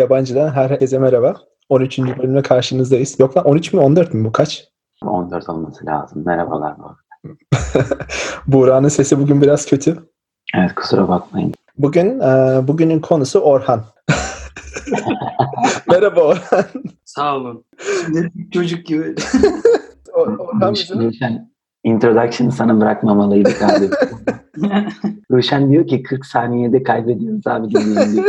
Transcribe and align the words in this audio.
Yabancı'dan 0.00 0.48
herkese 0.48 0.98
merhaba. 0.98 1.34
13. 1.68 1.98
bölümle 1.98 2.42
karşınızdayız. 2.42 3.20
Yok 3.20 3.36
lan 3.36 3.44
13 3.44 3.72
mü 3.72 3.80
14 3.80 4.14
mü 4.14 4.24
bu 4.24 4.32
kaç? 4.32 4.68
14 5.02 5.48
olması 5.48 5.86
lazım. 5.86 6.22
Merhabalar 6.26 6.74
bu. 6.78 6.96
Buğra'nın 8.46 8.88
sesi 8.88 9.18
bugün 9.18 9.42
biraz 9.42 9.66
kötü. 9.66 9.98
Evet 10.54 10.74
kusura 10.74 11.08
bakmayın. 11.08 11.54
Bugün 11.78 12.20
e, 12.20 12.60
bugünün 12.68 13.00
konusu 13.00 13.40
Orhan. 13.40 13.84
merhaba 15.88 16.20
Orhan. 16.20 16.64
Sağ 17.04 17.36
olun. 17.36 17.64
Şimdi 18.06 18.32
çocuk 18.52 18.86
gibi. 18.86 19.14
Orhan 20.14 20.74
bizim... 20.74 21.12
introduction'ı 21.84 22.52
sana 22.52 22.80
bırakmamalıydık 22.80 23.62
abi. 23.62 23.90
Ruşen 25.30 25.70
diyor 25.70 25.86
ki 25.86 26.02
40 26.02 26.26
saniyede 26.26 26.82
kaybediyoruz 26.82 27.46
abi 27.46 27.70
dinleyin. 27.70 28.24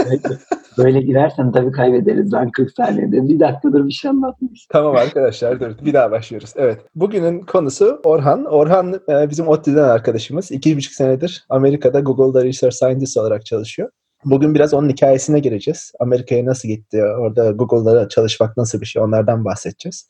Böyle- 0.78 1.02
girersen 1.02 1.52
tabii 1.52 1.72
kaybederiz 1.72 2.34
lan 2.34 2.52
40 2.52 2.72
saniyede. 2.72 3.30
Bir 3.30 3.40
dakikadır 3.40 3.88
bir 3.88 3.92
şey 3.92 4.12
anlatmış. 4.12 4.68
Tamam 4.70 4.96
arkadaşlar 4.96 5.60
dur 5.60 5.86
bir 5.86 5.94
daha 5.94 6.12
başlıyoruz. 6.12 6.54
Evet 6.56 6.80
bugünün 6.96 7.42
konusu 7.42 8.02
Orhan. 8.04 8.46
Orhan 8.46 9.02
e, 9.10 9.30
bizim 9.30 9.48
ODTÜ'den 9.48 9.84
arkadaşımız. 9.84 10.52
İki 10.52 10.78
buçuk 10.78 10.94
senedir 10.94 11.46
Amerika'da 11.50 12.00
Google'da 12.00 12.46
Research 12.46 12.76
Scientist 12.76 13.18
olarak 13.18 13.46
çalışıyor. 13.46 13.90
Bugün 14.26 14.56
biraz 14.56 14.74
onun 14.74 14.90
hikayesine 14.90 15.40
gireceğiz. 15.40 15.92
Amerika'ya 16.00 16.46
nasıl 16.46 16.68
gitti, 16.68 17.04
orada 17.04 17.52
Google'da 17.52 18.10
çalışmak 18.10 18.58
nasıl 18.58 18.82
bir 18.82 18.86
şey 18.86 19.02
onlardan 19.02 19.46
bahsedeceğiz. 19.46 20.08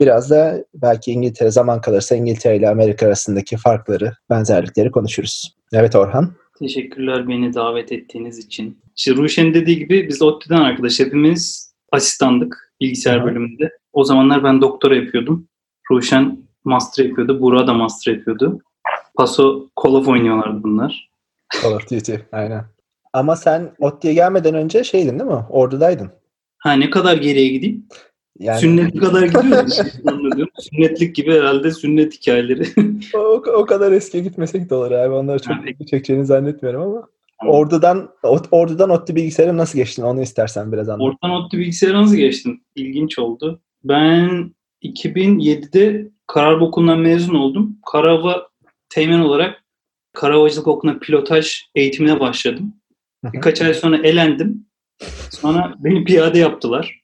Biraz 0.00 0.30
da 0.30 0.64
belki 0.74 1.12
İngiltere 1.12 1.50
zaman 1.50 1.80
kalırsa 1.80 2.16
İngiltere 2.16 2.56
ile 2.56 2.68
Amerika 2.68 3.06
arasındaki 3.06 3.56
farkları, 3.56 4.12
benzerlikleri 4.30 4.90
konuşuruz. 4.90 5.56
Evet 5.72 5.96
Orhan. 5.96 6.32
Teşekkürler 6.58 7.28
beni 7.28 7.54
davet 7.54 7.92
ettiğiniz 7.92 8.38
için. 8.38 8.78
İşte 8.96 9.14
Ruşen'in 9.14 9.54
dediği 9.54 9.78
gibi 9.78 10.08
biz 10.08 10.22
ODTÜ'den 10.22 10.60
arkadaş. 10.60 11.00
Hepimiz 11.00 11.72
asistandık 11.92 12.72
bilgisayar 12.80 13.22
Hı. 13.22 13.24
bölümünde. 13.24 13.70
O 13.92 14.04
zamanlar 14.04 14.44
ben 14.44 14.60
doktora 14.60 14.96
yapıyordum. 14.96 15.48
Ruşen 15.90 16.38
master 16.64 17.04
yapıyordu. 17.04 17.40
Burak 17.40 17.66
da 17.66 17.74
master 17.74 18.12
yapıyordu. 18.12 18.60
Paso 19.14 19.66
Call 19.84 19.94
of 19.94 20.08
oynuyorlardı 20.08 20.62
bunlar. 20.62 21.10
Call 21.62 21.72
of 21.72 21.90
Duty. 21.90 22.14
Aynen. 22.32 22.64
Ama 23.12 23.36
sen 23.36 23.70
ODTÜ'ye 23.78 24.14
gelmeden 24.14 24.54
önce 24.54 24.84
şeydin 24.84 25.18
değil 25.18 25.30
mi? 25.30 25.44
Ordudaydın. 25.50 26.10
Ha 26.58 26.72
ne 26.72 26.90
kadar 26.90 27.16
geriye 27.16 27.48
gideyim? 27.48 27.86
Yani 28.38 28.60
Sünnetlik 28.60 29.02
kadar 29.02 29.22
gidiyoruz. 29.22 29.78
Anladım. 30.06 30.48
Sünnetlik 30.58 31.14
gibi 31.14 31.32
herhalde 31.32 31.70
sünnet 31.70 32.14
hikayeleri. 32.14 32.66
o, 33.14 33.42
o 33.56 33.66
kadar 33.66 33.92
eskiye 33.92 34.22
gitmesek 34.22 34.70
de 34.70 34.74
olur 34.74 34.90
abi. 34.90 35.14
Onları 35.14 35.42
çok 35.42 35.56
ilgi 35.68 35.86
çekeceğini 35.86 36.26
zannetmiyorum 36.26 36.82
ama. 36.82 37.08
Tamam. 37.40 37.54
Ordudan 37.54 38.08
ot- 38.22 38.48
ordudan 38.50 38.90
ODTÜ 38.90 39.14
bilgisayara 39.16 39.56
nasıl 39.56 39.78
geçtin 39.78 40.02
onu 40.02 40.22
istersen 40.22 40.72
biraz 40.72 40.88
anlat. 40.88 41.00
Ortadan 41.06 41.30
ODTÜ 41.36 41.58
bilgisayara 41.58 42.02
nasıl 42.02 42.16
geçtim? 42.16 42.60
İlginç 42.76 43.18
oldu. 43.18 43.60
Ben 43.84 44.54
2007'de 44.82 46.08
Kararba 46.26 46.64
Okulu'ndan 46.64 46.98
mezun 46.98 47.34
oldum. 47.34 47.78
Karava 47.92 48.48
teğmen 48.88 49.20
olarak 49.20 49.64
Karavacılık 50.12 50.66
Okulu'na 50.68 50.98
pilotaj 50.98 51.62
eğitimine 51.74 52.20
başladım. 52.20 52.74
Birkaç 53.24 53.62
ay 53.62 53.74
sonra 53.74 53.96
elendim. 53.96 54.66
Sonra 55.30 55.74
beni 55.78 56.04
piyade 56.04 56.38
yaptılar. 56.38 56.99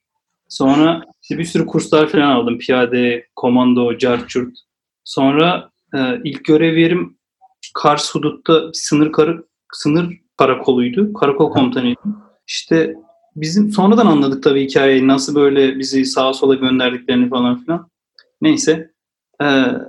Sonra 0.49 1.03
işte 1.23 1.39
bir 1.39 1.45
sürü 1.45 1.67
kurslar 1.67 2.09
falan 2.09 2.31
aldım. 2.31 2.59
Piyade, 2.59 3.27
komando, 3.37 3.99
carçurt. 3.99 4.59
Sonra 5.05 5.71
e, 5.95 5.99
ilk 6.25 6.45
görev 6.45 6.77
yerim 6.77 7.17
Kars 7.75 8.15
hudutta 8.15 8.71
sınır 8.73 9.12
karı, 9.12 9.45
sınır 9.73 10.21
karakoluydu. 10.37 11.12
Karakol 11.12 11.51
komutanıydım. 11.51 12.23
İşte 12.47 12.95
bizim 13.37 13.73
sonradan 13.73 14.06
anladık 14.06 14.43
tabii 14.43 14.65
hikayeyi. 14.65 15.09
Nasıl 15.09 15.35
böyle 15.35 15.79
bizi 15.79 16.05
sağa 16.05 16.33
sola 16.33 16.55
gönderdiklerini 16.55 17.29
falan 17.29 17.65
filan. 17.65 17.91
Neyse. 18.41 18.91
E, 19.43 19.47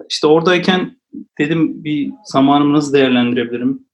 işte 0.09 0.27
oradayken 0.27 0.97
dedim 1.39 1.83
bir 1.83 2.11
zamanımı 2.23 2.73
nasıl 2.73 2.93
değerlendirebilirim? 2.93 3.87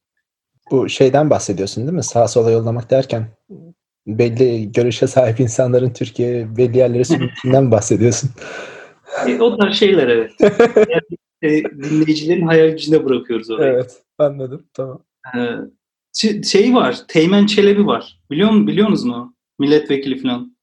Bu 0.72 0.90
şeyden 0.90 1.29
bahsediyorsun 1.29 1.84
değil 1.84 1.96
mi? 1.96 2.03
Sağa 2.03 2.28
sola 2.28 2.52
yollamak 2.52 2.91
derken 2.91 3.28
belli 4.08 4.72
görüşe 4.72 5.08
sahip 5.08 5.40
insanların 5.40 5.90
Türkiye 5.94 6.58
belli 6.58 6.78
yerlere 6.78 7.03
sürmesinden 7.03 7.72
bahsediyorsun. 7.72 8.30
E, 9.28 9.40
o 9.40 9.58
tarz 9.58 9.75
şeyler 9.75 10.08
evet. 10.08 10.31
Yani, 10.90 11.53
e, 11.58 11.64
dinleyicilerin 11.64 12.47
hayal 12.47 12.69
gücüne 12.69 13.06
bırakıyoruz 13.06 13.50
orayı. 13.52 13.74
evet 13.74 14.02
anladım 14.18 14.66
tamam. 14.74 15.03
Ee, 15.36 16.41
şey- 16.44 16.74
var, 16.74 16.97
Teğmen 17.08 17.46
Çelebi 17.46 17.86
var. 17.86 18.19
Biliyor 18.31 18.50
musun, 18.50 18.68
biliyorsunuz 18.68 19.03
mu? 19.03 19.36
Milletvekili 19.59 20.22
falan. 20.22 20.58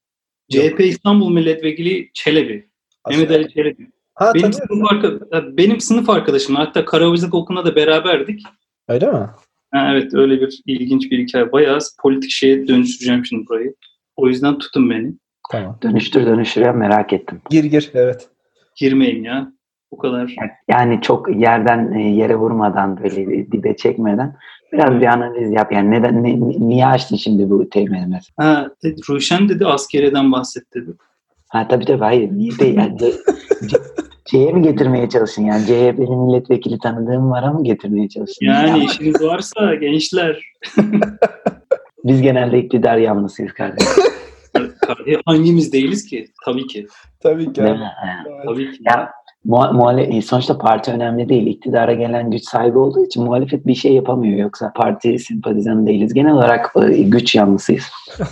Yok. 0.53 0.65
CHP 0.65 0.81
İstanbul 0.81 1.31
Milletvekili 1.33 2.11
Çelebi. 2.15 2.69
Mehmet 3.09 3.31
Ali 3.31 3.53
Çelebi. 3.55 3.91
Ha 4.15 4.33
Benim 4.35 4.53
sınıf, 4.53 4.93
arka- 4.93 5.57
benim 5.57 5.81
sınıf 5.81 6.11
arkadaşım. 6.11 6.55
Hatta 6.57 6.85
Karavacılık 6.85 7.35
Okulu'na 7.35 7.65
da 7.65 7.77
beraberdik. 7.77 8.43
Öyle 8.89 9.07
mi? 9.13 9.27
Ha, 9.73 9.93
evet 9.93 10.15
öyle 10.15 10.41
bir 10.41 10.63
ilginç 10.67 11.11
bir 11.11 11.19
hikaye. 11.19 11.53
Bayağı 11.53 11.79
politik 12.03 12.31
şeye 12.31 12.69
dönüştüreceğim 12.69 13.25
şimdi 13.25 13.47
burayı. 13.49 13.75
O 14.17 14.29
yüzden 14.29 14.59
tutun 14.59 14.91
beni. 14.91 15.13
Tamam. 15.53 15.79
Dönüştür 15.83 16.27
dönüştür 16.27 16.61
ya 16.61 16.73
merak 16.73 17.13
ettim. 17.13 17.41
Gir 17.51 17.65
gir 17.65 17.91
evet. 17.95 18.29
Girmeyin 18.77 19.25
ya. 19.25 19.53
O 19.91 19.97
kadar. 19.99 20.35
Yani 20.69 21.01
çok 21.03 21.37
yerden 21.37 21.93
e, 21.93 22.11
yere 22.11 22.37
vurmadan 22.37 23.03
böyle 23.03 23.53
dibe 23.53 23.77
çekmeden 23.77 24.37
biraz 24.73 25.01
bir 25.01 25.07
analiz 25.07 25.53
yap. 25.53 25.73
Yani 25.73 25.91
neden 25.91 26.25
ne- 26.25 26.41
ni- 26.41 26.69
niye 26.69 26.87
açtın 26.87 27.17
şimdi 27.17 27.51
bu 27.51 27.69
teğmeni 27.69 28.07
mesela? 28.07 28.35
Ha, 28.37 28.71
dedi, 28.85 29.01
Ruşen 29.11 29.49
dedi 29.49 29.67
askeriyeden 29.67 30.33
bahset 30.33 30.75
dedi. 30.75 30.91
Ha 31.49 31.69
tabii 31.69 31.85
tabii 31.85 31.99
hayır. 32.05 32.31
Niye 32.33 32.59
de 32.59 32.65
yani 32.67 32.99
şeye 34.31 34.53
mi 34.53 34.63
getirmeye 34.63 35.09
çalışın 35.09 35.45
yani 35.45 35.63
CHP'li 35.67 36.17
milletvekili 36.17 36.79
tanıdığım 36.79 37.31
var 37.31 37.43
ama 37.43 37.61
getirmeye 37.63 38.09
çalışın. 38.09 38.47
Yani 38.47 38.85
işiniz 38.85 39.23
varsa 39.23 39.75
gençler 39.75 40.43
Biz 42.05 42.23
genelde 42.23 42.59
iktidar 42.59 42.97
yanlısıyız 42.97 43.53
kardeşim. 43.53 44.03
hangimiz 45.27 45.73
değiliz 45.73 46.07
ki? 46.07 46.27
Tabii 46.45 46.67
ki. 46.67 46.87
Tabii 47.21 47.53
ki. 47.53 47.61
Evet. 47.61 47.77
Tabii 48.47 48.73
ki. 48.73 48.79
Ya 48.87 49.11
muha- 49.47 49.73
muhale- 49.77 50.23
sonuçta 50.23 50.59
parti 50.59 50.91
önemli 50.93 51.29
değil. 51.29 51.47
İktidara 51.47 51.93
gelen 51.93 52.31
güç 52.31 52.45
sahibi 52.45 52.79
olduğu 52.79 53.07
için 53.07 53.25
muhalefet 53.25 53.67
bir 53.67 53.75
şey 53.75 53.93
yapamıyor. 53.93 54.39
Yoksa 54.39 54.73
parti 54.77 55.19
sempatizanı 55.19 55.87
değiliz. 55.87 56.15
Genel 56.15 56.33
olarak 56.33 56.73
e, 56.91 57.03
güç 57.03 57.35
yanlısıyız. 57.35 57.85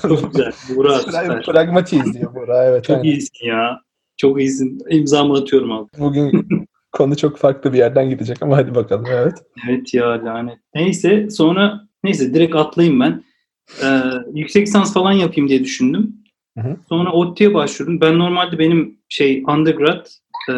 Çok 0.02 0.32
güzel. 0.32 0.52
Burak. 0.76 1.04
Pragmatiyiz 1.46 2.14
diyor 2.14 2.34
Burak. 2.34 2.64
Evet. 2.68 2.84
Çok 2.84 2.96
aynen. 2.96 3.04
iyisin 3.08 3.46
ya. 3.46 3.80
Çok 4.18 4.40
iyisin. 4.40 4.78
İmzamı 4.90 5.34
atıyorum 5.34 5.72
abi. 5.72 5.88
Bugün 5.98 6.46
konu 6.92 7.16
çok 7.16 7.38
farklı 7.38 7.72
bir 7.72 7.78
yerden 7.78 8.10
gidecek 8.10 8.42
ama 8.42 8.56
hadi 8.56 8.74
bakalım. 8.74 9.04
Evet. 9.10 9.34
Evet 9.68 9.94
ya 9.94 10.24
lanet. 10.24 10.58
Neyse 10.74 11.30
sonra 11.30 11.80
neyse 12.04 12.34
direkt 12.34 12.56
atlayayım 12.56 13.00
ben. 13.00 13.24
Ee, 13.82 14.00
yüksek 14.34 14.66
lisans 14.66 14.94
falan 14.94 15.12
yapayım 15.12 15.48
diye 15.48 15.64
düşündüm. 15.64 16.16
Hı 16.58 16.64
hı. 16.64 16.76
Sonra 16.88 17.12
ODTÜ'ye 17.12 17.54
başvurdum. 17.54 18.00
Ben 18.00 18.18
normalde 18.18 18.58
benim 18.58 18.98
şey 19.08 19.42
undergrad 19.48 20.06
e, 20.50 20.54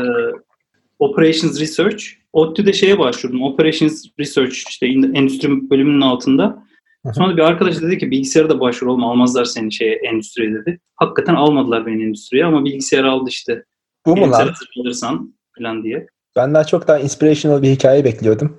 Operations 0.98 1.60
Research. 1.60 2.04
ODTÜ'de 2.32 2.72
şeye 2.72 2.98
başvurdum. 2.98 3.42
Operations 3.42 4.06
Research 4.18 4.54
işte 4.68 4.86
endüstri 4.86 5.70
bölümünün 5.70 6.00
altında. 6.00 6.69
Sonra 7.14 7.36
bir 7.36 7.42
arkadaş 7.42 7.82
dedi 7.82 7.98
ki 7.98 8.10
bilgisayara 8.10 8.50
da 8.50 8.60
başvur 8.60 8.86
oğlum 8.86 9.04
almazlar 9.04 9.44
seni 9.44 9.72
şeye 9.72 9.94
endüstriye 9.94 10.54
dedi. 10.54 10.80
Hakikaten 10.96 11.34
almadılar 11.34 11.86
beni 11.86 12.04
endüstriye 12.04 12.44
ama 12.44 12.64
bilgisayar 12.64 13.04
aldı 13.04 13.30
işte. 13.30 13.64
Bu 14.06 14.16
mu 14.16 14.30
lan? 14.30 14.48
hazırlanırsan 14.48 15.34
falan 15.58 15.84
diye. 15.84 16.06
Ben 16.36 16.54
daha 16.54 16.64
çok 16.64 16.88
daha 16.88 16.98
inspirational 16.98 17.62
bir 17.62 17.70
hikaye 17.70 18.04
bekliyordum. 18.04 18.58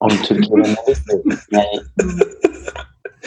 Onu 0.00 0.12
Türkiye'de? 0.24 0.68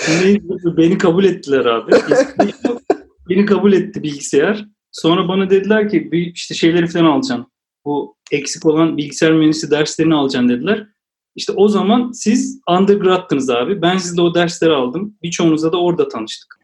Yani 0.10 0.42
beni 0.78 0.98
kabul 0.98 1.24
ettiler 1.24 1.66
abi. 1.66 1.92
beni 3.30 3.46
kabul 3.46 3.74
etti 3.74 4.04
bilgisayar. 4.04 4.66
Sonra 4.92 5.28
bana 5.28 5.50
dediler 5.50 5.90
ki 5.90 6.12
bir 6.12 6.34
işte 6.34 6.56
şeyleri 6.56 6.88
falan 6.88 7.06
alacaksın. 7.06 7.48
Bu 7.86 8.18
eksik 8.32 8.66
olan 8.66 8.98
bilgisayar 8.98 9.34
mühendisi 9.34 9.72
derslerini 9.72 10.16
alacaksın 10.16 10.50
dediler. 10.50 10.88
İşte 11.36 11.54
o 11.56 11.68
zaman 11.68 12.12
siz 12.12 12.62
undergrad'tınız 12.70 13.50
abi. 13.50 13.82
Ben 13.82 13.98
sizde 13.98 14.22
o 14.22 14.36
dersleri 14.36 14.74
aldım. 14.74 15.16
Birçoğunuzla 15.24 15.72
da 15.72 15.82
orada 15.82 16.08
tanıştık. 16.08 16.60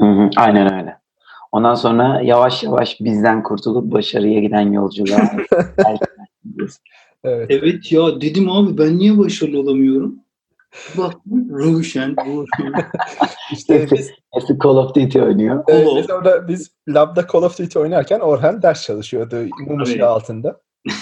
Hı 0.00 0.06
hı, 0.06 0.30
aynen 0.36 0.74
öyle. 0.74 0.96
Ondan 1.52 1.74
sonra 1.74 2.20
yavaş 2.24 2.62
yavaş 2.62 3.00
bizden 3.00 3.42
kurtulup 3.42 3.92
başarıya 3.92 4.40
giden 4.40 4.72
yolculuğa 4.72 5.30
Evet. 7.24 7.46
Evet 7.50 7.92
ya 7.92 8.20
dedim 8.20 8.50
abi 8.50 8.78
ben 8.78 8.98
niye 8.98 9.18
başarılı 9.18 9.60
olamıyorum? 9.60 10.18
Bak 10.98 11.14
Ruşen, 11.50 12.16
bu 12.26 12.46
İşte 13.52 13.88
biz, 13.92 14.10
Hepsi 14.32 14.58
Call 14.64 14.76
of 14.76 14.94
Duty 14.94 15.22
oynuyor. 15.22 15.64
e, 15.68 15.86
of. 15.86 15.96
biz 15.98 16.10
orada 16.10 16.48
biz 16.48 16.70
Lab'da 16.88 17.26
Call 17.32 17.42
of 17.42 17.58
Duty 17.58 17.78
oynarken 17.78 18.20
Orhan 18.20 18.62
ders 18.62 18.82
çalışıyordu 18.82 19.36
mum 19.66 19.82
ışığı 19.82 20.06
altında. 20.06 20.60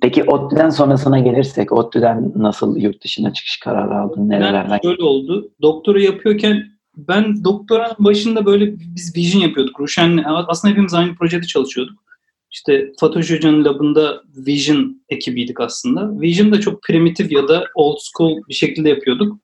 Peki 0.00 0.24
ODTÜ'den 0.24 0.70
sonrasına 0.70 1.18
gelirsek 1.18 1.72
ODTÜ'den 1.72 2.32
nasıl 2.36 2.76
yurt 2.76 3.04
dışına 3.04 3.32
çıkış 3.32 3.60
kararı 3.60 3.98
aldın? 3.98 4.28
Nerelerden? 4.28 4.78
şöyle 4.82 5.02
oldu. 5.02 5.50
Doktora 5.62 6.00
yapıyorken 6.00 6.64
ben 6.96 7.44
doktoranın 7.44 7.96
başında 7.98 8.46
böyle 8.46 8.74
biz 8.78 9.16
vision 9.16 9.42
yapıyorduk. 9.42 9.80
Ruşen'le 9.80 10.22
aslında 10.26 10.72
hepimiz 10.72 10.94
aynı 10.94 11.14
projede 11.14 11.46
çalışıyorduk. 11.46 12.06
İşte 12.50 12.92
Fatoş 13.00 13.30
Hoca'nın 13.30 13.64
labında 13.64 14.22
Vision 14.46 15.02
ekibiydik 15.08 15.60
aslında. 15.60 16.20
Vision 16.20 16.52
da 16.52 16.60
çok 16.60 16.82
primitif 16.82 17.32
ya 17.32 17.48
da 17.48 17.64
old 17.74 17.98
school 18.00 18.42
bir 18.48 18.54
şekilde 18.54 18.88
yapıyorduk. 18.88 19.38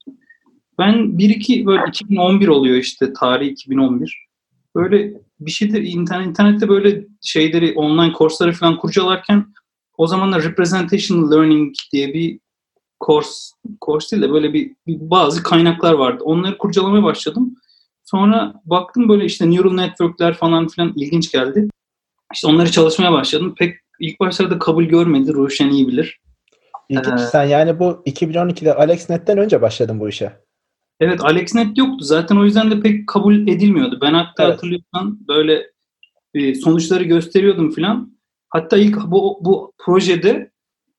Ben 0.79 0.95
1-2 0.95 1.67
böyle 1.67 1.83
2011 1.89 2.49
oluyor 2.49 2.77
işte 2.77 3.13
tarih 3.13 3.49
2011. 3.49 4.27
Böyle 4.77 5.13
bir 5.41 5.51
şeyde 5.51 5.83
internet, 5.83 6.27
internette 6.27 6.69
böyle 6.69 7.05
şeyleri 7.23 7.73
online 7.73 8.13
kursları 8.13 8.53
falan 8.53 8.79
kurcalarken 8.79 9.47
o 9.99 10.07
zamanlar 10.07 10.43
representation 10.43 11.31
learning 11.31 11.75
diye 11.93 12.15
bir 12.15 12.39
kurs 13.01 13.53
kurs 13.81 14.13
değil 14.13 14.23
de 14.23 14.33
böyle 14.33 14.53
bir, 14.53 14.73
bir 14.87 15.11
bazı 15.11 15.43
kaynaklar 15.43 15.93
vardı. 15.93 16.25
Onları 16.25 16.59
kurcalamaya 16.59 17.03
başladım. 17.03 17.55
Sonra 18.05 18.55
baktım 18.65 19.09
böyle 19.09 19.25
işte 19.25 19.51
neural 19.51 19.75
network'ler 19.75 20.35
falan 20.35 20.69
filan 20.69 20.93
ilginç 20.97 21.33
geldi. 21.33 21.69
İşte 22.35 22.47
onları 22.49 22.71
çalışmaya 22.71 23.13
başladım. 23.13 23.55
Pek 23.59 23.75
ilk 24.01 24.21
başlarda 24.21 24.59
kabul 24.59 24.85
görmedi. 24.85 25.33
Ruşen 25.33 25.71
iyi 25.71 25.89
bilir. 25.89 26.21
İlginç. 26.89 27.21
Ee, 27.21 27.25
Sen 27.25 27.45
yani 27.45 27.79
bu 27.79 28.03
2012'de 28.07 28.75
AlexNet'ten 28.75 29.39
önce 29.39 29.63
başladın 29.63 30.01
bu 30.01 30.09
işe. 30.09 30.33
Evet 31.01 31.25
AlexNet 31.25 31.79
yoktu. 31.79 32.05
Zaten 32.05 32.37
o 32.37 32.45
yüzden 32.45 32.71
de 32.71 32.81
pek 32.81 33.09
kabul 33.09 33.35
edilmiyordu. 33.49 33.99
Ben 34.03 34.15
hatta 34.15 34.45
Evet. 34.45 34.55
hatırlıyorsan 34.55 35.19
böyle 35.29 35.71
e, 36.35 36.55
sonuçları 36.55 37.05
gösteriyordum 37.05 37.71
filan. 37.71 38.13
Hatta 38.53 38.79
ilk 38.79 38.97
bu, 39.07 39.39
bu 39.41 39.73
projede 39.79 40.51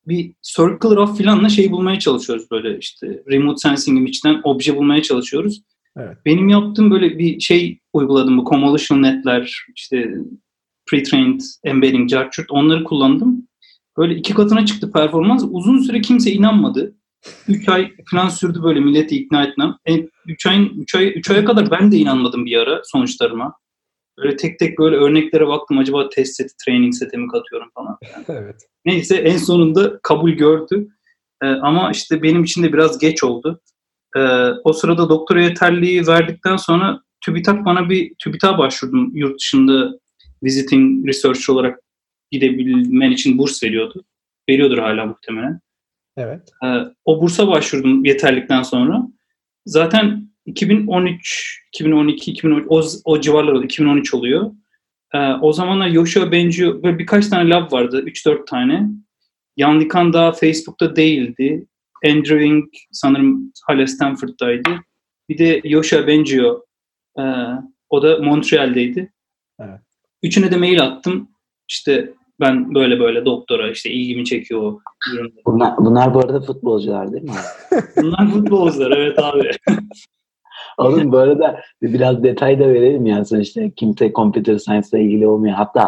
bir 0.07 0.33
circle 0.41 0.89
graph 0.89 1.17
filanla 1.17 1.49
şey 1.49 1.71
bulmaya 1.71 1.99
çalışıyoruz 1.99 2.51
böyle 2.51 2.77
işte 2.77 3.23
remote 3.31 3.57
sensing'in 3.57 4.05
içinden 4.05 4.41
obje 4.43 4.75
bulmaya 4.75 5.01
çalışıyoruz. 5.01 5.61
Evet. 5.97 6.17
Benim 6.25 6.49
yaptığım 6.49 6.91
böyle 6.91 7.17
bir 7.17 7.39
şey 7.39 7.79
uyguladım 7.93 8.37
bu 8.37 8.45
convolutional 8.49 9.01
netler 9.01 9.65
işte 9.75 10.15
pre-trained 10.91 11.41
embedding 11.63 12.09
jarchurt 12.09 12.51
onları 12.51 12.83
kullandım. 12.83 13.47
Böyle 13.97 14.15
iki 14.15 14.33
katına 14.33 14.65
çıktı 14.65 14.91
performans. 14.91 15.43
Uzun 15.49 15.79
süre 15.79 16.01
kimse 16.01 16.31
inanmadı. 16.31 16.95
3 17.47 17.69
ay 17.69 17.91
falan 18.11 18.29
sürdü 18.29 18.63
böyle 18.63 18.79
milleti 18.79 19.15
ikna 19.15 19.43
etmem. 19.43 19.75
3 20.27 20.45
ayın 20.45 20.69
3 20.77 20.95
ay 20.95 21.07
3 21.15 21.31
aya 21.31 21.45
kadar 21.45 21.71
ben 21.71 21.91
de 21.91 21.97
inanmadım 21.97 22.45
bir 22.45 22.57
ara 22.57 22.81
sonuçlarıma. 22.83 23.53
Böyle 24.17 24.35
tek 24.35 24.59
tek 24.59 24.79
böyle 24.79 24.95
örneklere 24.95 25.47
baktım 25.47 25.77
acaba 25.77 26.09
test 26.09 26.35
seti, 26.35 26.53
training 26.65 26.93
seti 26.93 27.17
mi 27.17 27.27
katıyorum 27.27 27.69
falan. 27.75 27.97
evet. 28.27 28.55
Neyse 28.85 29.15
en 29.15 29.37
sonunda 29.37 29.99
kabul 30.03 30.31
gördü. 30.31 30.87
Ee, 31.43 31.47
ama 31.47 31.91
işte 31.91 32.23
benim 32.23 32.43
için 32.43 32.63
de 32.63 32.73
biraz 32.73 32.99
geç 32.99 33.23
oldu. 33.23 33.61
Ee, 34.17 34.19
o 34.63 34.73
sırada 34.73 35.09
doktora 35.09 35.41
yeterliği 35.41 36.07
verdikten 36.07 36.57
sonra 36.57 37.01
TÜBİTAK 37.21 37.65
bana 37.65 37.89
bir 37.89 38.13
TÜBİTAK'a 38.19 38.57
başvurdum. 38.57 39.15
Yurt 39.15 39.39
dışında 39.39 39.99
visiting 40.43 41.07
research 41.07 41.49
olarak 41.49 41.79
gidebilmen 42.31 43.11
için 43.11 43.37
burs 43.37 43.63
veriyordu. 43.63 44.05
Veriyordur 44.49 44.77
hala 44.77 45.05
muhtemelen. 45.05 45.59
Evet. 46.17 46.49
Ee, 46.65 46.67
o 47.05 47.21
bursa 47.21 47.47
başvurdum 47.47 48.05
yeterlikten 48.05 48.63
sonra. 48.63 49.07
Zaten 49.65 50.32
2013, 50.45 51.63
2012, 51.67 52.31
2013 52.31 52.65
o, 52.69 52.81
o 53.05 53.21
civarlar 53.21 53.53
oldu. 53.53 53.65
2013 53.65 54.13
oluyor. 54.13 54.51
Ee, 55.13 55.17
o 55.17 55.53
zamanlar 55.53 55.87
Yoshua 55.87 56.31
Bengio 56.31 56.83
böyle 56.83 56.99
birkaç 56.99 57.27
tane 57.27 57.49
lab 57.49 57.71
vardı. 57.71 58.03
3-4 58.05 58.45
tane. 58.45 58.89
Yan 59.57 59.79
Likan 59.79 60.13
daha 60.13 60.31
Facebook'ta 60.31 60.95
değildi. 60.95 61.67
Andrew 62.05 62.49
Ng 62.49 62.65
sanırım 62.91 63.51
hala 63.67 63.87
Stanford'daydı. 63.87 64.69
Bir 65.29 65.37
de 65.37 65.61
Yoshua 65.63 66.07
Bengio 66.07 66.65
e, 67.19 67.23
o 67.89 68.03
da 68.03 68.17
Montreal'deydi. 68.17 69.13
Evet. 69.59 69.79
Üçüne 70.23 70.51
de 70.51 70.57
mail 70.57 70.81
attım. 70.83 71.29
İşte 71.69 72.13
ben 72.39 72.75
böyle 72.75 72.99
böyle 72.99 73.25
doktora 73.25 73.71
işte 73.71 73.89
ilgimi 73.89 74.25
çekiyor 74.25 74.61
o. 74.61 74.79
Bunlar, 75.45 75.77
bunlar 75.77 76.13
bu 76.13 76.19
arada 76.19 76.41
futbolcular 76.41 77.11
değil 77.11 77.23
mi? 77.23 77.31
Bunlar 77.97 78.31
futbolcular 78.31 78.97
evet 78.97 79.19
abi. 79.19 79.51
Oğlum 80.77 81.11
bu 81.11 81.17
arada 81.17 81.61
biraz 81.81 82.23
detay 82.23 82.59
da 82.59 82.67
verelim 82.73 83.05
ya 83.05 83.25
sonuçta 83.25 83.69
kimse 83.69 84.11
computer 84.13 84.57
science 84.57 84.87
ile 84.93 85.03
ilgili 85.03 85.27
olmuyor. 85.27 85.55
Hatta 85.55 85.87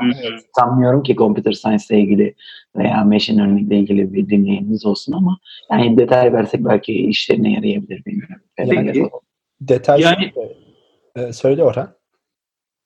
sanmıyorum 0.55 1.03
ki 1.03 1.15
computer 1.15 1.51
science 1.51 1.83
ile 1.89 1.99
ilgili 1.99 2.35
veya 2.75 3.03
machine 3.03 3.37
learning 3.41 3.67
ile 3.67 3.79
ilgili 3.79 4.13
bir 4.13 4.29
dinleyeniniz 4.29 4.85
olsun 4.85 5.13
ama 5.13 5.37
yani 5.71 5.97
detay 5.97 6.33
versek 6.33 6.65
belki 6.65 6.93
işlerine 6.93 7.53
yarayabilir 7.53 8.05
bilmiyorum. 8.05 8.41
Peki. 8.55 9.09
Detay 9.61 10.01
Yani- 10.01 10.31
Ee, 11.15 11.33
söyle 11.33 11.63
Orhan. 11.63 11.89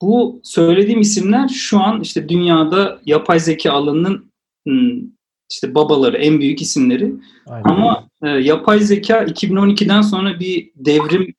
Bu 0.02 0.42
söylediğim 0.44 1.02
isimler 1.02 1.48
şu 1.48 1.80
an 1.80 2.02
işte 2.02 2.30
dünyada 2.30 3.00
yapay 3.06 3.40
zeka 3.40 3.72
alanının 3.72 4.32
hmm, 4.68 5.02
işte 5.52 5.76
babaları, 5.76 6.18
en 6.18 6.40
büyük 6.40 6.62
isimleri. 6.62 7.14
Aynen. 7.48 7.70
Ama 7.70 8.08
e, 8.24 8.30
yapay 8.30 8.80
zeka 8.80 9.24
2012'den 9.24 10.02
sonra 10.02 10.40
bir 10.40 10.72
devrim 10.76 11.34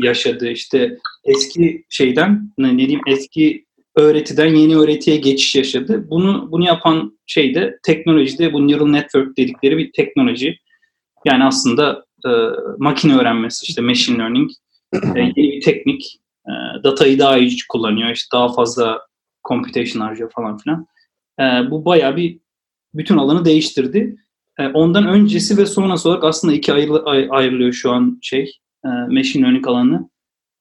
yaşadı. 0.00 0.48
İşte 0.48 0.98
eski 1.24 1.84
şeyden 1.88 2.52
ne, 2.58 2.78
diyeyim 2.78 3.00
eski 3.06 3.66
öğretiden 3.96 4.54
yeni 4.54 4.76
öğretiye 4.76 5.16
geçiş 5.16 5.56
yaşadı. 5.56 6.06
Bunu 6.10 6.48
bunu 6.52 6.64
yapan 6.66 7.18
şey 7.26 7.54
de 7.54 7.78
teknolojide 7.82 8.52
bu 8.52 8.68
neural 8.68 8.86
network 8.86 9.36
dedikleri 9.36 9.78
bir 9.78 9.92
teknoloji. 9.92 10.58
Yani 11.24 11.44
aslında 11.44 12.04
e, 12.26 12.30
makine 12.78 13.16
öğrenmesi 13.16 13.66
işte 13.68 13.82
machine 13.82 14.18
learning 14.18 14.50
e, 14.94 15.20
yeni 15.20 15.36
bir 15.36 15.60
teknik. 15.60 16.20
E, 16.46 16.52
datayı 16.84 17.18
daha 17.18 17.38
iyi 17.38 17.56
kullanıyor. 17.68 18.10
işte 18.10 18.36
daha 18.36 18.52
fazla 18.52 19.00
computation 19.48 20.02
harcıyor 20.02 20.30
falan 20.32 20.58
filan. 20.58 20.86
E, 21.40 21.70
bu 21.70 21.84
bayağı 21.84 22.16
bir 22.16 22.38
bütün 22.94 23.16
alanı 23.16 23.44
değiştirdi. 23.44 24.16
E, 24.58 24.68
ondan 24.68 25.06
öncesi 25.06 25.56
ve 25.56 25.66
sonrası 25.66 26.08
olarak 26.08 26.24
aslında 26.24 26.54
iki 26.54 26.72
ayrı, 26.72 27.04
ay- 27.04 27.28
ayrılıyor 27.30 27.72
şu 27.72 27.92
an 27.92 28.18
şey 28.22 28.52
e, 28.86 29.14
machine 29.14 29.42
learning 29.42 29.68
alanı. 29.68 30.08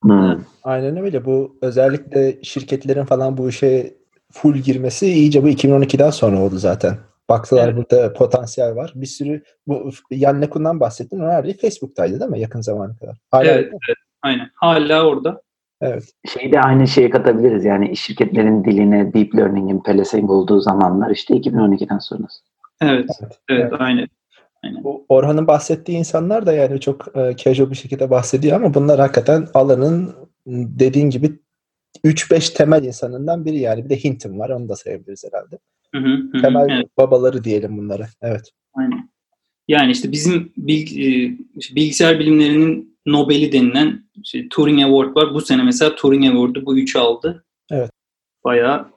Hmm. 0.04 0.40
Aynen 0.64 0.98
öyle. 0.98 1.26
Bu 1.26 1.58
özellikle 1.62 2.44
şirketlerin 2.44 3.06
falan 3.06 3.38
bu 3.38 3.50
işe 3.50 3.94
full 4.32 4.56
girmesi 4.56 5.08
iyice 5.08 5.44
bu 5.44 5.50
2012'den 5.50 6.10
sonra 6.10 6.42
oldu 6.42 6.58
zaten. 6.58 6.98
Baktılar 7.30 7.68
Evet. 7.68 7.78
burada 7.78 8.14
potansiyel 8.14 8.76
var. 8.76 8.92
Bir 8.96 9.06
sürü 9.06 9.44
bu 9.68 9.90
Yan 10.12 10.42
Lekun'dan 10.42 10.80
bahsettin. 10.80 11.20
O 11.20 11.28
nerede? 11.28 11.54
Facebook'taydı 11.54 12.20
değil 12.20 12.32
mi? 12.32 12.40
Yakın 12.40 12.62
zamana 12.62 12.96
kadar. 12.96 13.18
Hala 13.32 13.46
Evet, 13.46 13.74
mi? 13.74 13.80
evet, 13.90 13.98
aynen. 14.22 14.50
Hala 14.56 15.08
orada. 15.08 15.42
Evet. 15.82 16.04
Şeyi 16.34 16.52
de 16.52 16.62
aynı 16.62 16.88
şeye 16.88 17.10
katabiliriz 17.10 17.66
yani 17.66 17.98
şirketlerin 17.98 18.64
diline 18.66 19.14
deep 19.14 19.36
learning'in 19.36 19.84
pelesenk 19.84 20.30
olduğu 20.30 20.60
zamanlar 20.60 21.10
işte 21.10 21.34
2012'den 21.34 21.98
sonrası. 21.98 22.40
Evet, 22.82 23.10
Evet. 23.22 23.40
evet, 23.50 23.68
Evet. 23.70 23.74
aynen. 23.80 24.08
Bu 24.84 25.06
Orhan'ın 25.10 25.48
bahsettiği 25.48 25.98
insanlar 25.98 26.46
da 26.46 26.54
yani 26.54 26.80
çok 26.80 27.18
e, 27.18 27.36
casual 27.38 27.72
bir 27.72 27.76
şekilde 27.76 28.10
bahsediyor 28.10 28.56
ama 28.56 28.74
bunlar 28.74 29.00
hakikaten 29.00 29.48
alanın 29.54 30.16
dediğin 30.48 31.10
gibi 31.10 31.40
3-5 32.04 32.54
temel 32.54 32.84
insanından 32.84 33.46
biri 33.46 33.60
yani. 33.60 33.86
Bir 33.86 33.90
de 33.90 34.04
Hinton 34.04 34.40
var. 34.40 34.50
Onu 34.50 34.70
da 34.70 34.76
sayabiliriz 34.76 35.24
herhalde. 35.32 35.60
Hı 35.92 35.98
hı, 35.98 36.38
hı 36.38 36.42
Temel 36.42 36.68
evet. 36.70 36.98
babaları 36.98 37.44
diyelim 37.44 37.78
bunlara. 37.78 38.08
Evet. 38.22 38.52
Aynen. 38.74 39.10
Yani 39.68 39.92
işte 39.92 40.12
bizim 40.12 40.54
bil- 40.58 41.00
e, 41.00 41.38
bilgisayar 41.76 42.20
bilimlerinin 42.20 42.98
Nobel'i 43.06 43.52
denilen 43.52 44.06
işte 44.24 44.50
Turing 44.50 44.84
Award 44.84 45.16
var. 45.16 45.34
Bu 45.34 45.42
sene 45.42 45.64
mesela 45.64 45.96
Turing 45.96 46.26
Award'u 46.26 46.66
bu 46.66 46.78
üçü 46.78 47.00
aldı. 47.00 47.46
Evet. 47.72 47.92
Bayağı 48.44 48.88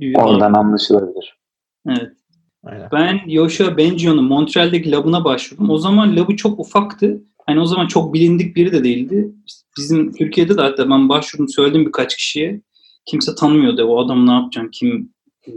büyük. 0.00 0.18
Oradan 0.18 0.52
anlaşılabilir. 0.52 1.38
Evet. 1.88 2.12
Aynen. 2.66 2.88
Ben 2.92 3.20
Yoshua 3.26 3.76
Bengio'nun 3.76 4.24
Montreal'deki 4.24 4.90
labına 4.90 5.24
başvurdum. 5.24 5.70
O 5.70 5.78
zaman 5.78 6.16
labı 6.16 6.36
çok 6.36 6.60
ufaktı. 6.60 7.22
Hani 7.46 7.60
o 7.60 7.64
zaman 7.66 7.86
çok 7.86 8.14
bilindik 8.14 8.56
biri 8.56 8.72
de 8.72 8.84
değildi. 8.84 9.30
İşte 9.46 9.60
bizim 9.78 10.12
Türkiye'de 10.12 10.56
de 10.56 10.60
hatta 10.60 10.90
ben 10.90 11.08
başvurdum 11.08 11.48
söyledim 11.48 11.86
birkaç 11.86 12.16
kişiye. 12.16 12.60
Kimse 13.06 13.34
tanımıyordu. 13.34 13.84
O 13.84 14.04
adam 14.04 14.26
ne 14.26 14.32
yapacak, 14.32 14.72
kim 14.72 15.14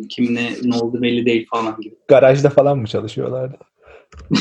kim 0.10 0.36
ne, 0.36 0.54
ne 0.64 0.76
oldu 0.76 1.02
belli 1.02 1.26
değil 1.26 1.48
falan 1.50 1.82
gibi. 1.82 1.96
Garajda 2.08 2.50
falan 2.50 2.78
mı 2.78 2.88
çalışıyorlardı? 2.88 3.58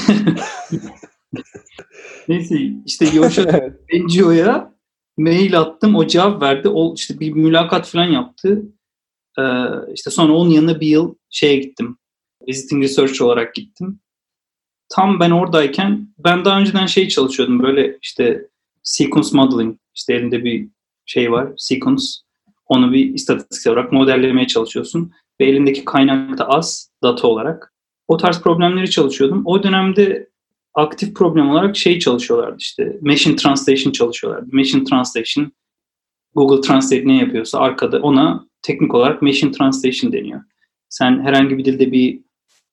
Neyse 2.28 2.56
işte 2.86 3.06
Yoshua 3.14 3.44
evet. 3.48 3.72
NGO'ya 3.92 4.74
mail 5.16 5.60
attım. 5.60 5.96
O 5.96 6.06
cevap 6.06 6.42
verdi. 6.42 6.68
O 6.68 6.94
işte 6.94 7.20
bir 7.20 7.32
mülakat 7.32 7.88
falan 7.88 8.06
yaptı. 8.06 8.62
Ee, 9.38 9.42
işte 9.94 10.10
sonra 10.10 10.32
onun 10.32 10.50
yanına 10.50 10.80
bir 10.80 10.86
yıl 10.86 11.14
şeye 11.30 11.56
gittim. 11.56 11.98
Visiting 12.48 12.84
Research 12.84 13.22
olarak 13.22 13.54
gittim. 13.54 14.00
Tam 14.88 15.20
ben 15.20 15.30
oradayken 15.30 16.08
ben 16.18 16.44
daha 16.44 16.60
önceden 16.60 16.86
şey 16.86 17.08
çalışıyordum. 17.08 17.62
Böyle 17.62 17.98
işte 18.02 18.48
sequence 18.82 19.28
modeling. 19.32 19.78
işte 19.94 20.14
elinde 20.14 20.44
bir 20.44 20.68
şey 21.06 21.32
var. 21.32 21.52
Sequence. 21.56 22.04
Onu 22.66 22.92
bir 22.92 23.14
istatistiksel 23.14 23.72
olarak 23.72 23.92
modellemeye 23.92 24.46
çalışıyorsun. 24.46 25.12
Ve 25.40 25.46
elindeki 25.46 25.84
kaynak 25.84 26.38
da 26.38 26.48
az 26.48 26.90
data 27.02 27.28
olarak. 27.28 27.74
O 28.08 28.16
tarz 28.16 28.40
problemleri 28.40 28.90
çalışıyordum. 28.90 29.42
O 29.44 29.62
dönemde 29.62 30.28
aktif 30.74 31.14
problem 31.14 31.50
olarak 31.50 31.76
şey 31.76 31.98
çalışıyorlardı 31.98 32.56
işte 32.58 32.98
machine 33.02 33.36
translation 33.36 33.92
çalışıyorlardı. 33.92 34.56
Machine 34.56 34.84
translation 34.84 35.52
Google 36.34 36.60
Translate 36.60 37.06
ne 37.06 37.16
yapıyorsa 37.16 37.58
arkada 37.58 37.98
ona 37.98 38.46
teknik 38.62 38.94
olarak 38.94 39.22
Machine 39.22 39.52
Translation 39.52 40.12
deniyor. 40.12 40.40
Sen 40.88 41.20
herhangi 41.22 41.58
bir 41.58 41.64
dilde 41.64 41.92
bir 41.92 42.20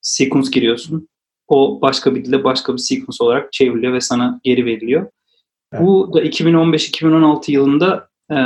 sequence 0.05 0.49
giriyorsun. 0.51 1.07
O 1.47 1.81
başka 1.81 2.15
bir 2.15 2.25
dilde 2.25 2.43
başka 2.43 2.73
bir 2.73 2.77
sequence 2.77 3.17
olarak 3.19 3.53
çevriliyor 3.53 3.93
ve 3.93 4.01
sana 4.01 4.39
geri 4.43 4.65
veriliyor. 4.65 5.07
Evet. 5.73 5.83
Bu 5.83 6.11
da 6.13 6.23
2015-2016 6.23 7.51
yılında 7.51 8.09
e, 8.31 8.37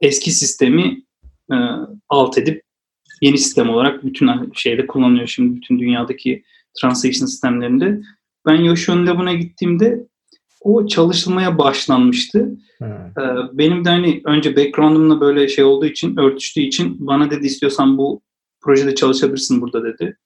eski 0.00 0.30
sistemi 0.30 1.02
e, 1.52 1.56
alt 2.08 2.38
edip 2.38 2.62
yeni 3.22 3.38
sistem 3.38 3.70
olarak 3.70 4.04
bütün 4.04 4.52
şeyde 4.54 4.86
kullanılıyor 4.86 5.26
şimdi 5.26 5.56
bütün 5.56 5.78
dünyadaki 5.78 6.44
translation 6.80 7.26
sistemlerinde. 7.26 8.00
Ben 8.46 8.54
Yoshio'nun 8.54 9.06
Lab'ına 9.06 9.32
gittiğimde 9.32 10.06
o 10.60 10.86
çalışılmaya 10.86 11.58
başlanmıştı. 11.58 12.50
Hmm. 12.78 12.86
Ee, 12.88 13.48
benim 13.52 13.84
de 13.84 13.88
hani 13.88 14.22
önce 14.24 14.56
background'ımla 14.56 15.20
böyle 15.20 15.48
şey 15.48 15.64
olduğu 15.64 15.86
için, 15.86 16.16
örtüştüğü 16.16 16.60
için 16.60 17.06
bana 17.06 17.30
dedi 17.30 17.46
istiyorsan 17.46 17.98
bu 17.98 18.22
projede 18.60 18.94
çalışabilirsin 18.94 19.60
burada 19.60 19.84
dedi. 19.84 20.16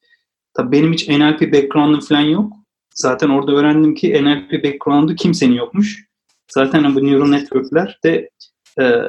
Tabii 0.58 0.72
benim 0.72 0.92
hiç 0.92 1.08
NLP 1.08 1.52
background'ım 1.52 2.00
falan 2.00 2.20
yok. 2.20 2.52
Zaten 2.94 3.28
orada 3.28 3.52
öğrendim 3.52 3.94
ki 3.94 4.24
NLP 4.24 4.64
background'u 4.64 5.14
kimsenin 5.14 5.54
yokmuş. 5.54 6.04
Zaten 6.50 6.94
bu 6.94 7.06
neural 7.06 7.28
network'ler 7.28 7.98
de 8.04 8.30
e, 8.80 9.02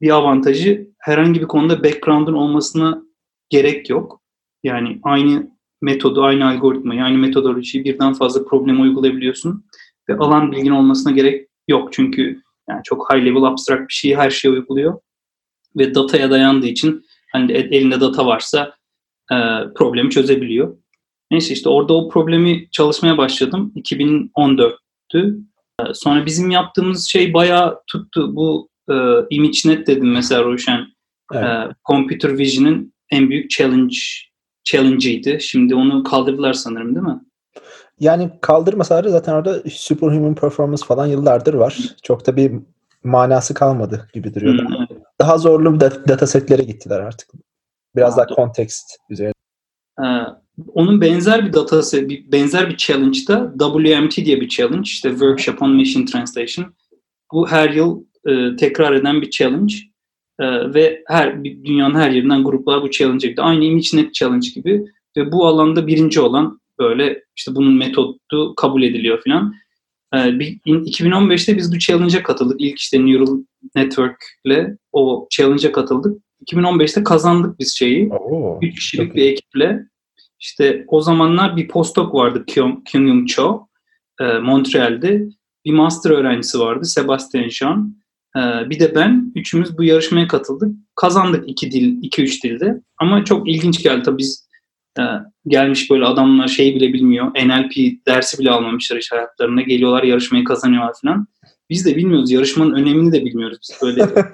bir 0.00 0.10
avantajı 0.10 0.90
herhangi 0.98 1.40
bir 1.40 1.46
konuda 1.46 1.84
background'un 1.84 2.32
olmasına 2.32 3.02
gerek 3.48 3.90
yok. 3.90 4.20
Yani 4.62 5.00
aynı 5.02 5.50
metodu, 5.82 6.22
aynı 6.22 6.48
algoritmayı, 6.48 7.02
aynı 7.02 7.18
metodolojiyi 7.18 7.84
birden 7.84 8.12
fazla 8.12 8.44
problem 8.44 8.80
uygulayabiliyorsun 8.80 9.64
ve 10.08 10.16
alan 10.16 10.52
bilgin 10.52 10.70
olmasına 10.70 11.12
gerek 11.12 11.48
yok. 11.68 11.92
Çünkü 11.92 12.42
yani 12.68 12.80
çok 12.84 13.12
high 13.12 13.24
level 13.24 13.42
abstract 13.42 13.88
bir 13.88 13.94
şeyi 13.94 14.16
her 14.16 14.30
şeye 14.30 14.50
uyguluyor 14.50 14.98
ve 15.76 15.94
dataya 15.94 16.30
dayandığı 16.30 16.66
için 16.66 17.04
hani 17.32 17.52
elinde 17.52 18.00
data 18.00 18.26
varsa 18.26 18.76
e, 19.32 19.36
problemi 19.74 20.10
çözebiliyor. 20.10 20.76
Neyse 21.30 21.54
işte 21.54 21.68
orada 21.68 21.94
o 21.94 22.08
problemi 22.08 22.68
çalışmaya 22.70 23.18
başladım. 23.18 23.72
2014'tü. 23.76 25.40
E, 25.80 25.94
sonra 25.94 26.26
bizim 26.26 26.50
yaptığımız 26.50 27.08
şey 27.08 27.34
bayağı 27.34 27.80
tuttu. 27.86 28.36
Bu 28.36 28.68
e, 28.90 28.94
ImageNet 29.30 29.86
dedim 29.86 30.12
mesela 30.12 30.44
Ruşen. 30.44 30.86
Evet. 31.32 31.44
E, 31.44 31.68
Computer 31.84 32.38
Vision'ın 32.38 32.92
en 33.10 33.30
büyük 33.30 33.50
challenge 33.50 33.96
challenge'ıydı. 34.64 35.40
Şimdi 35.40 35.74
onu 35.74 36.02
kaldırdılar 36.02 36.52
sanırım 36.52 36.94
değil 36.94 37.06
mi? 37.06 37.20
Yani 38.00 38.30
kaldırmasalar 38.40 39.04
zaten 39.04 39.32
orada 39.32 39.62
superhuman 39.70 40.34
performance 40.34 40.86
falan 40.86 41.06
yıllardır 41.06 41.54
var. 41.54 41.78
Çok 42.02 42.26
da 42.26 42.36
bir 42.36 42.52
manası 43.04 43.54
kalmadı 43.54 44.08
gibi 44.14 44.34
duruyor. 44.34 44.58
Hmm, 44.58 44.74
evet. 44.90 45.02
Daha 45.20 45.38
zorlu 45.38 45.80
data 45.80 46.26
setlere 46.26 46.62
gittiler 46.62 47.00
artık. 47.00 47.28
Biraz 47.96 48.14
ha, 48.14 48.18
daha 48.18 48.26
kontekst 48.26 48.86
üzerine. 49.10 49.32
Ee, 50.00 50.04
onun 50.74 51.00
benzer 51.00 51.46
bir 51.46 51.52
data 51.52 51.82
set, 51.82 52.08
bir, 52.08 52.32
benzer 52.32 52.70
bir 52.70 52.76
challenge'da 52.76 53.52
WMT 53.58 54.16
diye 54.16 54.40
bir 54.40 54.48
challenge, 54.48 54.82
işte 54.84 55.10
Workshop 55.10 55.62
on 55.62 55.70
Machine 55.70 56.04
Translation. 56.04 56.74
Bu 57.32 57.48
her 57.48 57.70
yıl 57.70 58.04
e, 58.26 58.56
tekrar 58.56 58.92
eden 58.92 59.22
bir 59.22 59.30
challenge. 59.30 59.74
E, 60.40 60.74
ve 60.74 61.02
her 61.06 61.44
dünyanın 61.44 61.94
her 61.94 62.10
yerinden 62.10 62.44
gruplar 62.44 62.82
bu 62.82 62.90
challenge'e 62.90 63.30
gidiyor. 63.30 63.46
Aynı 63.46 63.64
ImageNet 63.64 64.14
Challenge 64.14 64.48
gibi 64.54 64.84
ve 65.16 65.32
bu 65.32 65.46
alanda 65.46 65.86
birinci 65.86 66.20
olan 66.20 66.60
böyle 66.78 67.24
işte 67.36 67.54
bunun 67.54 67.74
metodu 67.74 68.54
kabul 68.56 68.82
ediliyor 68.82 69.22
filan. 69.22 69.54
E, 70.14 70.16
2015'te 70.16 71.56
biz 71.56 71.74
bu 71.74 71.78
challenge'a 71.78 72.22
katıldık. 72.22 72.60
İlk 72.60 72.78
işte 72.78 73.06
Neural 73.06 73.38
Network 73.74 74.16
ile 74.44 74.76
o 74.92 75.28
challenge'a 75.30 75.72
katıldık. 75.72 76.25
2015'te 76.44 77.04
kazandık 77.04 77.58
biz 77.58 77.76
şeyi. 77.76 78.08
Oo, 78.12 78.58
3 78.62 78.74
kişilik 78.74 79.14
bir 79.14 79.30
ekiple. 79.30 79.86
İşte 80.40 80.84
o 80.88 81.00
zamanlar 81.00 81.56
bir 81.56 81.68
postdoc 81.68 82.18
vardı 82.18 82.44
Kyung, 82.46 82.86
Kyung 82.86 83.28
Cho 83.28 83.66
e, 84.20 84.24
Montreal'de. 84.24 85.28
Bir 85.64 85.72
master 85.72 86.10
öğrencisi 86.10 86.60
vardı 86.60 86.84
Sebastian 86.84 87.48
Jean. 87.48 87.96
Ee, 88.36 88.70
bir 88.70 88.80
de 88.80 88.94
ben 88.94 89.32
üçümüz 89.34 89.78
bu 89.78 89.84
yarışmaya 89.84 90.28
katıldık. 90.28 90.76
Kazandık 90.94 91.48
iki 91.48 91.72
dil, 91.72 91.98
iki 92.02 92.22
üç 92.22 92.44
dilde. 92.44 92.80
Ama 92.98 93.24
çok 93.24 93.48
ilginç 93.48 93.82
geldi 93.82 94.02
tabii 94.02 94.18
biz 94.18 94.48
e, 94.98 95.02
gelmiş 95.46 95.90
böyle 95.90 96.04
adamlar 96.04 96.48
şey 96.48 96.74
bile 96.74 96.92
bilmiyor. 96.92 97.26
NLP 97.26 98.06
dersi 98.06 98.38
bile 98.38 98.50
almamışlar 98.50 98.96
iş 98.96 99.12
hayatlarında. 99.12 99.62
Geliyorlar 99.62 100.02
yarışmayı 100.02 100.44
kazanıyorlar 100.44 100.94
falan. 101.02 101.26
Biz 101.70 101.86
de 101.86 101.96
bilmiyoruz. 101.96 102.30
Yarışmanın 102.30 102.74
önemini 102.74 103.12
de 103.12 103.24
bilmiyoruz. 103.24 103.58
Biz 103.62 103.82
böyle 103.82 104.06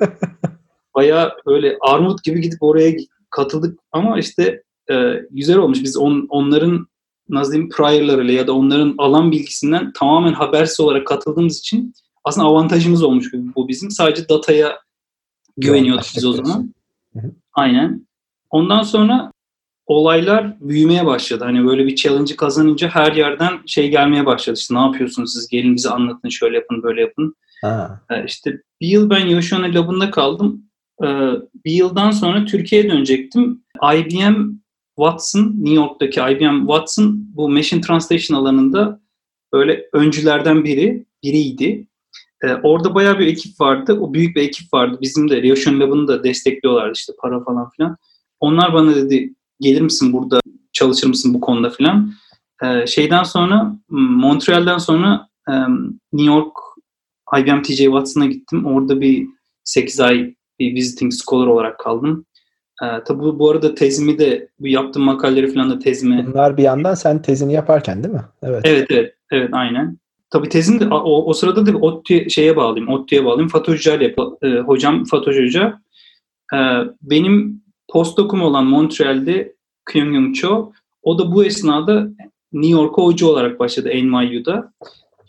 bayağı 0.94 1.32
böyle 1.46 1.76
armut 1.80 2.24
gibi 2.24 2.40
gidip 2.40 2.62
oraya 2.62 2.96
katıldık. 3.30 3.78
Ama 3.92 4.18
işte 4.18 4.62
e, 4.90 4.94
güzel 5.30 5.56
olmuş. 5.56 5.82
Biz 5.82 5.96
on, 5.96 6.26
onların 6.28 6.86
diyeyim 7.30 7.68
priorlarıyla 7.68 8.32
ya 8.32 8.46
da 8.46 8.52
onların 8.52 8.94
alan 8.98 9.32
bilgisinden 9.32 9.92
tamamen 9.92 10.32
habersiz 10.32 10.80
olarak 10.80 11.06
katıldığımız 11.06 11.58
için 11.58 11.94
aslında 12.24 12.46
avantajımız 12.46 13.02
olmuş 13.02 13.32
bu 13.32 13.68
bizim. 13.68 13.90
Sadece 13.90 14.28
dataya 14.28 14.78
güveniyorduk 15.56 16.06
biz 16.16 16.24
o 16.24 16.32
zaman. 16.32 16.74
Aynen. 17.52 18.06
Ondan 18.50 18.82
sonra 18.82 19.32
olaylar 19.86 20.60
büyümeye 20.60 21.06
başladı. 21.06 21.44
Hani 21.44 21.66
böyle 21.66 21.86
bir 21.86 21.96
challenge'ı 21.96 22.36
kazanınca 22.36 22.88
her 22.88 23.12
yerden 23.12 23.60
şey 23.66 23.90
gelmeye 23.90 24.26
başladı. 24.26 24.58
İşte 24.58 24.74
ne 24.74 24.78
yapıyorsunuz 24.78 25.32
siz? 25.32 25.48
Gelin 25.48 25.76
bize 25.76 25.90
anlatın, 25.90 26.28
şöyle 26.28 26.56
yapın, 26.56 26.82
böyle 26.82 27.00
yapın. 27.00 27.34
Ha. 27.62 28.00
Ee, 28.10 28.24
işte 28.24 28.62
bir 28.80 28.86
yıl 28.86 29.10
ben 29.10 29.26
Yoshona 29.26 29.66
Lab'ında 29.66 30.10
kaldım. 30.10 30.62
Ee, 31.02 31.32
bir 31.64 31.72
yıldan 31.72 32.10
sonra 32.10 32.44
Türkiye'ye 32.44 32.90
dönecektim. 32.90 33.64
IBM 33.94 34.62
Watson, 34.96 35.54
New 35.58 35.74
York'taki 35.74 36.20
IBM 36.20 36.58
Watson 36.58 37.26
bu 37.34 37.48
Machine 37.48 37.80
Translation 37.80 38.38
alanında 38.38 39.00
böyle 39.52 39.88
öncülerden 39.92 40.64
biri, 40.64 41.06
biriydi. 41.22 41.86
E, 42.42 42.54
orada 42.54 42.94
bayağı 42.94 43.18
bir 43.18 43.26
ekip 43.26 43.60
vardı. 43.60 43.98
O 44.00 44.14
büyük 44.14 44.36
bir 44.36 44.42
ekip 44.42 44.74
vardı. 44.74 44.98
Bizim 45.00 45.30
de 45.30 45.42
Reocean 45.42 45.80
Lab'ını 45.80 46.08
da 46.08 46.24
destekliyorlardı 46.24 46.92
işte 46.94 47.12
para 47.22 47.44
falan 47.44 47.70
filan. 47.70 47.96
Onlar 48.40 48.72
bana 48.72 48.94
dedi 48.94 49.34
gelir 49.60 49.80
misin 49.80 50.12
burada 50.12 50.40
çalışır 50.72 51.08
mısın 51.08 51.34
bu 51.34 51.40
konuda 51.40 51.70
filan. 51.70 52.12
E, 52.62 52.86
şeyden 52.86 53.22
sonra 53.22 53.76
Montreal'den 53.90 54.78
sonra 54.78 55.28
New 56.12 56.32
York 56.32 56.56
IBM 57.38 57.62
TJ 57.62 57.76
Watson'a 57.76 58.26
gittim. 58.26 58.66
Orada 58.66 59.00
bir 59.00 59.28
8 59.64 60.00
ay 60.00 60.34
bir 60.62 60.74
visiting 60.74 61.12
scholar 61.12 61.46
olarak 61.46 61.78
kaldım. 61.78 62.26
E, 62.82 62.86
tabi 63.04 63.22
bu, 63.22 63.38
bu 63.38 63.50
arada 63.50 63.74
tezimi 63.74 64.18
de 64.18 64.48
bu 64.60 64.68
yaptığım 64.68 65.02
makaleleri 65.02 65.54
falan 65.54 65.70
da 65.70 65.78
tezimi. 65.78 66.26
Bunlar 66.26 66.56
bir 66.56 66.62
yandan 66.62 66.94
sen 66.94 67.22
tezini 67.22 67.52
yaparken 67.52 68.04
değil 68.04 68.14
mi? 68.14 68.24
Evet. 68.42 68.60
Evet 68.64 68.86
evet. 68.90 69.14
Evet 69.30 69.50
aynen. 69.52 69.98
Tabii 70.30 70.48
tezim 70.48 70.80
de 70.80 70.88
o, 70.88 71.24
o 71.24 71.32
sırada 71.32 71.66
da 71.66 71.78
ODTÜ 71.78 72.30
şeye 72.30 72.56
bağlayayım, 72.56 72.88
ODTÜ'ye 72.88 73.24
bağlayayım. 73.24 73.48
Fatih 73.48 73.72
Hoca 73.72 73.94
ile 73.94 74.14
e, 74.42 74.48
hocam 74.58 75.04
Fatih 75.04 75.32
Hoca 75.32 75.80
e, 76.54 76.58
benim 77.02 77.62
postdokum 77.88 78.42
olan 78.42 78.66
Montreal'de 78.66 79.54
Kyung 79.92 80.14
Young 80.14 80.34
Cho 80.34 80.72
o 81.02 81.18
da 81.18 81.32
bu 81.32 81.44
esnada 81.44 82.08
New 82.52 82.80
York'a 82.80 83.02
hoca 83.02 83.26
olarak 83.26 83.60
başladı 83.60 83.88
NYU'da. 83.88 84.72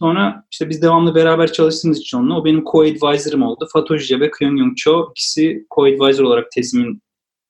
Sonra 0.04 0.44
işte 0.52 0.70
biz 0.70 0.82
devamlı 0.82 1.16
beraber 1.16 1.52
çalıştığımız 1.52 1.98
için 1.98 2.18
onunla 2.18 2.40
o 2.40 2.46
benim 2.46 2.64
co-advisor'ım 2.64 3.44
oldu. 3.44 3.68
Hoca 3.74 4.20
ve 4.20 4.32
Kyung 4.32 4.76
Cho 4.76 5.12
ikisi 5.12 5.66
co-advisor 5.70 6.24
olarak 6.24 6.52
tezimin 6.52 7.02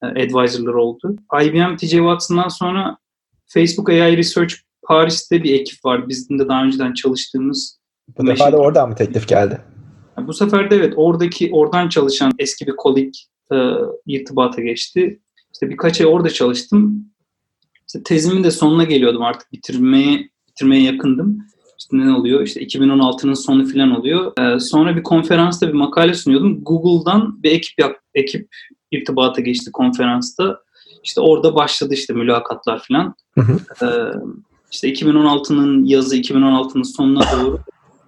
e, 0.03 0.07
advisor'ları 0.07 0.81
oldu. 0.81 1.15
IBM 1.43 1.75
TJ 1.75 1.89
Watson'dan 1.89 2.47
sonra 2.47 2.97
Facebook 3.45 3.89
AI 3.89 4.17
Research 4.17 4.55
Paris'te 4.87 5.43
bir 5.43 5.59
ekip 5.59 5.85
var. 5.85 6.09
Bizim 6.09 6.39
de 6.39 6.47
daha 6.47 6.63
önceden 6.63 6.93
çalıştığımız. 6.93 7.79
Bu 8.17 8.27
defa 8.27 8.51
da 8.51 8.57
oradan 8.57 8.89
mı 8.89 8.95
teklif 8.95 9.27
geldi? 9.27 9.61
Bu 10.17 10.33
sefer 10.33 10.71
de 10.71 10.75
evet 10.75 10.93
oradaki 10.95 11.49
oradan 11.53 11.89
çalışan 11.89 12.31
eski 12.39 12.67
bir 12.67 12.75
kolik 12.75 13.27
e, 13.51 13.55
irtibata 14.07 14.61
geçti. 14.61 15.19
İşte 15.53 15.69
birkaç 15.69 16.01
ay 16.01 16.07
orada 16.07 16.29
çalıştım. 16.29 17.05
İşte 17.87 18.03
tezimin 18.03 18.43
de 18.43 18.51
sonuna 18.51 18.83
geliyordum 18.83 19.21
artık 19.21 19.51
bitirmeye 19.51 20.29
bitirmeye 20.47 20.83
yakındım. 20.83 21.52
Ne 21.91 22.13
oluyor? 22.13 22.41
İşte 22.41 22.63
2016'nın 22.63 23.33
sonu 23.33 23.67
falan 23.67 23.91
oluyor. 23.91 24.33
Ee, 24.39 24.59
sonra 24.59 24.95
bir 24.95 25.03
konferansta 25.03 25.67
bir 25.67 25.73
makale 25.73 26.13
sunuyordum. 26.13 26.63
Google'dan 26.63 27.43
bir 27.43 27.51
ekip 27.51 27.79
yap, 27.79 27.95
ekip 28.15 28.47
irtibata 28.91 29.41
geçti 29.41 29.71
konferansta. 29.71 30.59
İşte 31.03 31.21
orada 31.21 31.55
başladı 31.55 31.93
işte 31.93 32.13
mülakatlar 32.13 32.83
falan. 32.87 33.15
Hı 33.39 33.41
hı. 33.41 33.85
Ee, 33.85 33.87
işte 34.71 34.93
2016'nın 34.93 35.85
yazı, 35.85 36.17
2016'nın 36.17 36.83
sonuna 36.83 37.21
doğru 37.21 37.59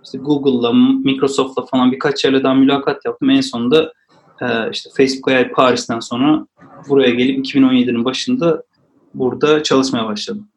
işte 0.05 0.17
Google'la, 0.17 0.74
Microsoft'la 1.03 1.65
falan 1.65 1.91
birkaç 1.91 2.25
yerle 2.25 2.44
daha 2.44 2.53
mülakat 2.53 3.05
yaptım. 3.05 3.29
En 3.29 3.41
sonunda 3.41 3.94
e, 4.41 4.72
işte 4.72 4.89
Facebook 4.98 5.27
AI 5.27 5.51
Paris'ten 5.51 6.00
sonra 6.00 6.48
buraya 6.89 7.10
gelip 7.10 7.46
2017'nin 7.46 8.05
başında 8.05 8.63
burada 9.13 9.63
çalışmaya 9.63 10.05
başladım. 10.05 10.48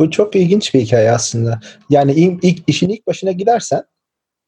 Bu 0.00 0.10
çok 0.10 0.36
ilginç 0.36 0.74
bir 0.74 0.80
hikaye 0.80 1.10
aslında. 1.10 1.60
Yani 1.90 2.12
ilk, 2.12 2.68
işin 2.68 2.88
ilk 2.88 3.06
başına 3.06 3.32
gidersen 3.32 3.82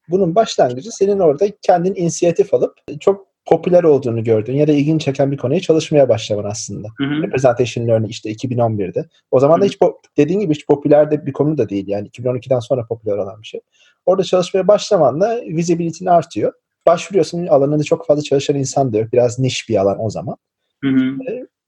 bunun 0.09 0.35
başlangıcı 0.35 0.91
senin 0.91 1.19
orada 1.19 1.45
kendin 1.61 1.95
inisiyatif 1.95 2.53
alıp 2.53 2.73
çok 2.99 3.27
popüler 3.45 3.83
olduğunu 3.83 4.23
gördüğün 4.23 4.55
ya 4.55 4.67
da 4.67 4.71
ilgini 4.71 4.99
çeken 4.99 5.31
bir 5.31 5.37
konuya 5.37 5.59
çalışmaya 5.59 6.09
başlaman 6.09 6.43
aslında. 6.43 6.87
Hı 6.97 7.03
hı. 7.03 7.23
Representation 7.23 7.87
Learning 7.87 8.11
işte 8.11 8.31
2011'de. 8.31 9.05
O 9.31 9.39
zaman 9.39 9.61
da 9.61 9.65
hiç 9.65 9.77
dediğin 10.17 10.39
gibi 10.39 10.53
hiç 10.53 10.67
popüler 10.67 11.11
de 11.11 11.25
bir 11.25 11.33
konu 11.33 11.57
da 11.57 11.69
değil 11.69 11.87
yani 11.87 12.07
2012'den 12.07 12.59
sonra 12.59 12.85
popüler 12.85 13.17
olan 13.17 13.41
bir 13.41 13.47
şey. 13.47 13.61
Orada 14.05 14.23
çalışmaya 14.23 14.67
başlamanla 14.67 15.41
visibility'nin 15.41 16.09
artıyor. 16.09 16.53
Başvuruyorsun 16.85 17.47
alanında 17.47 17.83
çok 17.83 18.07
fazla 18.07 18.23
çalışan 18.23 18.55
insan 18.55 18.93
da 18.93 18.97
yok. 18.97 19.13
Biraz 19.13 19.39
niş 19.39 19.69
bir 19.69 19.75
alan 19.81 19.97
o 19.99 20.09
zaman. 20.09 20.37
Hı 20.83 20.89
hı. 20.89 21.17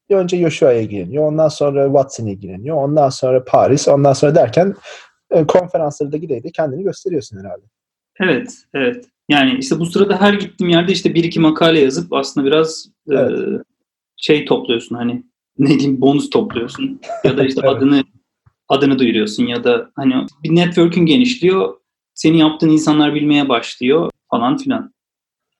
Önce 0.10 0.38
Yoshua'ya 0.38 0.82
ilgileniyor. 0.82 1.28
Ondan 1.28 1.48
sonra 1.48 1.86
Watson 1.86 2.26
ilgileniyor. 2.26 2.76
Ondan 2.76 3.10
sonra 3.10 3.44
Paris. 3.44 3.88
Ondan 3.88 4.14
sonra 4.14 4.36
derken 4.36 4.76
e, 5.32 5.48
konferansları 5.48 6.12
da 6.12 6.18
gide 6.18 6.38
gide 6.38 6.52
kendini 6.52 6.84
gösteriyorsun 6.84 7.38
herhalde. 7.38 7.64
Evet, 8.20 8.54
evet. 8.74 9.06
Yani 9.30 9.58
işte 9.60 9.80
bu 9.80 9.86
sırada 9.86 10.22
her 10.22 10.34
gittiğim 10.34 10.70
yerde 10.72 10.92
işte 10.92 11.16
bir 11.16 11.24
iki 11.24 11.40
makale 11.40 11.80
yazıp 11.80 12.14
aslında 12.14 12.48
biraz 12.48 12.90
e, 13.12 13.16
Evet. 13.16 13.62
şey 14.18 14.46
topluyorsun 14.46 14.96
hani 14.96 15.24
ne 15.58 15.68
diyeyim 15.70 16.02
bonus 16.02 16.30
topluyorsun 16.30 17.02
ya 17.24 17.38
da 17.38 17.46
işte 17.46 17.62
Evet. 17.66 17.78
adını 17.78 18.04
adını 18.70 19.00
duyuruyorsun 19.00 19.46
ya 19.46 19.64
da 19.64 19.92
hani 19.96 20.14
bir 20.44 20.56
network'ün 20.56 21.06
genişliyor. 21.06 21.74
Senin 22.14 22.38
yaptığın 22.38 22.70
insanlar 22.70 23.14
bilmeye 23.16 23.50
başlıyor 23.50 24.12
falan 24.30 24.58
filan. 24.58 24.94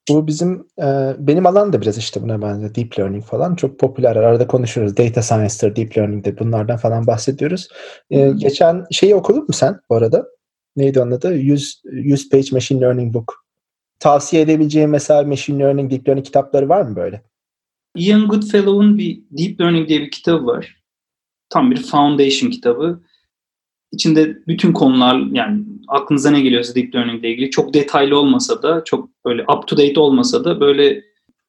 Bu 0.10 0.28
bizim 0.28 0.68
e, 0.80 1.16
benim 1.20 1.46
alan 1.46 1.74
da 1.74 1.82
biraz 1.82 1.98
işte 1.98 2.22
buna 2.22 2.42
benziyor. 2.42 2.76
Deep 2.76 3.00
learning 3.00 3.24
falan 3.24 3.56
çok 3.56 3.80
popüler. 3.80 4.16
Arada 4.16 4.48
konuşuyoruz. 4.48 4.98
Data 4.98 5.22
science'dır, 5.22 5.76
deep 5.76 5.98
learning'dir 5.98 6.40
bunlardan 6.40 6.78
falan 6.78 7.08
bahsediyoruz. 7.08 7.68
E, 8.10 8.32
geçen 8.32 8.86
şeyi 8.92 9.16
okudun 9.16 9.42
mu 9.42 9.54
sen 9.54 9.80
bu 9.90 9.96
arada? 9.96 10.26
Neydi 10.76 11.02
onun 11.02 11.12
adı? 11.12 11.34
100, 11.34 11.82
100 11.84 12.30
page 12.30 12.48
machine 12.52 12.82
learning 12.82 13.14
book. 13.14 13.46
Tavsiye 14.00 14.42
edebileceğim 14.42 14.90
mesela 14.90 15.24
machine 15.24 15.64
learning, 15.64 15.92
deep 15.92 16.08
learning 16.08 16.26
kitapları 16.26 16.70
var 16.70 16.82
mı 16.82 16.96
böyle? 16.96 17.22
Ian 17.96 18.28
Goodfellow'un 18.28 18.98
bir 18.98 19.22
Deep 19.32 19.62
Learning 19.62 19.90
diye 19.90 20.02
bir 20.02 20.12
kitabı 20.12 20.46
var. 20.46 20.82
Tam 21.50 21.72
bir 21.72 21.84
foundation 21.84 22.50
kitabı. 22.50 23.02
İçinde 23.92 24.38
bütün 24.48 24.74
konular 24.74 25.18
yani 25.32 25.66
aklınıza 25.88 26.32
ne 26.32 26.42
geliyorsa 26.42 26.76
Deep 26.76 26.96
Learning 26.96 27.20
ile 27.20 27.32
ilgili 27.32 27.50
çok 27.50 27.74
detaylı 27.74 28.20
olmasa 28.20 28.64
da 28.64 28.84
çok 28.84 29.10
böyle 29.26 29.42
up 29.42 29.68
to 29.68 29.78
date 29.78 30.00
olmasa 30.00 30.44
da 30.44 30.60
böyle 30.60 31.04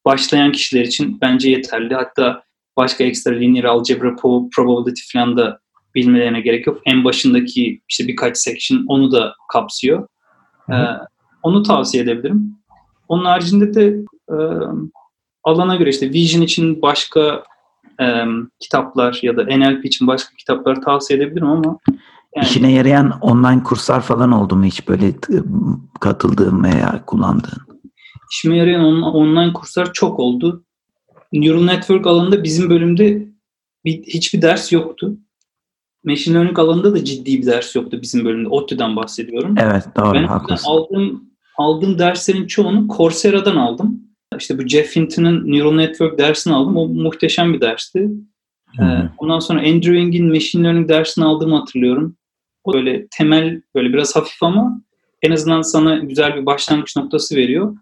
başlayan 0.05 0.53
kişiler 0.53 0.85
için 0.85 1.19
bence 1.21 1.51
yeterli. 1.51 1.95
Hatta 1.95 2.43
başka 2.77 3.05
ekstra 3.05 3.35
linear 3.35 3.65
algebra, 3.65 4.17
probability 4.57 5.01
falan 5.13 5.37
da 5.37 5.61
bilmelerine 5.95 6.41
gerek 6.41 6.67
yok. 6.67 6.81
En 6.85 7.05
başındaki 7.05 7.81
işte 7.89 8.09
birkaç 8.09 8.37
section 8.37 8.85
onu 8.89 9.13
da 9.13 9.35
kapsıyor. 9.53 10.09
Hı 10.67 10.73
hı. 10.73 10.77
Ee, 10.77 10.99
onu 11.43 11.63
tavsiye 11.63 12.03
edebilirim. 12.03 12.57
Onun 13.09 13.25
haricinde 13.25 13.75
de 13.75 13.97
e, 14.31 14.37
alana 15.45 15.77
göre 15.77 15.91
işte 15.91 16.11
Vision 16.11 16.43
için 16.43 16.83
başka 16.83 17.45
e, 18.01 18.25
kitaplar 18.61 19.19
ya 19.23 19.37
da 19.37 19.45
NLP 19.45 19.85
için 19.85 20.07
başka 20.07 20.37
kitaplar 20.37 20.83
tavsiye 20.83 21.19
edebilirim 21.19 21.47
ama 21.47 21.79
yani 22.37 22.47
İşine 22.47 22.73
yarayan 22.73 23.11
online 23.21 23.63
kurslar 23.63 24.01
falan 24.03 24.33
oldu 24.33 24.57
mu 24.57 24.65
hiç 24.65 24.89
böyle 24.89 25.15
katıldığın 26.01 26.65
veya 26.65 27.05
kullandığın? 27.07 27.67
işime 28.33 28.57
yarayan 28.57 28.85
on- 28.85 29.03
online 29.03 29.53
kurslar 29.53 29.93
çok 29.93 30.19
oldu. 30.21 30.65
Neural 31.33 31.65
Network 31.65 32.07
alanında 32.07 32.43
bizim 32.45 32.71
bölümde 32.71 33.27
bir, 33.85 34.03
hiçbir 34.03 34.43
ders 34.43 34.73
yoktu. 34.73 35.17
Machine 36.05 36.35
Learning 36.35 36.59
alanında 36.59 36.93
da 36.95 37.05
ciddi 37.05 37.39
bir 37.39 37.47
ders 37.47 37.77
yoktu 37.77 37.99
bizim 38.03 38.25
bölümde. 38.25 38.49
ODTÜ'den 38.49 38.97
bahsediyorum. 38.97 39.55
Evet 39.59 39.85
doğru 39.97 40.15
Ben 40.15 40.25
haklısın. 40.25 40.69
aldığım, 40.71 41.25
aldığım 41.59 41.99
derslerin 41.99 42.47
çoğunu 42.47 42.89
Coursera'dan 42.97 43.57
aldım. 43.57 44.01
İşte 44.39 44.59
bu 44.59 44.67
Jeff 44.69 44.97
Hinton'ın 44.97 45.53
Neural 45.53 45.75
Network 45.75 46.19
dersini 46.19 46.55
aldım. 46.55 46.77
O 46.77 46.89
muhteşem 46.89 47.53
bir 47.53 47.61
dersti. 47.61 48.09
Ee, 48.81 48.85
Ondan 49.19 49.39
sonra 49.39 49.59
Andrew 49.61 50.05
Ng'in 50.05 50.29
Machine 50.29 50.65
Learning 50.65 50.89
dersini 50.89 51.25
aldığımı 51.25 51.57
hatırlıyorum. 51.57 52.17
O 52.67 52.73
böyle 52.73 53.07
temel, 53.11 53.63
böyle 53.75 53.93
biraz 53.93 54.17
hafif 54.17 54.43
ama 54.43 54.83
en 55.23 55.31
azından 55.31 55.63
sana 55.63 55.97
güzel 55.99 56.37
bir 56.37 56.47
başlangıç 56.47 56.97
noktası 56.97 57.37
veriyor. 57.37 57.77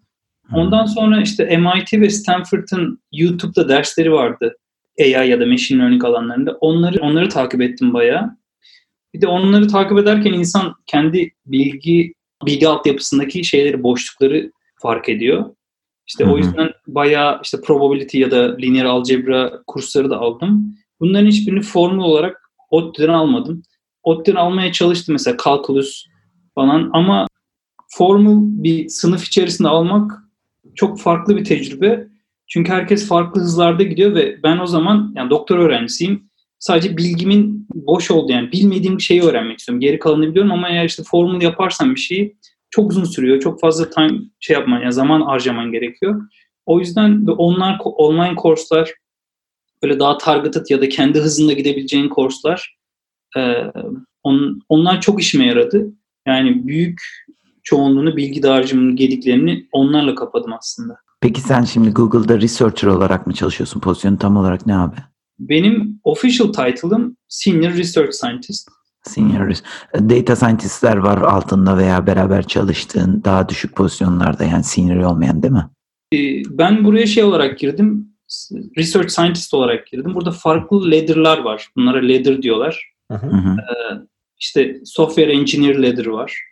Ondan 0.53 0.85
sonra 0.85 1.23
işte 1.23 1.57
MIT 1.57 1.92
ve 1.92 2.11
Stanford'ın 2.11 2.99
YouTube'da 3.12 3.68
dersleri 3.68 4.12
vardı. 4.12 4.57
AI 5.01 5.31
ya 5.31 5.40
da 5.40 5.47
Machine 5.47 5.83
Learning 5.83 6.05
alanlarında. 6.05 6.53
Onları 6.61 7.03
onları 7.03 7.29
takip 7.29 7.61
ettim 7.61 7.94
bayağı. 7.94 8.37
Bir 9.14 9.20
de 9.20 9.27
onları 9.27 9.68
takip 9.68 9.99
ederken 9.99 10.33
insan 10.33 10.75
kendi 10.87 11.33
bilgi 11.47 12.14
bilgi 12.47 12.68
altyapısındaki 12.68 13.44
şeyleri, 13.44 13.83
boşlukları 13.83 14.53
fark 14.83 15.09
ediyor. 15.09 15.44
İşte 16.07 16.25
Hı 16.25 16.29
hı. 16.29 16.33
o 16.33 16.38
yüzden 16.38 16.70
bayağı 16.87 17.40
işte 17.42 17.61
probability 17.61 18.18
ya 18.18 18.31
da 18.31 18.57
linear 18.57 18.85
algebra 18.85 19.62
kursları 19.66 20.11
da 20.11 20.18
aldım. 20.18 20.77
Bunların 21.01 21.27
hiçbirini 21.27 21.62
formül 21.62 22.03
olarak 22.03 22.51
ODTÜ'den 22.70 23.09
almadım. 23.09 23.62
ODTÜ'den 24.05 24.37
almaya 24.37 24.73
çalıştım 24.73 25.12
mesela 25.12 25.37
calculus 25.45 26.07
falan 26.55 26.90
ama 26.93 27.27
formül 27.88 28.62
bir 28.62 28.88
sınıf 28.88 29.27
içerisinde 29.27 29.69
almak 29.69 30.12
çok 30.75 31.01
farklı 31.01 31.37
bir 31.37 31.45
tecrübe. 31.45 32.09
Çünkü 32.47 32.73
herkes 32.73 33.09
farklı 33.09 33.40
hızlarda 33.40 33.83
gidiyor 33.83 34.14
ve 34.14 34.43
ben 34.43 34.59
o 34.59 34.67
zaman 34.67 35.12
yani 35.17 35.31
doktor 35.31 35.59
öğrencisiyim. 35.59 36.31
Sadece 36.59 36.97
bilgimin 36.97 37.69
boş 37.75 38.11
olduğu 38.11 38.33
yani 38.33 38.53
bilmediğim 38.53 39.01
şeyi 39.01 39.23
öğrenmek 39.23 39.59
istiyorum. 39.59 39.81
Geri 39.81 39.99
kalanını 39.99 40.31
biliyorum 40.31 40.53
ama 40.53 40.69
eğer 40.69 40.85
işte 40.85 41.03
formül 41.03 41.43
yaparsan 41.43 41.95
bir 41.95 42.01
şeyi 42.01 42.37
çok 42.71 42.90
uzun 42.90 43.05
sürüyor. 43.05 43.40
Çok 43.40 43.61
fazla 43.61 43.90
time 43.90 44.19
şey 44.40 44.55
yapman 44.55 44.81
yani 44.81 44.93
zaman 44.93 45.21
harcaman 45.21 45.73
gerekiyor. 45.73 46.23
O 46.67 46.79
yüzden 46.79 47.27
de 47.27 47.31
online 47.31 47.77
online 47.83 48.35
kurslar 48.35 48.95
böyle 49.83 49.99
daha 49.99 50.19
targeted 50.19 50.67
ya 50.69 50.81
da 50.81 50.88
kendi 50.88 51.21
hızında 51.21 51.53
gidebileceğin 51.53 52.09
kurslar 52.09 52.77
e, 53.37 53.73
on, 54.23 54.61
onlar 54.68 55.01
çok 55.01 55.20
işime 55.20 55.47
yaradı. 55.47 55.87
Yani 56.27 56.66
büyük 56.66 57.01
çoğunluğunu 57.62 58.16
bilgi 58.16 58.42
dağarcığımın 58.42 58.97
gediklerini 58.97 59.66
onlarla 59.73 60.14
kapadım 60.14 60.53
aslında. 60.53 60.97
Peki 61.20 61.40
sen 61.40 61.62
şimdi 61.62 61.90
Google'da 61.90 62.40
researcher 62.40 62.88
olarak 62.88 63.27
mı 63.27 63.35
çalışıyorsun? 63.35 63.81
Pozisyonu 63.81 64.18
tam 64.18 64.37
olarak 64.37 64.66
ne 64.66 64.77
abi? 64.77 64.97
Benim 65.38 66.01
official 66.05 66.53
title'ım 66.53 67.16
Senior 67.29 67.73
Research 67.73 68.12
Scientist. 68.12 68.68
Senior 69.03 69.55
Data 69.94 70.37
scientistler 70.37 70.97
var 70.97 71.18
altında 71.18 71.79
veya 71.79 72.07
beraber 72.07 72.47
çalıştığın 72.47 73.23
daha 73.25 73.49
düşük 73.49 73.77
pozisyonlarda 73.77 74.44
yani 74.44 74.64
senior 74.64 75.05
olmayan 75.05 75.42
değil 75.42 75.55
mi? 75.55 75.68
Ee, 76.14 76.42
Ben 76.59 76.85
buraya 76.85 77.07
şey 77.07 77.25
olarak 77.25 77.59
girdim, 77.59 78.09
Research 78.79 79.09
Scientist 79.09 79.55
olarak 79.55 79.87
girdim. 79.87 80.14
Burada 80.14 80.31
farklı 80.31 80.90
ladder'lar 80.90 81.38
var. 81.38 81.68
Bunlara 81.77 81.99
ladder 81.99 82.42
diyorlar. 82.42 82.93
Hı 83.20 83.27
hı. 83.27 83.57
İşte 84.38 84.81
Software 84.85 85.33
Engineer 85.33 85.74
ladder 85.77 86.07
var 86.07 86.42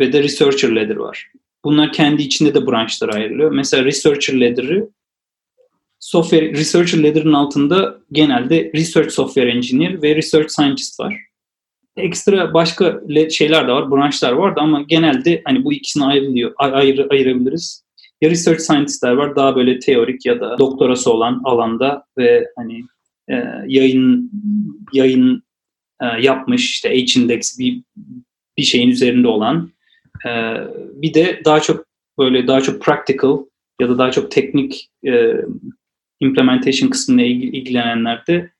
ve 0.00 0.12
de 0.12 0.22
Researcher 0.22 0.68
ladder 0.68 0.96
var. 0.96 1.30
Bunlar 1.64 1.92
kendi 1.92 2.22
içinde 2.22 2.54
de 2.54 2.66
branşlara 2.66 3.12
ayrılıyor. 3.12 3.50
Mesela 3.50 3.84
Researcher 3.84 4.34
ladder'ı 4.34 4.88
Software 6.00 6.52
Researcher 6.52 7.02
ladder'ın 7.02 7.32
altında 7.32 7.98
genelde 8.12 8.72
Research 8.74 9.10
Software 9.10 9.50
Engineer 9.50 10.02
ve 10.02 10.16
Research 10.16 10.48
Scientist 10.48 11.00
var. 11.00 11.20
Ekstra 11.96 12.54
başka 12.54 13.00
le- 13.08 13.30
şeyler 13.30 13.68
de 13.68 13.72
var, 13.72 13.90
branşlar 13.90 14.32
var 14.32 14.56
da 14.56 14.60
ama 14.60 14.82
genelde 14.82 15.42
hani 15.44 15.64
bu 15.64 15.72
ikisini 15.72 16.04
ayrılıyor, 16.04 16.52
ay- 16.56 16.74
ayrı, 16.74 17.08
ayırabiliriz. 17.10 17.84
Ya 18.20 18.30
Research 18.30 18.60
Scientist'ler 18.60 19.12
var 19.12 19.36
daha 19.36 19.56
böyle 19.56 19.78
teorik 19.78 20.26
ya 20.26 20.40
da 20.40 20.58
doktorası 20.58 21.12
olan 21.12 21.40
alanda 21.44 22.04
ve 22.18 22.46
hani 22.56 22.84
e, 23.30 23.34
yayın 23.66 24.30
yayın 24.92 25.42
e, 26.02 26.22
yapmış 26.22 26.70
işte 26.70 26.88
H-index 26.88 27.58
bir 27.58 27.82
bir 28.58 28.62
şeyin 28.62 28.90
üzerinde 28.90 29.28
olan 29.28 29.70
e, 30.26 30.30
bir 31.02 31.14
de 31.14 31.42
daha 31.44 31.60
çok 31.60 31.84
böyle 32.18 32.46
daha 32.46 32.60
çok 32.60 32.82
practical 32.82 33.38
ya 33.80 33.88
da 33.88 33.98
daha 33.98 34.10
çok 34.10 34.30
teknik 34.30 34.90
e, 35.06 35.32
implementation 36.20 36.88
kısmına 36.88 37.22
ilgi- 37.22 37.50
ilgilenenler 37.56 38.26
de 38.26 38.50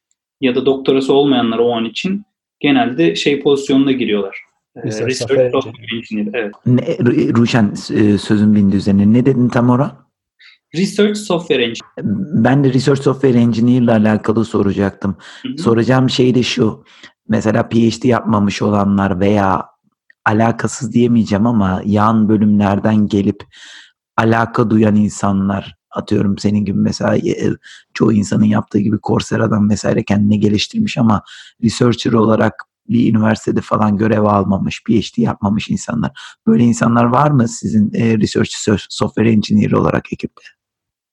ya 0.41 0.55
da 0.55 0.67
doktorası 0.67 1.13
olmayanlar 1.13 1.59
o 1.59 1.73
an 1.73 1.85
için 1.85 2.23
genelde 2.61 3.15
şey 3.17 3.41
pozisyonuna 3.43 3.93
giriyorlar. 3.93 4.39
E, 4.77 4.83
Research 4.83 5.15
Software 5.15 5.51
Engineer. 5.97 6.35
Evet. 6.35 6.55
Ne, 6.67 6.81
Ru- 6.83 7.37
Ruşen 7.37 7.75
sözün 8.19 8.55
bindi 8.55 8.77
üzerine. 8.77 9.13
Ne 9.13 9.27
dedin 9.27 9.49
tam 9.49 9.71
ora? 9.71 10.09
Research 10.77 11.17
Software 11.19 11.63
Engineer. 11.63 11.93
Ben 12.45 12.65
de 12.65 12.73
Research 12.73 13.01
Software 13.03 13.39
Engineer 13.39 13.81
ile 13.83 13.93
alakalı 13.93 14.45
soracaktım. 14.45 15.17
Hı 15.43 15.49
hı. 15.49 15.59
Soracağım 15.59 16.11
şey 16.11 16.35
de 16.35 16.43
şu. 16.43 16.85
Mesela 17.29 17.69
PhD 17.69 18.05
yapmamış 18.05 18.63
olanlar 18.63 19.21
veya 19.21 19.67
alakasız 20.25 20.93
diyemeyeceğim 20.93 21.47
ama 21.47 21.83
yan 21.85 22.29
bölümlerden 22.29 23.07
gelip 23.07 23.45
alaka 24.17 24.71
duyan 24.71 24.97
insanlar 24.97 25.79
atıyorum 25.91 26.39
senin 26.39 26.65
gibi 26.65 26.79
mesela 26.79 27.17
e, 27.17 27.51
çoğu 27.95 28.13
insanın 28.13 28.45
yaptığı 28.45 28.79
gibi 28.79 28.97
Coursera'dan 29.03 29.71
vesaire 29.71 30.05
kendini 30.05 30.41
geliştirmiş 30.41 30.99
ama 30.99 31.23
researcher 31.63 32.13
olarak 32.13 32.55
bir 32.89 33.15
üniversitede 33.15 33.61
falan 33.61 33.97
görev 33.97 34.23
almamış, 34.23 34.83
PhD 34.85 35.19
yapmamış 35.19 35.71
insanlar. 35.71 36.11
Böyle 36.47 36.65
insanlar 36.65 37.05
var 37.05 37.31
mı 37.31 37.49
sizin 37.49 37.95
e, 37.95 38.19
research 38.19 38.51
software 38.89 39.31
engineer 39.31 39.73
olarak 39.73 40.13
ekipte? 40.13 40.43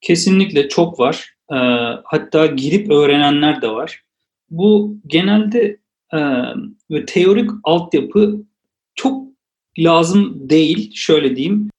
Kesinlikle 0.01 0.69
çok 0.69 0.99
var. 0.99 1.36
E, 1.51 1.58
hatta 2.04 2.45
girip 2.45 2.91
öğrenenler 2.91 3.62
de 3.62 3.69
var. 3.69 4.01
Bu 4.49 4.97
genelde 5.08 5.78
e, 6.13 6.20
ve 6.91 7.06
teorik 7.06 7.50
altyapı 7.63 8.44
çok 8.96 9.28
lazım 9.80 10.50
değil. 10.50 10.91
Şöyle 10.96 11.36
diyeyim. 11.36 11.70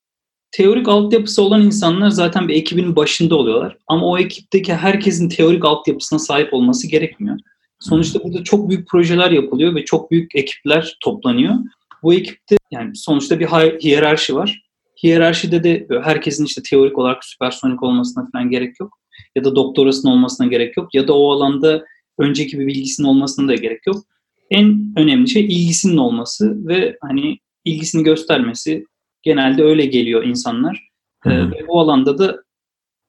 Teorik 0.51 0.89
altyapısı 0.89 1.43
olan 1.43 1.63
insanlar 1.63 2.11
zaten 2.11 2.49
bir 2.49 2.55
ekibin 2.55 2.97
başında 2.97 3.37
oluyorlar. 3.37 3.77
Ama 3.87 4.07
o 4.07 4.19
ekipteki 4.19 4.75
herkesin 4.75 5.29
teorik 5.29 5.65
altyapısına 5.65 6.19
sahip 6.19 6.55
olması 6.55 6.89
gerekmiyor. 6.89 7.39
Sonuçta 7.81 8.25
burada 8.25 8.45
çok 8.45 8.69
büyük 8.69 8.89
projeler 8.89 9.31
yapılıyor 9.31 9.75
ve 9.75 9.85
çok 9.85 10.11
büyük 10.11 10.35
ekipler 10.35 10.97
toplanıyor. 11.01 11.55
Bu 12.03 12.15
ekipte 12.15 12.57
yani 12.71 12.97
sonuçta 12.97 13.41
bir 13.41 13.47
hiyerarşi 13.47 14.35
var. 14.35 14.63
Hiyerarşide 15.03 15.65
de 15.65 15.87
herkesin 16.03 16.45
işte 16.45 16.63
teorik 16.71 16.99
olarak 16.99 17.25
süpersonik 17.25 17.83
olmasına 17.83 18.29
falan 18.33 18.51
gerek 18.51 18.81
yok. 18.81 18.99
Ya 19.37 19.45
da 19.45 19.57
doktorasının 19.57 20.13
olmasına 20.13 20.47
gerek 20.47 20.77
yok. 20.77 20.95
Ya 20.95 21.09
da 21.09 21.13
o 21.13 21.33
alanda 21.33 21.85
önceki 22.19 22.59
bir 22.59 22.67
bilgisinin 22.67 23.09
olmasına 23.09 23.49
da 23.49 23.55
gerek 23.55 23.87
yok. 23.87 24.05
En 24.51 24.93
önemli 24.97 25.29
şey 25.29 25.45
ilgisinin 25.45 25.97
olması 25.97 26.69
ve 26.69 26.99
hani 27.01 27.39
ilgisini 27.65 28.03
göstermesi. 28.03 28.87
Genelde 29.23 29.63
öyle 29.63 29.87
geliyor 29.87 30.25
insanlar. 30.25 30.89
Ee, 31.27 31.31
ve 31.31 31.65
o 31.69 31.81
alanda 31.81 32.19
da 32.19 32.37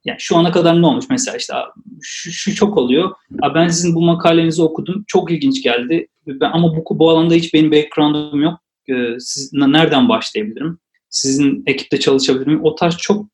yani 0.06 0.20
şu 0.20 0.38
ana 0.38 0.52
kadar 0.52 0.82
ne 0.82 0.86
olmuş 0.86 1.06
mesela 1.10 1.38
işte 1.38 1.54
şu, 2.02 2.32
şu 2.32 2.56
çok 2.56 2.78
oluyor. 2.78 3.12
Ben 3.56 3.68
sizin 3.68 3.96
bu 3.96 4.02
makalenizi 4.02 4.62
okudum. 4.62 5.04
Çok 5.08 5.32
ilginç 5.32 5.64
geldi. 5.64 6.08
Ben, 6.28 6.52
ama 6.52 6.76
bu, 6.76 7.00
bu 7.00 7.10
alanda 7.10 7.34
hiç 7.34 7.54
benim 7.54 7.72
background'um 7.72 8.42
yok. 8.42 8.60
Ee, 8.90 9.20
siz 9.20 9.54
nereden 9.54 10.10
başlayabilirim? 10.10 10.80
Sizin 11.10 11.64
ekipte 11.68 12.00
çalışabilir 12.00 12.48
miyim? 12.48 12.64
O 12.64 12.76
tarz 12.76 12.98
çok 12.98 13.26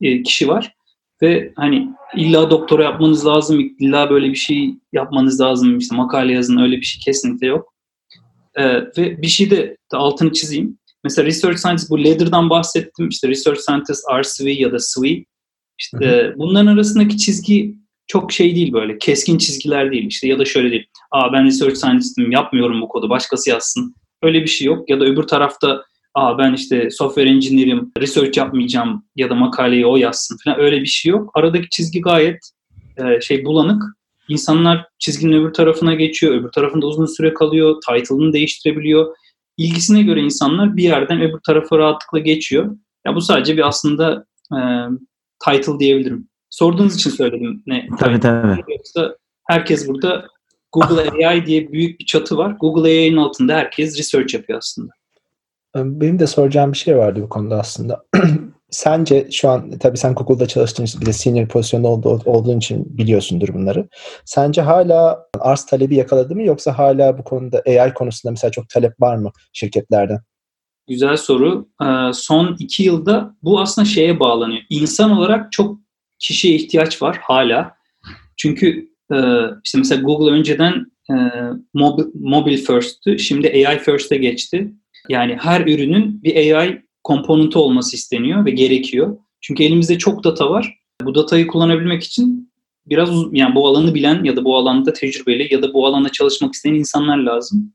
e, 0.00 0.22
kişi 0.22 0.48
var. 0.48 0.74
Ve 1.22 1.52
hani 1.56 1.88
illa 2.16 2.50
doktora 2.50 2.84
yapmanız 2.84 3.26
lazım, 3.26 3.60
illa 3.78 4.10
böyle 4.10 4.28
bir 4.28 4.34
şey 4.34 4.74
yapmanız 4.92 5.40
lazım, 5.40 5.78
işte 5.78 5.96
makale 5.96 6.32
yazın 6.32 6.56
öyle 6.56 6.76
bir 6.76 6.82
şey 6.82 7.02
kesinlikle 7.02 7.46
yok. 7.46 7.74
Ee, 8.54 8.74
ve 8.76 9.22
bir 9.22 9.26
şey 9.26 9.50
de, 9.50 9.76
de 9.92 9.96
altını 9.96 10.32
çizeyim. 10.32 10.78
Mesela 11.04 11.26
Research 11.26 11.58
Scientist, 11.58 11.90
bu 11.90 11.98
Ladder'dan 11.98 12.50
bahsettim. 12.50 13.08
İşte 13.08 13.28
Research 13.28 13.60
Scientist, 13.60 14.04
RSV 14.20 14.46
ya 14.46 14.72
da 14.72 14.78
SWE. 14.78 15.24
İşte 15.78 15.98
hı 15.98 16.28
hı. 16.28 16.34
bunların 16.36 16.66
arasındaki 16.66 17.16
çizgi 17.16 17.74
çok 18.06 18.32
şey 18.32 18.54
değil 18.54 18.72
böyle, 18.72 18.98
keskin 18.98 19.38
çizgiler 19.38 19.92
değil. 19.92 20.06
İşte 20.06 20.28
ya 20.28 20.38
da 20.38 20.44
şöyle 20.44 20.70
değil, 20.70 20.86
aa 21.10 21.32
ben 21.32 21.44
Research 21.44 21.76
Scientist'im 21.76 22.30
yapmıyorum 22.30 22.80
bu 22.80 22.88
kodu, 22.88 23.10
başkası 23.10 23.50
yazsın. 23.50 23.94
Öyle 24.22 24.42
bir 24.42 24.46
şey 24.46 24.66
yok. 24.66 24.90
Ya 24.90 25.00
da 25.00 25.04
öbür 25.04 25.22
tarafta 25.22 25.82
aa 26.18 26.38
ben 26.38 26.52
işte 26.52 26.90
software 26.90 27.30
engineer'im, 27.30 27.92
research 28.00 28.38
yapmayacağım 28.38 29.04
ya 29.16 29.30
da 29.30 29.34
makaleyi 29.34 29.86
o 29.86 29.96
yazsın 29.96 30.36
falan 30.44 30.60
öyle 30.60 30.80
bir 30.80 30.86
şey 30.86 31.10
yok. 31.10 31.30
Aradaki 31.34 31.68
çizgi 31.70 32.00
gayet 32.00 32.50
e, 32.96 33.20
şey 33.20 33.44
bulanık. 33.44 33.82
İnsanlar 34.28 34.86
çizginin 34.98 35.32
öbür 35.32 35.52
tarafına 35.52 35.94
geçiyor, 35.94 36.34
öbür 36.34 36.48
tarafında 36.48 36.86
uzun 36.86 37.06
süre 37.06 37.34
kalıyor, 37.34 37.76
title'ını 37.88 38.32
değiştirebiliyor. 38.32 39.16
İlgisine 39.56 40.02
göre 40.02 40.20
insanlar 40.20 40.76
bir 40.76 40.82
yerden 40.82 41.20
öbür 41.20 41.38
tarafa 41.46 41.78
rahatlıkla 41.78 42.18
geçiyor. 42.18 42.76
Ya 43.06 43.14
bu 43.14 43.20
sadece 43.20 43.56
bir 43.56 43.68
aslında 43.68 44.24
e, 44.52 44.58
title 45.44 45.78
diyebilirim. 45.78 46.28
Sorduğunuz 46.50 46.94
için 46.94 47.10
söyledim 47.10 47.62
ne. 47.66 47.88
Tabii 47.98 48.20
tabii. 48.20 48.62
Yoksa 48.68 49.16
herkes 49.48 49.88
burada 49.88 50.26
Google 50.72 51.26
AI 51.26 51.46
diye 51.46 51.72
büyük 51.72 52.00
bir 52.00 52.06
çatı 52.06 52.36
var. 52.36 52.56
Google 52.60 52.88
AI'nin 52.88 53.16
altında 53.16 53.54
herkes 53.54 53.98
research 53.98 54.34
yapıyor 54.34 54.58
aslında. 54.58 54.97
Benim 55.74 56.18
de 56.18 56.26
soracağım 56.26 56.72
bir 56.72 56.78
şey 56.78 56.96
vardı 56.96 57.20
bu 57.22 57.28
konuda 57.28 57.58
aslında. 57.58 58.04
Sence 58.70 59.28
şu 59.32 59.48
an 59.48 59.78
tabii 59.78 59.98
sen 59.98 60.14
Google'da 60.14 60.46
çalıştığın 60.46 60.84
için 60.84 61.00
bir 61.00 61.06
de 61.06 61.12
senior 61.12 61.48
pozisyonda 61.48 61.88
olduğu, 61.88 62.22
olduğun 62.24 62.58
için 62.58 62.98
biliyorsundur 62.98 63.54
bunları. 63.54 63.88
Sence 64.24 64.62
hala 64.62 65.26
arz 65.40 65.66
talebi 65.66 65.96
yakaladı 65.96 66.34
mı 66.34 66.42
yoksa 66.42 66.78
hala 66.78 67.18
bu 67.18 67.24
konuda 67.24 67.62
AI 67.66 67.94
konusunda 67.94 68.30
mesela 68.30 68.50
çok 68.50 68.68
talep 68.68 69.00
var 69.00 69.16
mı 69.16 69.30
şirketlerden? 69.52 70.20
Güzel 70.88 71.16
soru. 71.16 71.68
Son 72.14 72.56
iki 72.58 72.82
yılda 72.82 73.34
bu 73.42 73.60
aslında 73.60 73.84
şeye 73.84 74.20
bağlanıyor. 74.20 74.62
İnsan 74.70 75.10
olarak 75.10 75.52
çok 75.52 75.78
kişiye 76.18 76.54
ihtiyaç 76.54 77.02
var 77.02 77.18
hala. 77.22 77.74
Çünkü 78.36 78.88
işte 79.64 79.78
mesela 79.78 80.02
Google 80.02 80.32
önceden 80.32 80.86
mobil 82.14 82.56
first'tü. 82.56 83.18
Şimdi 83.18 83.66
AI 83.68 83.78
first'e 83.78 84.16
geçti. 84.16 84.72
Yani 85.08 85.36
her 85.40 85.60
ürünün 85.60 86.22
bir 86.22 86.56
AI 86.56 86.82
komponenti 87.04 87.58
olması 87.58 87.96
isteniyor 87.96 88.44
ve 88.44 88.50
gerekiyor. 88.50 89.16
Çünkü 89.40 89.64
elimizde 89.64 89.98
çok 89.98 90.24
data 90.24 90.50
var. 90.50 90.78
Bu 91.02 91.14
datayı 91.14 91.46
kullanabilmek 91.46 92.02
için 92.02 92.52
biraz 92.86 93.10
yani 93.32 93.54
bu 93.54 93.68
alanı 93.68 93.94
bilen 93.94 94.24
ya 94.24 94.36
da 94.36 94.44
bu 94.44 94.56
alanda 94.56 94.92
tecrübeli 94.92 95.54
ya 95.54 95.62
da 95.62 95.74
bu 95.74 95.86
alanda 95.86 96.08
çalışmak 96.08 96.54
isteyen 96.54 96.74
insanlar 96.74 97.16
lazım. 97.18 97.74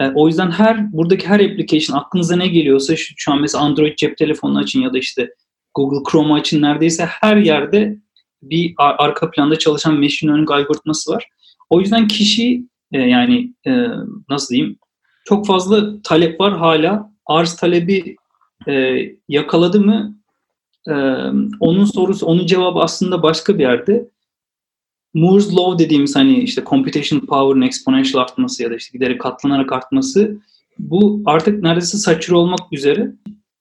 E, 0.00 0.08
o 0.14 0.26
yüzden 0.28 0.50
her 0.50 0.92
buradaki 0.92 1.28
her 1.28 1.40
application 1.40 1.98
aklınıza 1.98 2.36
ne 2.36 2.46
geliyorsa 2.46 2.96
şu, 2.96 3.14
şu 3.16 3.32
an 3.32 3.40
mesela 3.40 3.64
Android 3.64 3.96
cep 3.96 4.16
telefonunu 4.16 4.58
açın 4.58 4.80
ya 4.80 4.92
da 4.92 4.98
işte 4.98 5.30
Google 5.74 6.10
Chrome 6.10 6.34
açın 6.34 6.62
neredeyse 6.62 7.04
her 7.06 7.36
yerde 7.36 7.98
bir 8.42 8.74
arka 8.78 9.30
planda 9.30 9.58
çalışan 9.58 10.00
machine 10.00 10.30
learning 10.30 10.50
algoritması 10.50 11.12
var. 11.12 11.28
O 11.70 11.80
yüzden 11.80 12.08
kişi 12.08 12.66
e, 12.92 12.98
yani 12.98 13.54
e, 13.66 13.86
nasıl 14.28 14.54
diyeyim 14.54 14.78
çok 15.26 15.46
fazla 15.46 16.02
talep 16.02 16.40
var 16.40 16.58
hala. 16.58 17.12
Arz 17.26 17.56
talebi 17.56 18.16
e, 18.68 18.96
yakaladı 19.28 19.80
mı 19.80 20.16
e, 20.88 20.92
onun 21.60 21.84
sorusu, 21.84 22.26
onun 22.26 22.46
cevabı 22.46 22.78
aslında 22.78 23.22
başka 23.22 23.58
bir 23.58 23.62
yerde. 23.62 24.08
Moore's 25.14 25.56
Law 25.56 25.84
dediğimiz 25.84 26.16
hani 26.16 26.38
işte 26.38 26.62
computation 26.66 27.20
power'ın 27.20 27.62
exponential 27.62 28.22
artması 28.22 28.62
ya 28.62 28.70
da 28.70 28.76
işte 28.76 28.98
giderek 28.98 29.20
katlanarak 29.20 29.72
artması 29.72 30.38
bu 30.78 31.22
artık 31.26 31.62
neredeyse 31.62 31.98
saçır 31.98 32.32
olmak 32.32 32.72
üzere 32.72 33.12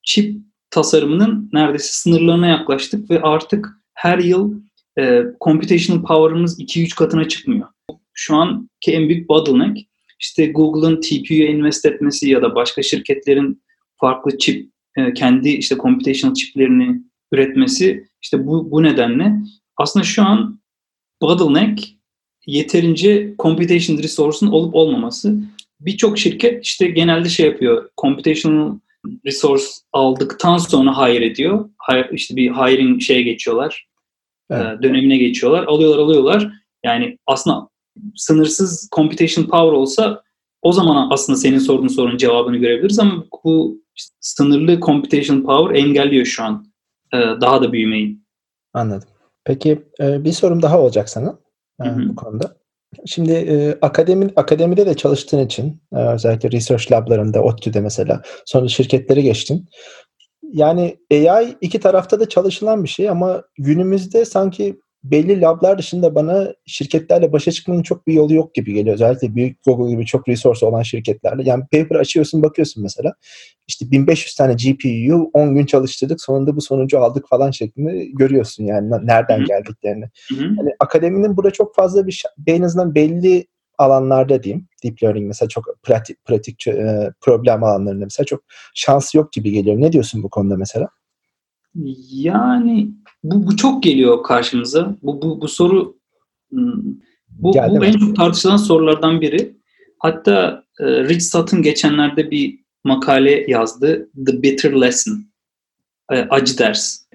çip 0.03 0.37
tasarımının 0.69 1.49
neredeyse 1.53 1.87
sınırlarına 1.87 2.47
yaklaştık 2.47 3.09
ve 3.09 3.21
artık 3.21 3.79
her 3.93 4.19
yıl 4.19 4.53
e, 4.99 5.21
computational 5.41 6.03
power'ımız 6.03 6.59
2-3 6.59 6.95
katına 6.95 7.27
çıkmıyor. 7.27 7.67
Şu 8.13 8.35
anki 8.35 8.91
en 8.91 9.09
büyük 9.09 9.29
bottleneck 9.29 9.87
işte 10.25 10.47
Google'ın 10.47 11.01
TPU'ya 11.01 11.47
invest 11.47 11.85
etmesi 11.85 12.29
ya 12.29 12.41
da 12.41 12.55
başka 12.55 12.81
şirketlerin 12.81 13.61
farklı 13.99 14.37
çip 14.37 14.69
e, 14.97 15.13
kendi 15.13 15.49
işte 15.49 15.75
computational 15.75 16.33
çiplerini 16.33 17.01
üretmesi 17.31 18.07
işte 18.21 18.47
bu, 18.47 18.71
bu 18.71 18.83
nedenle 18.83 19.33
aslında 19.77 20.03
şu 20.03 20.23
an 20.23 20.59
bottleneck 21.21 21.87
yeterince 22.45 23.35
computation 23.39 23.97
resource'un 23.97 24.51
olup 24.51 24.75
olmaması. 24.75 25.39
Birçok 25.79 26.17
şirket 26.17 26.65
işte 26.65 26.87
genelde 26.87 27.29
şey 27.29 27.45
yapıyor. 27.45 27.89
Computational 28.01 28.79
resource 29.25 29.63
aldıktan 29.91 30.57
sonra 30.57 31.07
hire 31.07 31.25
ediyor. 31.25 31.69
İşte 32.11 32.35
bir 32.35 32.51
hiring 32.51 33.01
şeye 33.01 33.21
geçiyorlar. 33.21 33.87
E, 34.51 34.55
evet. 34.55 34.83
dönemine 34.83 35.17
geçiyorlar. 35.17 35.63
Alıyorlar 35.63 35.97
alıyorlar. 35.97 36.51
Yani 36.83 37.17
aslında 37.27 37.69
sınırsız 38.15 38.89
computation 38.95 39.45
power 39.45 39.71
olsa 39.71 40.23
o 40.61 40.71
zaman 40.71 41.07
aslında 41.11 41.37
senin 41.37 41.59
sorduğun 41.59 41.87
sorunun 41.87 42.17
cevabını 42.17 42.57
görebiliriz 42.57 42.99
ama 42.99 43.25
bu 43.43 43.81
sınırlı 44.19 44.79
computation 44.79 45.41
power 45.41 45.75
engelliyor 45.75 46.25
şu 46.25 46.43
an 46.43 46.65
e, 47.13 47.17
daha 47.17 47.61
da 47.61 47.73
büyümeyi. 47.73 48.19
Anladım. 48.73 49.09
Peki 49.43 49.83
e, 49.99 50.23
bir 50.23 50.31
sorum 50.31 50.61
daha 50.61 50.81
olacak 50.81 51.09
sana 51.09 51.39
e, 51.85 51.85
bu 52.09 52.15
konuda. 52.15 52.57
Şimdi 53.05 53.31
e, 53.31 53.77
akademi 53.81 54.29
akademide 54.35 54.85
de 54.85 54.93
çalıştığın 54.93 55.45
için 55.45 55.81
e, 55.93 55.97
özellikle 55.97 56.51
research 56.51 56.91
lablarında, 56.91 57.43
ODTÜ'de 57.43 57.81
mesela 57.81 58.21
sonra 58.45 58.67
şirketlere 58.67 59.21
geçtin. 59.21 59.69
Yani 60.43 60.97
AI 61.11 61.55
iki 61.61 61.79
tarafta 61.79 62.19
da 62.19 62.29
çalışılan 62.29 62.83
bir 62.83 62.89
şey 62.89 63.09
ama 63.09 63.43
günümüzde 63.57 64.25
sanki 64.25 64.79
belli 65.11 65.41
lablar 65.41 65.77
dışında 65.77 66.15
bana 66.15 66.53
şirketlerle 66.65 67.31
başa 67.31 67.51
çıkmanın 67.51 67.83
çok 67.83 68.07
bir 68.07 68.13
yolu 68.13 68.33
yok 68.33 68.55
gibi 68.55 68.73
geliyor. 68.73 68.95
Özellikle 68.95 69.35
büyük 69.35 69.63
Google 69.63 69.91
gibi 69.91 70.05
çok 70.05 70.27
resource 70.27 70.65
olan 70.65 70.81
şirketlerle. 70.81 71.43
Yani 71.45 71.63
paper 71.71 71.95
açıyorsun 71.95 72.43
bakıyorsun 72.43 72.83
mesela. 72.83 73.13
İşte 73.67 73.91
1500 73.91 74.35
tane 74.35 74.53
GPU'yu 74.53 75.29
10 75.33 75.55
gün 75.55 75.65
çalıştırdık 75.65 76.21
sonunda 76.21 76.55
bu 76.55 76.61
sonucu 76.61 76.99
aldık 76.99 77.29
falan 77.29 77.51
şeklinde 77.51 78.05
görüyorsun 78.05 78.63
yani 78.63 78.91
nereden 78.91 79.37
Hı-hı. 79.37 79.45
geldiklerini. 79.45 80.05
Yani 80.39 80.69
akademinin 80.79 81.37
burada 81.37 81.51
çok 81.51 81.75
fazla 81.75 82.07
bir 82.07 82.23
en 82.47 82.61
azından 82.61 82.95
belli 82.95 83.47
alanlarda 83.77 84.43
diyeyim. 84.43 84.67
Deep 84.83 85.03
learning 85.03 85.27
mesela 85.27 85.49
çok 85.49 85.65
pratik, 85.83 86.25
pratik 86.25 86.67
e, 86.67 87.11
problem 87.21 87.63
alanlarında 87.63 88.05
mesela 88.05 88.25
çok 88.25 88.43
şans 88.75 89.15
yok 89.15 89.33
gibi 89.33 89.51
geliyor. 89.51 89.81
Ne 89.81 89.91
diyorsun 89.91 90.23
bu 90.23 90.29
konuda 90.29 90.57
mesela? 90.57 90.89
Yani 92.11 92.91
bu, 93.31 93.47
bu 93.47 93.55
çok 93.55 93.83
geliyor 93.83 94.23
karşımıza. 94.23 94.95
Bu, 95.03 95.21
bu, 95.21 95.41
bu 95.41 95.47
soru 95.47 95.97
hmm, 96.49 96.83
bu, 97.29 97.53
bu 97.53 97.85
en 97.85 97.93
çok 97.93 98.15
tartışılan 98.15 98.57
sorulardan 98.57 99.21
biri. 99.21 99.55
Hatta 99.99 100.63
e, 100.79 100.85
Rich 100.85 101.23
Sutton 101.23 101.61
geçenlerde 101.61 102.31
bir 102.31 102.59
makale 102.83 103.45
yazdı. 103.47 104.09
The 104.25 104.43
Bitter 104.43 104.81
Lesson. 104.81 105.25
E, 106.11 106.15
acı 106.15 106.57
ders. 106.57 107.05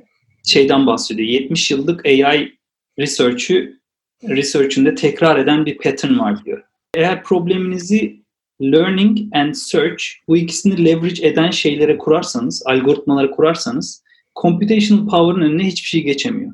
şeyden 0.44 0.86
bahsediyor. 0.86 1.28
70 1.28 1.70
yıllık 1.70 2.06
AI 2.06 2.52
research'ü 2.98 3.80
research'ünde 4.28 4.94
tekrar 4.94 5.38
eden 5.38 5.66
bir 5.66 5.78
pattern 5.78 6.18
var 6.18 6.44
diyor. 6.44 6.62
Eğer 6.94 7.22
probleminizi 7.22 8.24
learning 8.62 9.18
and 9.32 9.54
search 9.54 10.04
bu 10.28 10.36
ikisini 10.36 10.84
leverage 10.84 11.28
eden 11.28 11.50
şeylere 11.50 11.98
kurarsanız, 11.98 12.62
algoritmalara 12.66 13.30
kurarsanız 13.30 14.02
computational 14.42 15.08
power'ın 15.08 15.50
önüne 15.50 15.66
hiçbir 15.66 15.88
şey 15.88 16.02
geçemiyor. 16.02 16.52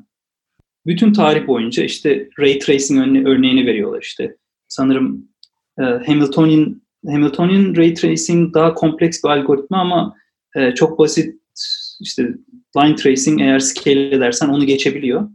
Bütün 0.85 1.13
tarih 1.13 1.47
boyunca 1.47 1.83
işte 1.83 2.29
ray 2.39 2.59
tracing 2.59 3.27
örneğini 3.27 3.65
veriyorlar 3.65 4.01
işte. 4.01 4.35
Sanırım 4.67 5.29
e, 5.79 5.83
Hamiltonian 5.83 6.81
Hamiltonian 7.05 7.75
ray 7.75 7.93
tracing 7.93 8.53
daha 8.53 8.73
kompleks 8.73 9.23
bir 9.23 9.29
algoritma 9.29 9.77
ama 9.77 10.15
e, 10.55 10.73
çok 10.75 10.99
basit 10.99 11.35
işte 12.01 12.23
line 12.77 12.95
tracing 12.95 13.41
eğer 13.41 13.59
scale 13.59 14.15
edersen 14.15 14.47
onu 14.47 14.65
geçebiliyor. 14.65 15.29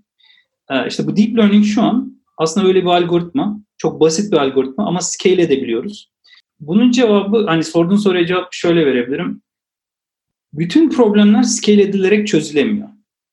E, 0.71 0.88
işte 0.88 1.07
bu 1.07 1.17
deep 1.17 1.38
learning 1.38 1.65
şu 1.65 1.83
an 1.83 2.23
aslında 2.38 2.67
öyle 2.67 2.83
bir 2.83 2.87
algoritma. 2.88 3.61
Çok 3.79 4.01
basit 4.01 4.33
bir 4.33 4.37
algoritma 4.37 4.87
ama 4.87 5.01
scale 5.01 5.43
edebiliyoruz. 5.43 6.12
Bunun 6.61 6.91
cevabı 6.91 7.47
hani 7.47 7.65
sorduğun 7.65 7.97
soruya 7.97 8.27
cevap 8.27 8.49
şöyle 8.53 8.87
verebilirim. 8.87 9.43
Bütün 10.55 10.91
problemler 10.91 11.43
scale 11.43 11.83
edilerek 11.83 12.27
çözülemiyor. 12.29 12.88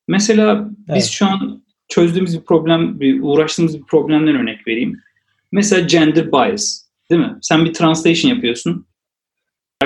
Mesela 0.07 0.69
biz 0.69 0.87
Evet. 0.89 1.05
şu 1.05 1.25
an 1.25 1.63
çözdüğümüz 1.87 2.39
bir 2.39 2.45
problem, 2.45 2.99
bir 2.99 3.19
uğraştığımız 3.21 3.77
bir 3.77 3.83
problemden 3.83 4.35
örnek 4.35 4.67
vereyim. 4.67 4.99
Mesela 5.51 5.81
gender 5.81 6.31
bias, 6.31 6.85
değil 7.09 7.21
mi? 7.21 7.37
Sen 7.41 7.65
bir 7.65 7.73
translation 7.73 8.31
yapıyorsun. 8.31 8.85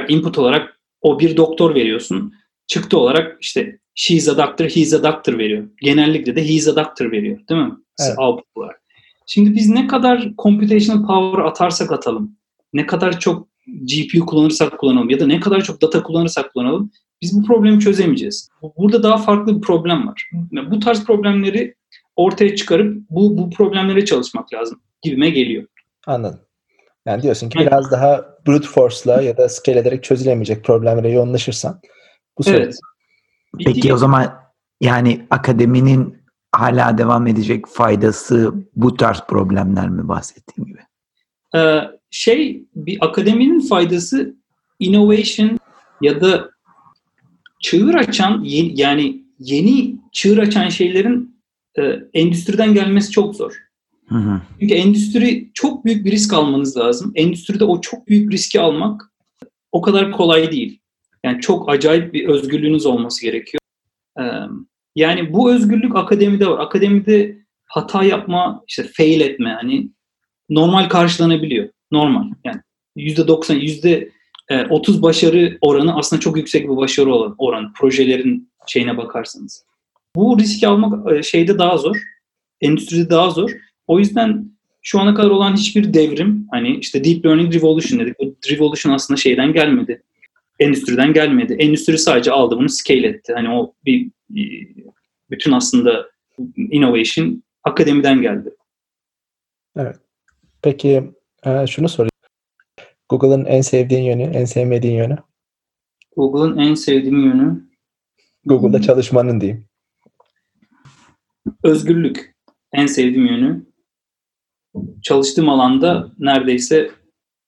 Input 0.07 0.37
olarak 0.37 0.79
o 1.01 1.19
bir 1.19 1.37
doktor 1.37 1.75
veriyorsun. 1.75 2.33
Çıktı 2.67 2.97
olarak 2.97 3.37
işte 3.41 3.79
she's 3.95 4.29
a 4.29 4.37
doctor, 4.37 4.65
he's 4.65 4.93
a 4.93 5.03
doctor 5.03 5.37
veriyor. 5.37 5.69
Genellikle 5.81 6.35
de 6.35 6.49
he's 6.49 6.67
a 6.67 6.75
doctor 6.75 7.11
veriyor, 7.11 7.39
değil 7.49 7.61
mi? 7.61 7.71
Evet. 8.01 8.19
Output 8.19 8.47
olarak. 8.55 8.81
Şimdi 9.27 9.55
biz 9.55 9.69
ne 9.69 9.87
kadar 9.87 10.33
computational 10.37 11.07
power 11.07 11.43
atarsak 11.43 11.91
atalım, 11.91 12.37
ne 12.73 12.85
kadar 12.85 13.19
çok 13.19 13.47
GPU 13.67 14.25
kullanırsak 14.25 14.79
kullanalım 14.79 15.09
ya 15.09 15.19
da 15.19 15.27
ne 15.27 15.39
kadar 15.39 15.61
çok 15.61 15.81
data 15.81 16.03
kullanırsak 16.03 16.53
kullanalım 16.53 16.91
biz 17.23 17.37
bu 17.37 17.47
problemi 17.47 17.79
çözemeyeceğiz. 17.79 18.49
Burada 18.77 19.03
daha 19.03 19.17
farklı 19.17 19.55
bir 19.55 19.61
problem 19.61 20.07
var. 20.07 20.29
Bu 20.71 20.79
tarz 20.79 21.05
problemleri 21.05 21.75
ortaya 22.15 22.55
çıkarıp 22.55 22.97
bu, 23.09 23.37
bu 23.37 23.49
problemlere 23.49 24.05
çalışmak 24.05 24.53
lazım 24.53 24.81
gibime 25.01 25.29
geliyor. 25.29 25.67
Anladım. 26.07 26.39
Yani 27.05 27.23
diyorsun 27.23 27.49
ki 27.49 27.57
Evet. 27.57 27.67
biraz 27.67 27.91
daha 27.91 28.25
brute 28.47 28.67
force'la 28.67 29.21
ya 29.21 29.37
da 29.37 29.49
scale 29.49 29.79
ederek 29.79 30.03
çözülemeyecek 30.03 30.63
problemlere 30.63 31.11
yoğunlaşırsan 31.11 31.79
bu 32.37 32.43
sorun. 32.43 32.57
Evet. 32.57 32.79
Peki 33.65 33.93
o 33.93 33.97
zaman 33.97 34.33
yani 34.81 35.27
akademinin 35.29 36.23
hala 36.51 36.97
devam 36.97 37.27
edecek 37.27 37.67
faydası 37.67 38.53
bu 38.75 38.97
tarz 38.97 39.21
problemler 39.27 39.89
mi 39.89 40.07
bahsettiğim 40.07 40.67
gibi? 40.67 40.79
Ee, 41.55 41.79
şey 42.11 42.65
bir 42.75 42.97
akademinin 43.01 43.59
faydası 43.59 44.35
innovation 44.79 45.59
ya 46.01 46.21
da 46.21 46.52
çığır 47.63 47.93
açan 47.93 48.43
yani 48.73 49.23
yeni 49.39 49.95
çığır 50.11 50.37
açan 50.37 50.69
şeylerin 50.69 51.39
e, 51.77 51.99
endüstriden 52.13 52.73
gelmesi 52.73 53.11
çok 53.11 53.35
zor. 53.35 53.57
Hı 54.07 54.15
hı. 54.15 54.41
Çünkü 54.59 54.73
endüstri 54.73 55.51
çok 55.53 55.85
büyük 55.85 56.05
bir 56.05 56.11
risk 56.11 56.33
almanız 56.33 56.77
lazım. 56.77 57.11
Endüstride 57.15 57.63
o 57.63 57.81
çok 57.81 58.07
büyük 58.07 58.31
riski 58.33 58.59
almak 58.59 59.11
o 59.71 59.81
kadar 59.81 60.11
kolay 60.11 60.51
değil. 60.51 60.79
Yani 61.25 61.41
çok 61.41 61.69
acayip 61.69 62.13
bir 62.13 62.27
özgürlüğünüz 62.27 62.85
olması 62.85 63.21
gerekiyor. 63.21 63.59
Ee, 64.19 64.23
yani 64.95 65.33
bu 65.33 65.51
özgürlük 65.53 65.95
akademide 65.95 66.47
var. 66.47 66.59
Akademide 66.59 67.37
hata 67.65 68.03
yapma, 68.03 68.63
işte 68.67 68.83
fail 68.97 69.21
etme 69.21 69.49
hani 69.49 69.89
normal 70.49 70.89
karşılanabiliyor. 70.89 71.69
Normal. 71.91 72.25
Yani 72.43 72.61
yüzde 72.95 73.27
90, 73.27 73.55
yüzde 74.53 74.73
30 74.73 75.01
başarı 75.01 75.57
oranı 75.61 75.95
aslında 75.97 76.19
çok 76.19 76.37
yüksek 76.37 76.63
bir 76.69 76.77
başarı 76.77 77.13
olan 77.13 77.35
oran. 77.37 77.73
Projelerin 77.73 78.51
şeyine 78.67 78.97
bakarsanız. 78.97 79.65
Bu 80.15 80.39
riski 80.39 80.67
almak 80.67 81.11
e, 81.11 81.23
şeyde 81.23 81.57
daha 81.57 81.77
zor. 81.77 81.97
Endüstride 82.61 83.09
daha 83.09 83.29
zor. 83.29 83.51
O 83.87 83.99
yüzden 83.99 84.51
şu 84.81 84.99
ana 84.99 85.13
kadar 85.13 85.29
olan 85.29 85.55
hiçbir 85.55 85.93
devrim 85.93 86.47
hani 86.51 86.77
işte 86.77 87.03
deep 87.03 87.25
learning 87.25 87.55
revolution 87.55 87.99
dedik. 87.99 88.19
Bu 88.19 88.35
revolution 88.51 88.93
aslında 88.93 89.17
şeyden 89.19 89.53
gelmedi. 89.53 90.03
Endüstriden 90.59 91.13
gelmedi. 91.13 91.53
Endüstri 91.59 91.97
sadece 91.97 92.31
aldı 92.31 92.57
bunu 92.57 92.69
scale 92.69 93.07
etti. 93.07 93.33
Hani 93.33 93.49
o 93.49 93.73
bir 93.85 94.11
bir- 94.29 94.73
bütün 95.29 95.51
aslında 95.51 96.09
innovation 96.57 97.43
akademiden 97.63 98.21
geldi. 98.21 98.49
Peki 100.61 101.11
e, 101.45 101.67
şunu 101.67 101.89
sorayım. 101.89 102.12
Google'ın 103.13 103.45
en 103.45 103.61
sevdiğin 103.61 104.03
yönü, 104.03 104.23
en 104.23 104.45
sevmediğin 104.45 104.95
yönü? 104.95 105.17
Google'ın 106.15 106.57
en 106.57 106.73
sevdiğim 106.73 107.25
yönü 107.25 107.63
Google'da 108.45 108.81
çalışmanın 108.81 109.41
diyeyim. 109.41 109.65
özgürlük. 111.63 112.35
En 112.73 112.85
sevdiğim 112.85 113.25
yönü. 113.25 113.65
Çalıştığım 115.01 115.49
alanda 115.49 116.11
neredeyse 116.19 116.91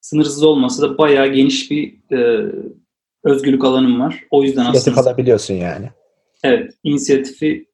sınırsız 0.02 0.44
olmasa 0.44 0.82
da 0.82 0.98
bayağı 0.98 1.28
geniş 1.28 1.72
bir 1.72 2.12
e, 2.12 2.52
özgürlük 3.24 3.64
alanım 3.64 4.00
var. 4.00 4.24
O 4.32 4.44
yüzden 4.44 4.66
İnisiyatif 4.66 4.98
aslında 4.98 5.10
alabiliyorsun 5.10 5.54
yani. 5.54 5.90
evet 6.44 6.74
inisiyatifi 6.84 7.66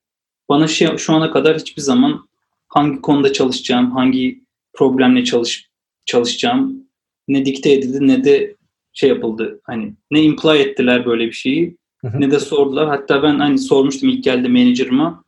bana 0.50 0.68
şey, 0.68 0.98
şu 0.98 1.14
ana 1.14 1.32
kadar 1.32 1.58
hiçbir 1.58 1.82
zaman 1.82 2.30
hangi 2.68 3.02
konuda 3.02 3.34
çalışacağım, 3.34 3.92
hangi 3.92 4.44
problemle 4.74 5.24
çalış 5.24 5.70
çalışacağım 6.06 6.91
ne 7.28 7.46
dikte 7.46 7.72
edildi 7.72 8.08
ne 8.08 8.24
de 8.24 8.56
şey 8.94 9.10
yapıldı. 9.10 9.62
Hani 9.64 9.94
ne 10.12 10.22
imply 10.22 10.62
ettiler 10.62 11.06
böyle 11.06 11.28
bir 11.28 11.32
şeyi 11.32 11.78
ne 12.04 12.32
de 12.32 12.40
sordular. 12.40 12.88
Hatta 12.88 13.24
ben 13.24 13.40
hani 13.40 13.60
sormuştum 13.60 14.10
ilk 14.10 14.24
geldi 14.24 14.50
menajerıma 14.50 15.24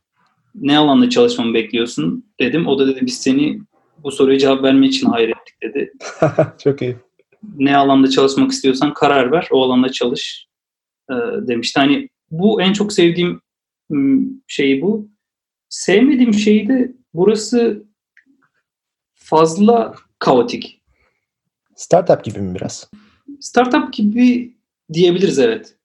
ne 0.55 0.77
alanda 0.77 1.09
çalışmamı 1.09 1.53
bekliyorsun 1.53 2.25
dedim. 2.39 2.67
O 2.67 2.79
da 2.79 2.87
dedi 2.87 2.99
biz 3.05 3.17
seni 3.17 3.59
bu 4.03 4.11
soruya 4.11 4.39
cevap 4.39 4.63
vermek 4.63 4.93
için 4.93 5.07
hayır 5.07 5.29
ettik 5.29 5.55
dedi. 5.61 5.93
Çok 6.63 6.81
iyi. 6.81 6.95
Ne 7.57 7.77
alanda 7.77 8.09
çalışmak 8.09 8.51
istiyorsan 8.51 8.93
karar 8.93 9.31
ver. 9.31 9.47
O 9.51 9.63
alanda 9.63 9.91
çalış 9.91 10.47
e, 11.09 11.13
demişti. 11.47 11.79
Hani 11.79 12.09
bu 12.31 12.61
en 12.61 12.73
çok 12.73 12.93
sevdiğim 12.93 13.41
şey 14.47 14.81
bu. 14.81 15.09
Sevmediğim 15.69 16.33
şey 16.33 16.67
de 16.67 16.91
burası 17.13 17.83
fazla 19.13 19.95
kaotik. 20.19 20.82
Startup 21.75 22.23
gibi 22.23 22.39
mi 22.39 22.55
biraz? 22.55 22.89
Startup 23.39 23.93
gibi 23.93 24.53
diyebiliriz 24.93 25.39
evet. 25.39 25.75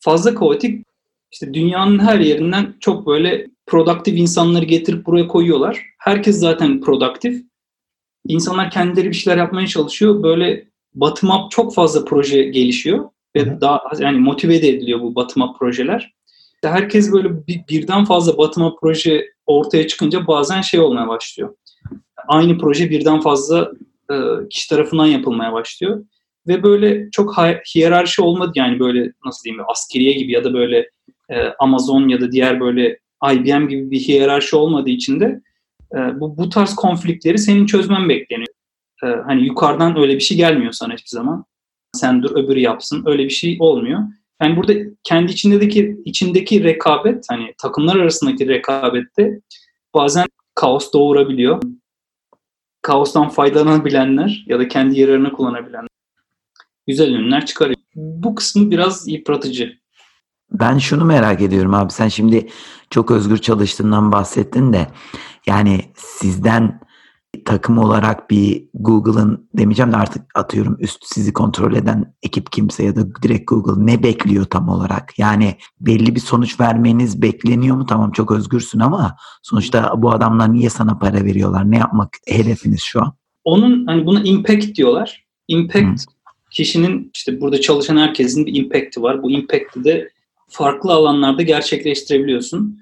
Fazla 0.00 0.34
kaotik. 0.34 0.86
İşte 1.32 1.54
dünyanın 1.54 1.98
her 1.98 2.18
yerinden 2.18 2.74
çok 2.80 3.06
böyle 3.06 3.46
produktif 3.66 4.18
insanları 4.18 4.64
getirip 4.64 5.06
buraya 5.06 5.28
koyuyorlar. 5.28 5.82
Herkes 5.98 6.38
zaten 6.38 6.80
produktif. 6.80 7.42
İnsanlar 8.26 8.70
kendileri 8.70 9.08
bir 9.08 9.14
şeyler 9.14 9.38
yapmaya 9.38 9.66
çalışıyor. 9.66 10.22
Böyle 10.22 10.68
bottom 10.94 11.30
up 11.30 11.50
çok 11.50 11.74
fazla 11.74 12.04
proje 12.04 12.42
gelişiyor 12.42 13.08
ve 13.36 13.42
Hı 13.42 13.60
daha 13.60 13.80
yani 13.98 14.18
motive 14.18 14.62
de 14.62 14.68
ediliyor 14.68 15.00
bu 15.00 15.14
bottom 15.14 15.42
up 15.42 15.58
projeler. 15.58 16.14
İşte 16.54 16.68
herkes 16.68 17.12
böyle 17.12 17.46
bir, 17.46 17.62
birden 17.68 18.04
fazla 18.04 18.36
bottom 18.36 18.64
up 18.64 18.80
proje 18.80 19.26
ortaya 19.46 19.86
çıkınca 19.86 20.26
bazen 20.26 20.60
şey 20.60 20.80
olmaya 20.80 21.08
başlıyor. 21.08 21.54
Aynı 22.28 22.58
proje 22.58 22.90
birden 22.90 23.20
fazla 23.20 23.72
e, 24.12 24.48
kişi 24.50 24.68
tarafından 24.68 25.06
yapılmaya 25.06 25.52
başlıyor 25.52 26.04
ve 26.48 26.62
böyle 26.62 27.10
çok 27.10 27.32
hi- 27.34 27.60
hiyerarşi 27.74 28.22
olmadı 28.22 28.52
yani 28.54 28.80
böyle 28.80 29.12
nasıl 29.24 29.44
diyeyim 29.44 29.64
askeriye 29.68 30.12
gibi 30.12 30.32
ya 30.32 30.44
da 30.44 30.54
böyle 30.54 30.90
e, 31.30 31.36
Amazon 31.58 32.08
ya 32.08 32.20
da 32.20 32.32
diğer 32.32 32.60
böyle 32.60 32.98
IBM 33.32 33.68
gibi 33.68 33.90
bir 33.90 34.00
hiyerarşi 34.00 34.56
olmadığı 34.56 34.90
için 34.90 35.20
de 35.20 35.40
e, 35.94 36.20
bu 36.20 36.38
bu 36.38 36.48
tarz 36.48 36.74
konfliktleri 36.74 37.38
senin 37.38 37.66
çözmen 37.66 38.08
bekleniyor. 38.08 38.54
E, 39.04 39.06
hani 39.06 39.46
yukarıdan 39.46 39.98
öyle 39.98 40.14
bir 40.14 40.20
şey 40.20 40.36
gelmiyor 40.36 40.72
sana 40.72 40.92
hiçbir 40.92 41.08
zaman. 41.10 41.44
Sen 41.92 42.22
dur 42.22 42.30
öbürü 42.44 42.60
yapsın. 42.60 43.02
Öyle 43.06 43.24
bir 43.24 43.30
şey 43.30 43.56
olmuyor. 43.60 44.00
Yani 44.42 44.56
burada 44.56 44.72
kendi 45.04 45.32
içindeki 45.32 45.96
içindeki 46.04 46.64
rekabet 46.64 47.24
hani 47.30 47.54
takımlar 47.62 47.96
arasındaki 47.96 48.48
rekabette 48.48 49.40
bazen 49.94 50.26
kaos 50.54 50.92
doğurabiliyor. 50.92 51.62
Kaostan 52.82 53.28
faydalanabilenler 53.28 54.44
ya 54.46 54.58
da 54.58 54.68
kendi 54.68 55.00
yararını 55.00 55.32
kullanabilenler 55.32 55.88
güzel 56.86 57.12
ürünler 57.12 57.46
çıkarıyor. 57.46 57.78
Bu 57.94 58.34
kısmı 58.34 58.70
biraz 58.70 59.08
yıpratıcı. 59.08 59.78
Ben 60.52 60.78
şunu 60.78 61.04
merak 61.04 61.40
ediyorum 61.40 61.74
abi. 61.74 61.92
Sen 61.92 62.08
şimdi 62.08 62.48
çok 62.90 63.10
özgür 63.10 63.38
çalıştığından 63.38 64.12
bahsettin 64.12 64.72
de 64.72 64.86
yani 65.46 65.80
sizden 65.96 66.80
takım 67.44 67.78
olarak 67.78 68.30
bir 68.30 68.64
Google'ın 68.74 69.48
demeyeceğim 69.54 69.92
de 69.92 69.96
artık 69.96 70.22
atıyorum 70.34 70.76
üst 70.80 71.04
sizi 71.04 71.32
kontrol 71.32 71.74
eden 71.74 72.14
ekip 72.22 72.52
kimse 72.52 72.84
ya 72.84 72.96
da 72.96 73.22
direkt 73.22 73.50
Google 73.50 73.86
ne 73.86 74.02
bekliyor 74.02 74.44
tam 74.44 74.68
olarak? 74.68 75.18
Yani 75.18 75.56
belli 75.80 76.14
bir 76.14 76.20
sonuç 76.20 76.60
vermeniz 76.60 77.22
bekleniyor 77.22 77.76
mu? 77.76 77.86
Tamam 77.86 78.12
çok 78.12 78.32
özgürsün 78.32 78.80
ama 78.80 79.16
sonuçta 79.42 79.92
bu 79.96 80.10
adamlar 80.12 80.52
niye 80.52 80.70
sana 80.70 80.98
para 80.98 81.24
veriyorlar? 81.24 81.70
Ne 81.70 81.78
yapmak 81.78 82.16
hedefiniz 82.26 82.82
şu 82.82 83.02
an? 83.02 83.14
Onun 83.44 83.86
hani 83.86 84.06
buna 84.06 84.22
impact 84.22 84.74
diyorlar. 84.74 85.24
Impact 85.48 85.84
hmm. 85.84 85.96
kişinin 86.50 87.10
işte 87.14 87.40
burada 87.40 87.60
çalışan 87.60 87.96
herkesin 87.96 88.46
bir 88.46 88.54
impact'i 88.54 89.02
var. 89.02 89.22
Bu 89.22 89.30
impact'i 89.30 89.84
de 89.84 90.10
farklı 90.48 90.92
alanlarda 90.92 91.42
gerçekleştirebiliyorsun. 91.42 92.78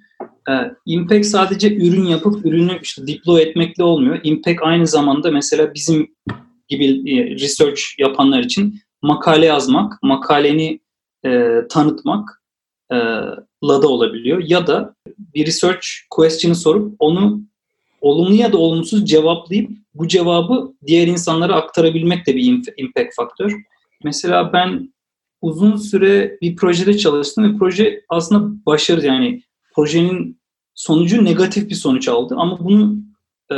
Ee, 0.49 0.53
impact 0.87 1.27
sadece 1.27 1.77
ürün 1.77 2.05
yapıp 2.05 2.47
ürünü 2.47 2.79
işte 2.83 3.07
deploy 3.07 3.43
etmekle 3.43 3.83
olmuyor. 3.83 4.21
Impact 4.23 4.59
aynı 4.63 4.87
zamanda 4.87 5.31
mesela 5.31 5.75
bizim 5.75 6.15
gibi 6.69 6.87
e, 6.87 7.31
research 7.31 7.81
yapanlar 7.99 8.41
için 8.41 8.81
makale 9.03 9.47
yazmak, 9.47 10.03
makaleni 10.03 10.81
e, 11.25 11.61
tanıtmak 11.71 12.43
e, 12.93 12.97
la 13.65 13.83
da 13.83 13.89
olabiliyor. 13.89 14.43
Ya 14.47 14.67
da 14.67 14.95
bir 15.35 15.47
research 15.47 15.87
question'ı 16.11 16.55
sorup 16.55 16.97
onu 16.99 17.43
olumlu 18.01 18.35
ya 18.35 18.53
da 18.53 18.59
olumsuz 18.59 19.05
cevaplayıp 19.05 19.71
bu 19.95 20.09
cevabı 20.09 20.73
diğer 20.87 21.07
insanlara 21.07 21.55
aktarabilmek 21.55 22.27
de 22.27 22.37
bir 22.37 22.63
impact 22.77 23.15
faktör. 23.17 23.53
Mesela 24.05 24.53
ben 24.53 24.93
uzun 25.43 25.77
süre 25.77 26.39
bir 26.43 26.57
projede 26.57 26.99
çalıştım 26.99 27.55
ve 27.55 27.59
proje 27.59 28.03
aslında 28.09 28.57
başarı 28.67 29.07
yani 29.07 29.43
projenin 29.77 30.41
sonucu 30.75 31.25
negatif 31.25 31.71
bir 31.71 31.75
sonuç 31.75 32.09
aldı 32.09 32.35
ama 32.39 32.59
bunu 32.59 32.97
e, 33.53 33.57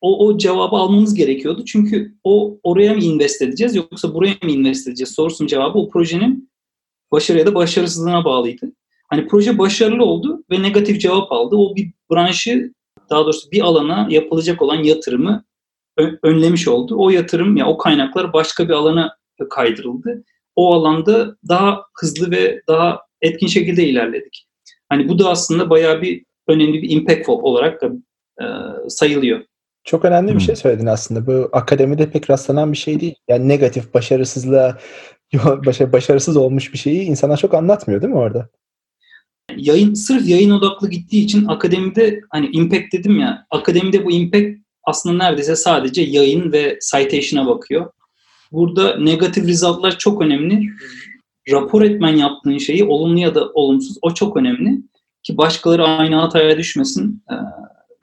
o, 0.00 0.26
o 0.26 0.38
cevabı 0.38 0.76
almamız 0.76 1.14
gerekiyordu. 1.14 1.64
Çünkü 1.64 2.14
o 2.24 2.58
oraya 2.62 2.94
mı 2.94 3.00
invest 3.00 3.42
edeceğiz 3.42 3.76
yoksa 3.76 4.14
buraya 4.14 4.34
mı 4.42 4.50
invest 4.50 4.88
edeceğiz 4.88 5.14
sorusunun 5.14 5.48
cevabı 5.48 5.78
o 5.78 5.88
projenin 5.88 6.50
başarı 7.12 7.38
ya 7.38 7.46
da 7.46 7.54
başarısızlığına 7.54 8.24
bağlıydı. 8.24 8.72
Hani 9.08 9.26
proje 9.26 9.58
başarılı 9.58 10.04
oldu 10.04 10.44
ve 10.50 10.62
negatif 10.62 11.00
cevap 11.00 11.32
aldı. 11.32 11.56
O 11.56 11.76
bir 11.76 11.92
branşı 12.10 12.72
daha 13.10 13.24
doğrusu 13.24 13.50
bir 13.50 13.60
alana 13.60 14.06
yapılacak 14.10 14.62
olan 14.62 14.82
yatırımı 14.82 15.44
önlemiş 16.22 16.68
oldu. 16.68 16.94
O 16.98 17.10
yatırım 17.10 17.56
ya 17.56 17.64
yani 17.64 17.74
o 17.74 17.78
kaynaklar 17.78 18.32
başka 18.32 18.68
bir 18.68 18.72
alana 18.72 19.16
kaydırıldı. 19.50 20.24
O 20.56 20.74
alanda 20.74 21.36
daha 21.48 21.82
hızlı 22.00 22.30
ve 22.30 22.62
daha 22.68 23.00
etkin 23.22 23.46
şekilde 23.46 23.88
ilerledik. 23.88 24.45
Hani 24.88 25.08
bu 25.08 25.18
da 25.18 25.30
aslında 25.30 25.70
bayağı 25.70 26.02
bir 26.02 26.24
önemli 26.48 26.82
bir 26.82 26.90
impact 26.90 27.28
olarak 27.28 27.82
da 27.82 27.86
e, 28.40 28.44
sayılıyor. 28.88 29.40
Çok 29.84 30.04
önemli 30.04 30.34
bir 30.34 30.40
şey 30.40 30.56
söyledin 30.56 30.86
aslında. 30.86 31.26
Bu 31.26 31.48
akademide 31.52 32.10
pek 32.10 32.30
rastlanan 32.30 32.72
bir 32.72 32.76
şey 32.76 33.00
değil. 33.00 33.14
Yani 33.28 33.48
negatif, 33.48 33.94
başarısızlığa, 33.94 34.78
başarısız 35.92 36.36
olmuş 36.36 36.72
bir 36.72 36.78
şeyi 36.78 37.02
insana 37.02 37.36
çok 37.36 37.54
anlatmıyor 37.54 38.02
değil 38.02 38.12
mi 38.12 38.18
orada? 38.18 38.48
Yayın, 39.56 39.94
sırf 39.94 40.28
yayın 40.28 40.50
odaklı 40.50 40.90
gittiği 40.90 41.24
için 41.24 41.46
akademide 41.46 42.20
hani 42.30 42.46
impact 42.46 42.92
dedim 42.92 43.18
ya, 43.18 43.46
akademide 43.50 44.04
bu 44.04 44.12
impact 44.12 44.58
aslında 44.84 45.24
neredeyse 45.24 45.56
sadece 45.56 46.02
yayın 46.02 46.52
ve 46.52 46.78
citation'a 46.90 47.46
bakıyor. 47.46 47.90
Burada 48.52 48.96
negatif 48.96 49.46
result'lar 49.46 49.98
çok 49.98 50.22
önemli. 50.22 50.70
Rapor 51.50 51.82
etmen 51.82 52.16
yaptığın 52.16 52.58
şeyi 52.58 52.84
olumlu 52.84 53.18
ya 53.18 53.34
da 53.34 53.50
olumsuz 53.54 53.98
o 54.02 54.14
çok 54.14 54.36
önemli 54.36 54.82
ki 55.22 55.36
başkaları 55.36 55.84
aynı 55.84 56.16
hataya 56.16 56.58
düşmesin 56.58 57.24
e, 57.30 57.34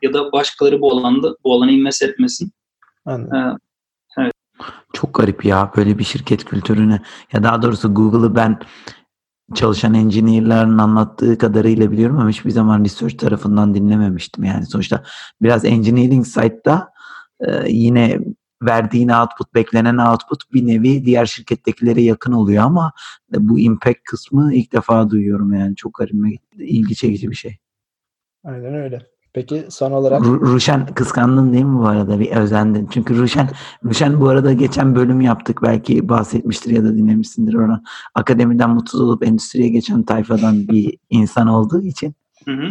ya 0.01 0.13
da 0.13 0.31
başkaları 0.31 0.81
bu 0.81 0.91
alanda 0.91 1.35
bu 1.43 1.53
alana 1.53 1.71
invest 1.71 2.01
etmesin. 2.01 2.51
Anladım. 3.05 3.57
E, 4.17 4.21
evet. 4.21 4.33
Çok 4.93 5.13
garip 5.13 5.45
ya 5.45 5.71
böyle 5.77 5.99
bir 5.99 6.03
şirket 6.03 6.45
kültürünü 6.45 6.99
ya 7.33 7.43
daha 7.43 7.61
doğrusu 7.61 7.93
Google'ı 7.93 8.35
ben 8.35 8.59
çalışan 9.55 9.93
engineer'ların 9.93 10.77
anlattığı 10.77 11.37
kadarıyla 11.37 11.91
biliyorum 11.91 12.19
ama 12.19 12.29
hiçbir 12.29 12.51
zaman 12.51 12.83
research 12.85 13.17
tarafından 13.17 13.75
dinlememiştim. 13.75 14.43
Yani 14.43 14.65
sonuçta 14.65 15.03
biraz 15.41 15.65
engineering 15.65 16.25
side'da 16.25 16.93
e, 17.39 17.71
yine 17.71 18.19
verdiğin 18.65 19.09
output, 19.09 19.55
beklenen 19.55 19.97
output 19.97 20.53
bir 20.53 20.67
nevi 20.67 21.05
diğer 21.05 21.25
şirkettekilere 21.25 22.01
yakın 22.01 22.31
oluyor 22.31 22.63
ama 22.63 22.91
bu 23.37 23.59
impact 23.59 24.03
kısmı 24.03 24.53
ilk 24.53 24.73
defa 24.73 25.09
duyuyorum 25.09 25.53
yani. 25.53 25.75
Çok 25.75 25.93
garibime 25.93 26.31
ilgi 26.57 26.95
çekici 26.95 27.29
bir 27.29 27.35
şey. 27.35 27.57
Aynen 28.43 28.73
öyle. 28.73 29.13
Peki 29.33 29.65
son 29.69 29.91
olarak... 29.91 30.21
Ru- 30.21 30.39
Ruşen 30.39 30.85
kıskandın 30.85 31.53
değil 31.53 31.65
mi 31.65 31.77
bu 31.77 31.87
arada? 31.87 32.19
Bir 32.19 32.31
özendin. 32.31 32.87
Çünkü 32.91 33.17
Ruşen, 33.17 33.49
Ruşen 33.85 34.21
bu 34.21 34.29
arada 34.29 34.53
geçen 34.53 34.95
bölüm 34.95 35.21
yaptık. 35.21 35.59
Belki 35.63 36.09
bahsetmiştir 36.09 36.71
ya 36.71 36.83
da 36.83 36.97
dinlemişsindir 36.97 37.53
ona. 37.53 37.83
Akademiden 38.15 38.69
mutsuz 38.69 39.01
olup 39.01 39.27
endüstriye 39.27 39.69
geçen 39.69 40.03
tayfadan 40.03 40.67
bir 40.67 40.97
insan 41.09 41.47
olduğu 41.47 41.81
için 41.81 42.15
Hı 42.45 42.51
hı. 42.51 42.69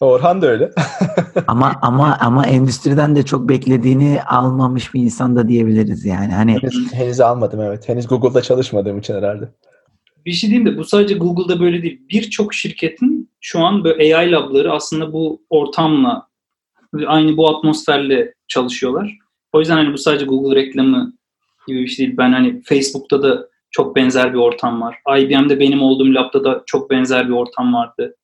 Orhan 0.00 0.42
da 0.42 0.46
öyle. 0.46 0.70
ama 1.46 1.78
ama 1.82 2.16
ama 2.20 2.46
endüstriden 2.46 3.16
de 3.16 3.24
çok 3.24 3.48
beklediğini 3.48 4.22
almamış 4.22 4.94
bir 4.94 5.00
insan 5.00 5.36
da 5.36 5.48
diyebiliriz 5.48 6.04
yani. 6.04 6.32
Hani 6.32 6.52
henüz, 6.52 6.92
henüz 6.92 7.20
almadım 7.20 7.60
evet. 7.60 7.88
Henüz 7.88 8.06
Google'da 8.06 8.42
çalışmadığım 8.42 8.98
için 8.98 9.14
herhalde. 9.14 9.48
Bir 10.26 10.32
şey 10.32 10.50
diyeyim 10.50 10.66
de 10.66 10.78
bu 10.78 10.84
sadece 10.84 11.14
Google'da 11.14 11.60
böyle 11.60 11.82
değil. 11.82 12.00
Birçok 12.10 12.54
şirketin 12.54 13.30
şu 13.40 13.60
an 13.60 13.84
böyle 13.84 14.16
AI 14.16 14.30
labları 14.30 14.72
aslında 14.72 15.12
bu 15.12 15.42
ortamla 15.50 16.28
aynı 17.06 17.36
bu 17.36 17.56
atmosferle 17.56 18.34
çalışıyorlar. 18.48 19.18
O 19.52 19.60
yüzden 19.60 19.76
hani 19.76 19.92
bu 19.92 19.98
sadece 19.98 20.24
Google 20.24 20.56
reklamı 20.56 21.12
gibi 21.66 21.82
bir 21.82 21.88
şey 21.88 22.06
değil. 22.06 22.18
Ben 22.18 22.32
hani 22.32 22.62
Facebook'ta 22.62 23.22
da 23.22 23.48
çok 23.70 23.96
benzer 23.96 24.32
bir 24.32 24.38
ortam 24.38 24.80
var. 24.80 24.98
IBM'de 25.18 25.60
benim 25.60 25.82
olduğum 25.82 26.14
labda 26.14 26.44
da 26.44 26.62
çok 26.66 26.90
benzer 26.90 27.28
bir 27.28 27.32
ortam 27.32 27.74
vardı. 27.74 28.14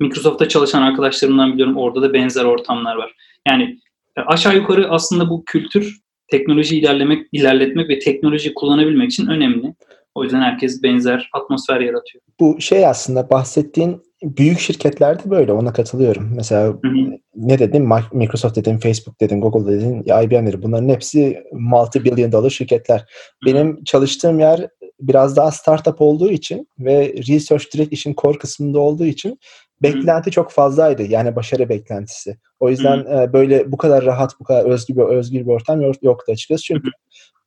Microsoft'ta 0.00 0.48
çalışan 0.48 0.82
arkadaşlarımdan 0.82 1.52
biliyorum 1.52 1.76
orada 1.76 2.02
da 2.02 2.12
benzer 2.12 2.44
ortamlar 2.44 2.96
var. 2.96 3.12
Yani 3.48 3.78
e, 4.16 4.20
aşağı 4.20 4.56
yukarı 4.56 4.90
aslında 4.90 5.30
bu 5.30 5.44
kültür 5.44 6.00
teknoloji 6.28 6.78
ilerlemek, 6.78 7.26
ilerletmek 7.32 7.88
ve 7.88 7.98
teknoloji 7.98 8.54
kullanabilmek 8.54 9.12
için 9.12 9.26
önemli. 9.26 9.74
O 10.14 10.24
yüzden 10.24 10.40
herkes 10.40 10.82
benzer 10.82 11.30
atmosfer 11.32 11.80
yaratıyor. 11.80 12.22
Bu 12.40 12.60
şey 12.60 12.86
aslında 12.86 13.30
bahsettiğin 13.30 14.02
büyük 14.22 14.58
şirketlerde 14.58 15.30
böyle 15.30 15.52
ona 15.52 15.72
katılıyorum. 15.72 16.32
Mesela 16.36 16.66
hı 16.66 16.72
hı. 16.72 17.18
ne 17.34 17.58
dedim? 17.58 17.88
Microsoft 18.12 18.56
dedim, 18.56 18.78
Facebook 18.78 19.20
dedim, 19.20 19.40
Google 19.40 19.72
dedim, 19.72 20.00
IBM 20.00 20.46
dedim. 20.46 20.62
Bunların 20.62 20.88
hepsi 20.88 21.42
multi 21.52 22.04
billion 22.04 22.32
dollar 22.32 22.50
şirketler. 22.50 22.98
Hı 22.98 23.50
hı. 23.50 23.54
Benim 23.54 23.84
çalıştığım 23.84 24.40
yer 24.40 24.68
biraz 25.00 25.36
daha 25.36 25.50
startup 25.50 26.00
olduğu 26.00 26.30
için 26.30 26.68
ve 26.78 27.14
research 27.28 27.64
direkt 27.74 27.92
işin 27.92 28.14
core 28.14 28.38
kısmında 28.38 28.78
olduğu 28.78 29.06
için 29.06 29.38
beklenti 29.82 30.30
çok 30.30 30.50
fazlaydı. 30.50 31.02
Yani 31.02 31.36
başarı 31.36 31.68
beklentisi. 31.68 32.36
O 32.60 32.70
yüzden 32.70 32.98
e, 32.98 33.32
böyle 33.32 33.72
bu 33.72 33.76
kadar 33.76 34.04
rahat, 34.04 34.40
bu 34.40 34.44
kadar 34.44 34.64
özgür 34.64 34.96
bir, 34.96 35.02
özgür 35.02 35.40
bir 35.40 35.50
ortam 35.50 35.80
yok, 35.80 35.94
yoktu 36.02 36.32
açıkçası. 36.32 36.64
Çünkü 36.64 36.90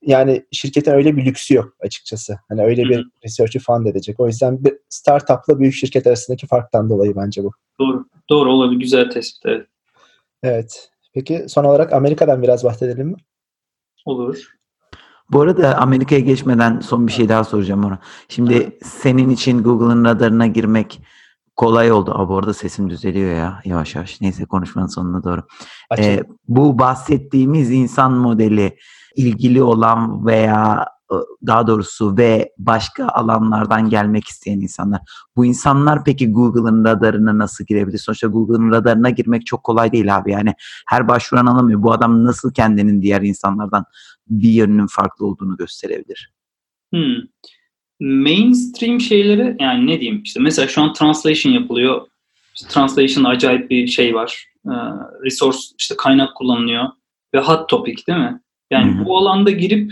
yani 0.01 0.45
şirketin 0.51 0.91
öyle 0.91 1.17
bir 1.17 1.25
lüksü 1.25 1.53
yok 1.53 1.73
açıkçası. 1.79 2.39
Hani 2.49 2.63
öyle 2.63 2.83
bir 2.83 3.07
research'ı 3.25 3.59
fund 3.59 3.85
edecek. 3.85 4.19
O 4.19 4.27
yüzden 4.27 4.63
bir 4.63 4.73
startup'la 4.89 5.59
büyük 5.59 5.73
şirket 5.73 6.07
arasındaki 6.07 6.47
farktan 6.47 6.89
dolayı 6.89 7.15
bence 7.15 7.43
bu. 7.43 7.51
Doğru. 7.79 8.05
Doğru 8.29 8.51
olabilir. 8.51 8.79
Güzel 8.79 9.09
tespit. 9.09 9.45
Evet. 9.45 9.67
evet. 10.43 10.89
Peki 11.13 11.45
son 11.47 11.63
olarak 11.63 11.93
Amerika'dan 11.93 12.43
biraz 12.43 12.63
bahsedelim 12.63 13.07
mi? 13.07 13.15
Olur. 14.05 14.59
Bu 15.31 15.41
arada 15.41 15.77
Amerika'ya 15.77 16.21
geçmeden 16.21 16.79
son 16.79 17.07
bir 17.07 17.11
şey 17.11 17.29
daha 17.29 17.43
soracağım 17.43 17.85
ona. 17.85 17.99
Şimdi 18.29 18.77
senin 18.83 19.29
için 19.29 19.63
Google'ın 19.63 20.05
radarına 20.05 20.47
girmek 20.47 21.01
kolay 21.59 21.91
oldu. 21.91 22.11
Aa, 22.11 22.29
bu 22.29 22.37
arada 22.37 22.53
sesim 22.53 22.89
düzeliyor 22.89 23.35
ya 23.35 23.61
yavaş 23.65 23.95
yavaş. 23.95 24.21
Neyse 24.21 24.45
konuşmanın 24.45 24.87
sonuna 24.87 25.23
doğru. 25.23 25.41
Ee, 25.99 26.23
bu 26.47 26.79
bahsettiğimiz 26.79 27.71
insan 27.71 28.13
modeli 28.13 28.77
ilgili 29.15 29.63
olan 29.63 30.25
veya 30.25 30.85
daha 31.47 31.67
doğrusu 31.67 32.17
ve 32.17 32.53
başka 32.57 33.07
alanlardan 33.07 33.89
gelmek 33.89 34.27
isteyen 34.27 34.59
insanlar. 34.59 35.01
Bu 35.35 35.45
insanlar 35.45 36.03
peki 36.03 36.31
Google'ın 36.31 36.85
radarına 36.85 37.37
nasıl 37.37 37.65
girebilir? 37.65 37.97
Sonuçta 37.97 38.27
Google'ın 38.27 38.71
radarına 38.71 39.09
girmek 39.09 39.45
çok 39.45 39.63
kolay 39.63 39.91
değil 39.91 40.17
abi. 40.17 40.31
Yani 40.31 40.53
her 40.87 41.07
başvuran 41.07 41.45
alamıyor. 41.45 41.83
Bu 41.83 41.91
adam 41.91 42.23
nasıl 42.23 42.53
kendinin 42.53 43.01
diğer 43.01 43.21
insanlardan 43.21 43.85
bir 44.27 44.49
yönünün 44.49 44.87
farklı 44.87 45.25
olduğunu 45.25 45.57
gösterebilir? 45.57 46.33
Hmm 46.93 47.15
mainstream 47.99 49.01
şeyleri 49.01 49.55
yani 49.59 49.87
ne 49.87 49.99
diyeyim 49.99 50.21
işte 50.23 50.39
mesela 50.39 50.67
şu 50.67 50.81
an 50.81 50.93
translation 50.93 51.53
yapılıyor. 51.53 52.07
İşte 52.55 52.67
translation 52.69 53.23
acayip 53.23 53.69
bir 53.69 53.87
şey 53.87 54.15
var. 54.15 54.45
Ee, 54.65 54.71
resource 55.25 55.57
işte 55.79 55.95
kaynak 55.97 56.35
kullanılıyor 56.35 56.85
ve 57.33 57.39
hot 57.39 57.69
topic 57.69 58.07
değil 58.07 58.19
mi? 58.19 58.41
Yani 58.71 58.95
Hı-hı. 58.95 59.05
bu 59.05 59.17
alanda 59.17 59.51
girip 59.51 59.91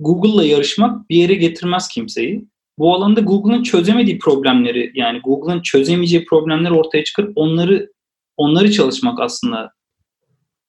Google'la 0.00 0.44
yarışmak 0.44 1.10
bir 1.10 1.16
yere 1.16 1.34
getirmez 1.34 1.88
kimseyi. 1.88 2.44
Bu 2.78 2.94
alanda 2.94 3.20
Google'ın 3.20 3.62
çözemediği 3.62 4.18
problemleri 4.18 4.92
yani 4.94 5.20
Google'ın 5.20 5.62
çözemeyeceği 5.62 6.24
problemleri 6.24 6.72
ortaya 6.72 7.04
çıkarıp 7.04 7.32
onları 7.34 7.92
onları 8.36 8.72
çalışmak 8.72 9.20
aslında 9.20 9.72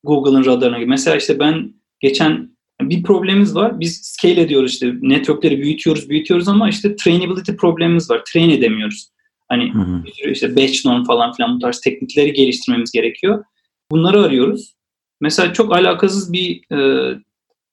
Google'ın 0.03 0.45
radarına. 0.45 0.77
Mesela 0.77 1.17
işte 1.17 1.39
ben 1.39 1.73
geçen 1.99 2.50
bir 2.89 3.03
problemimiz 3.03 3.55
var. 3.55 3.79
Biz 3.79 4.01
scale 4.03 4.41
ediyoruz 4.41 4.73
işte 4.73 4.93
networkleri 5.01 5.61
büyütüyoruz 5.61 6.09
büyütüyoruz 6.09 6.47
ama 6.47 6.69
işte 6.69 6.95
trainability 6.95 7.51
problemimiz 7.51 8.09
var. 8.09 8.21
Train 8.33 8.49
edemiyoruz. 8.49 9.09
Hani 9.49 9.73
Hı 9.73 9.79
hı. 9.79 10.03
işte 10.31 10.55
batch 10.55 10.85
norm 10.85 11.03
falan 11.03 11.33
filan 11.33 11.55
bu 11.55 11.59
tarz 11.59 11.79
teknikleri 11.79 12.33
geliştirmemiz 12.33 12.91
gerekiyor. 12.91 13.43
Bunları 13.91 14.21
arıyoruz. 14.21 14.73
Mesela 15.21 15.53
çok 15.53 15.75
alakasız 15.75 16.33
bir 16.33 16.75
e, 16.75 17.09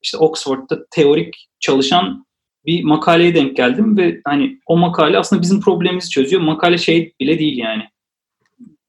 işte 0.03 0.19
Oxford'da 0.19 0.87
teorik 0.91 1.49
çalışan 1.61 2.27
bir 2.67 2.85
makaleye 2.85 3.35
denk 3.35 3.57
geldim 3.57 3.97
ve 3.97 4.21
hani 4.25 4.59
o 4.67 4.77
makale 4.77 5.19
aslında 5.19 5.43
bizim 5.43 5.61
problemimizi 5.61 6.11
çözüyor. 6.11 6.43
Makale 6.43 6.79
şey 6.79 7.13
bile 7.21 7.39
değil 7.39 7.59
yani. 7.59 7.83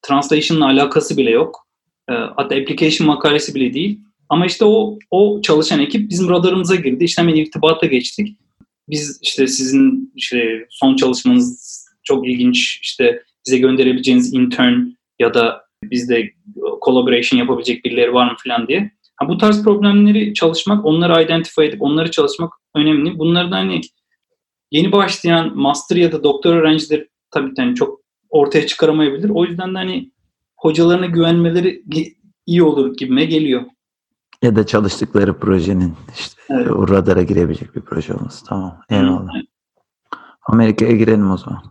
Translation'la 0.02 0.66
alakası 0.66 1.18
bile 1.18 1.30
yok. 1.30 1.68
E, 2.10 2.14
hatta 2.14 2.56
application 2.56 3.08
makalesi 3.08 3.56
bile 3.56 3.74
değil. 3.74 4.00
Ama 4.30 4.46
işte 4.46 4.66
o 4.66 5.00
o 5.12 5.42
çalışan 5.42 5.80
ekip 5.80 6.10
bizim 6.10 6.30
radarımıza 6.30 6.76
girdi. 6.76 7.04
İşte 7.04 7.22
hemen 7.22 7.36
irtibata 7.36 7.86
geçtik. 7.86 8.38
Biz 8.90 9.20
işte 9.22 9.48
sizin 9.48 10.14
işte 10.16 10.68
son 10.70 10.96
çalışmanız 10.96 11.80
çok 12.04 12.28
ilginç. 12.28 12.80
İşte 12.82 13.24
bize 13.46 13.58
gönderebileceğiniz 13.58 14.34
intern 14.34 14.76
ya 15.20 15.34
da 15.34 15.62
bizde 15.84 16.32
collaboration 16.86 17.40
yapabilecek 17.40 17.86
birileri 17.86 18.14
var 18.14 18.32
mı 18.32 18.38
falan 18.44 18.68
diye. 18.68 18.92
Ha, 19.16 19.30
bu 19.30 19.38
tarz 19.38 19.64
problemleri 19.64 20.34
çalışmak, 20.34 20.86
onları 20.86 21.24
identify 21.24 21.66
edip 21.66 21.82
onları 21.82 22.12
çalışmak 22.12 22.54
önemli. 22.76 23.20
Bunları 23.20 23.52
da 23.52 23.56
hani 23.56 23.82
yeni 24.72 24.92
başlayan 24.92 25.58
master 25.58 25.96
ya 25.96 26.12
da 26.12 26.24
doktor 26.24 26.56
öğrencileri 26.56 27.08
tabii 27.32 27.54
yani 27.58 27.76
çok 27.76 28.00
ortaya 28.30 28.68
çıkaramayabilir. 28.68 29.30
O 29.30 29.46
yüzden 29.46 29.74
de 29.74 29.78
hani 29.78 30.12
hocalarına 30.58 31.06
güvenmeleri 31.06 31.84
iyi 32.46 32.64
olur 32.64 32.98
gibime 32.98 33.26
geliyor. 33.26 33.62
Ya 34.44 34.56
da 34.56 34.66
çalıştıkları 34.66 35.40
projenin 35.40 35.94
işte 36.20 36.42
Evet. 36.50 36.72
o 36.72 36.88
radara 36.88 37.22
girebilecek 37.24 37.76
bir 37.76 37.82
proje 37.82 38.14
olması. 38.14 38.46
Tamam. 38.46 38.82
Eyvallah. 38.90 39.34
Hı. 39.36 39.42
Amerika'ya 40.48 40.92
girelim 40.92 41.32
o 41.32 41.38
zaman. 41.38 41.64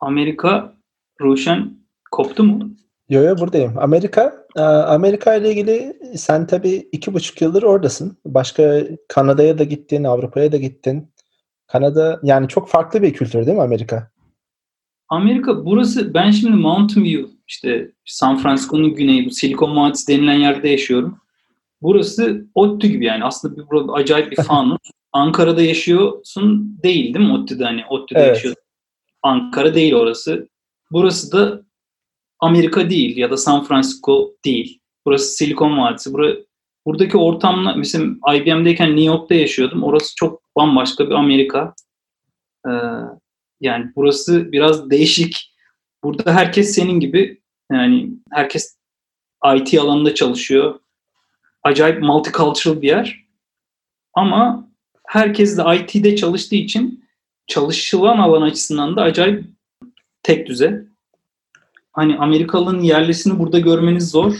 Amerika, 0.00 0.76
Ruşen 1.20 1.76
koptu 2.10 2.44
mu? 2.44 2.70
Yo 3.08 3.22
yo 3.22 3.38
buradayım. 3.38 3.72
Amerika, 3.78 4.46
e, 4.56 4.60
Amerika 4.60 5.34
ile 5.34 5.50
ilgili 5.50 5.96
sen 6.16 6.46
tabii 6.46 6.88
iki 6.92 7.14
buçuk 7.14 7.42
yıldır 7.42 7.62
oradasın. 7.62 8.18
Başka 8.24 8.82
Kanada'ya 9.08 9.58
da 9.58 9.64
gittin, 9.64 10.04
Avrupa'ya 10.04 10.52
da 10.52 10.56
gittin. 10.56 11.12
Kanada 11.66 12.20
yani 12.22 12.48
çok 12.48 12.68
farklı 12.68 13.02
bir 13.02 13.12
kültür 13.12 13.46
değil 13.46 13.56
mi 13.56 13.62
Amerika? 13.62 14.10
Amerika 15.08 15.64
burası 15.64 16.14
ben 16.14 16.30
şimdi 16.30 16.56
Mountain 16.56 17.04
View 17.04 17.30
işte 17.48 17.90
San 18.04 18.38
Francisco'nun 18.38 18.94
güneyi 18.94 19.26
bu 19.26 19.30
Silikon 19.30 19.76
Vadisi 19.76 20.12
denilen 20.12 20.38
yerde 20.38 20.68
yaşıyorum. 20.68 21.18
Burası 21.82 22.46
ODTÜ 22.54 22.88
gibi 22.88 23.04
yani 23.04 23.24
aslında 23.24 23.56
bir, 23.56 23.68
burada 23.68 23.92
acayip 23.92 24.30
bir 24.30 24.36
fanus. 24.36 24.78
Ankara'da 25.12 25.62
yaşıyorsun 25.62 26.78
değil 26.82 27.14
değil 27.14 27.26
mi 27.26 27.32
ODTÜ'de 27.32 27.64
hani 27.64 27.86
ODTÜ'de 27.86 28.18
Evet. 28.18 28.28
yaşıyorsun. 28.28 28.62
Ankara 29.22 29.74
değil 29.74 29.94
orası. 29.94 30.48
Burası 30.90 31.32
da 31.32 31.62
Amerika 32.38 32.90
değil 32.90 33.16
ya 33.16 33.30
da 33.30 33.36
San 33.36 33.64
Francisco 33.64 34.34
değil. 34.44 34.80
Burası 35.06 35.36
Silikon 35.36 35.78
Vadisi. 35.78 36.12
Bura, 36.12 36.36
buradaki 36.86 37.16
ortamla 37.16 37.74
mesela 37.74 38.04
IBM'deyken 38.34 38.88
New 38.88 39.04
York'ta 39.04 39.34
yaşıyordum. 39.34 39.82
Orası 39.82 40.14
çok 40.16 40.42
bambaşka 40.56 41.06
bir 41.06 41.14
Amerika. 41.14 41.74
Ee, 42.68 42.70
yani 43.60 43.86
burası 43.96 44.52
biraz 44.52 44.90
değişik. 44.90 45.54
Burada 46.04 46.34
herkes 46.34 46.74
senin 46.74 47.00
gibi 47.00 47.40
yani 47.72 48.10
herkes 48.32 48.76
IT 49.56 49.80
alanında 49.80 50.14
çalışıyor. 50.14 50.80
Acayip 51.66 52.02
multicultural 52.02 52.82
bir 52.82 52.88
yer. 52.88 53.26
Ama 54.14 54.68
herkes 55.06 55.58
de 55.58 55.62
IT'de 55.76 56.16
çalıştığı 56.16 56.56
için 56.56 57.04
çalışılan 57.46 58.18
alan 58.18 58.42
açısından 58.42 58.96
da 58.96 59.02
acayip 59.02 59.44
tek 60.22 60.46
düze. 60.46 60.86
Hani 61.92 62.18
Amerikalı'nın 62.18 62.80
yerlisini 62.80 63.38
burada 63.38 63.58
görmeniz 63.58 64.10
zor. 64.10 64.32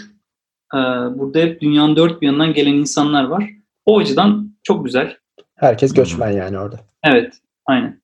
Ee, 0.74 0.78
burada 1.18 1.38
hep 1.38 1.60
dünyanın 1.60 1.96
dört 1.96 2.22
bir 2.22 2.26
yanından 2.26 2.54
gelen 2.54 2.74
insanlar 2.74 3.24
var. 3.24 3.50
O 3.86 3.98
açıdan 3.98 4.56
çok 4.62 4.84
güzel. 4.84 5.16
Herkes 5.54 5.94
göçmen 5.94 6.30
yani 6.30 6.58
orada. 6.58 6.80
Evet, 7.04 7.34
aynen. 7.66 8.00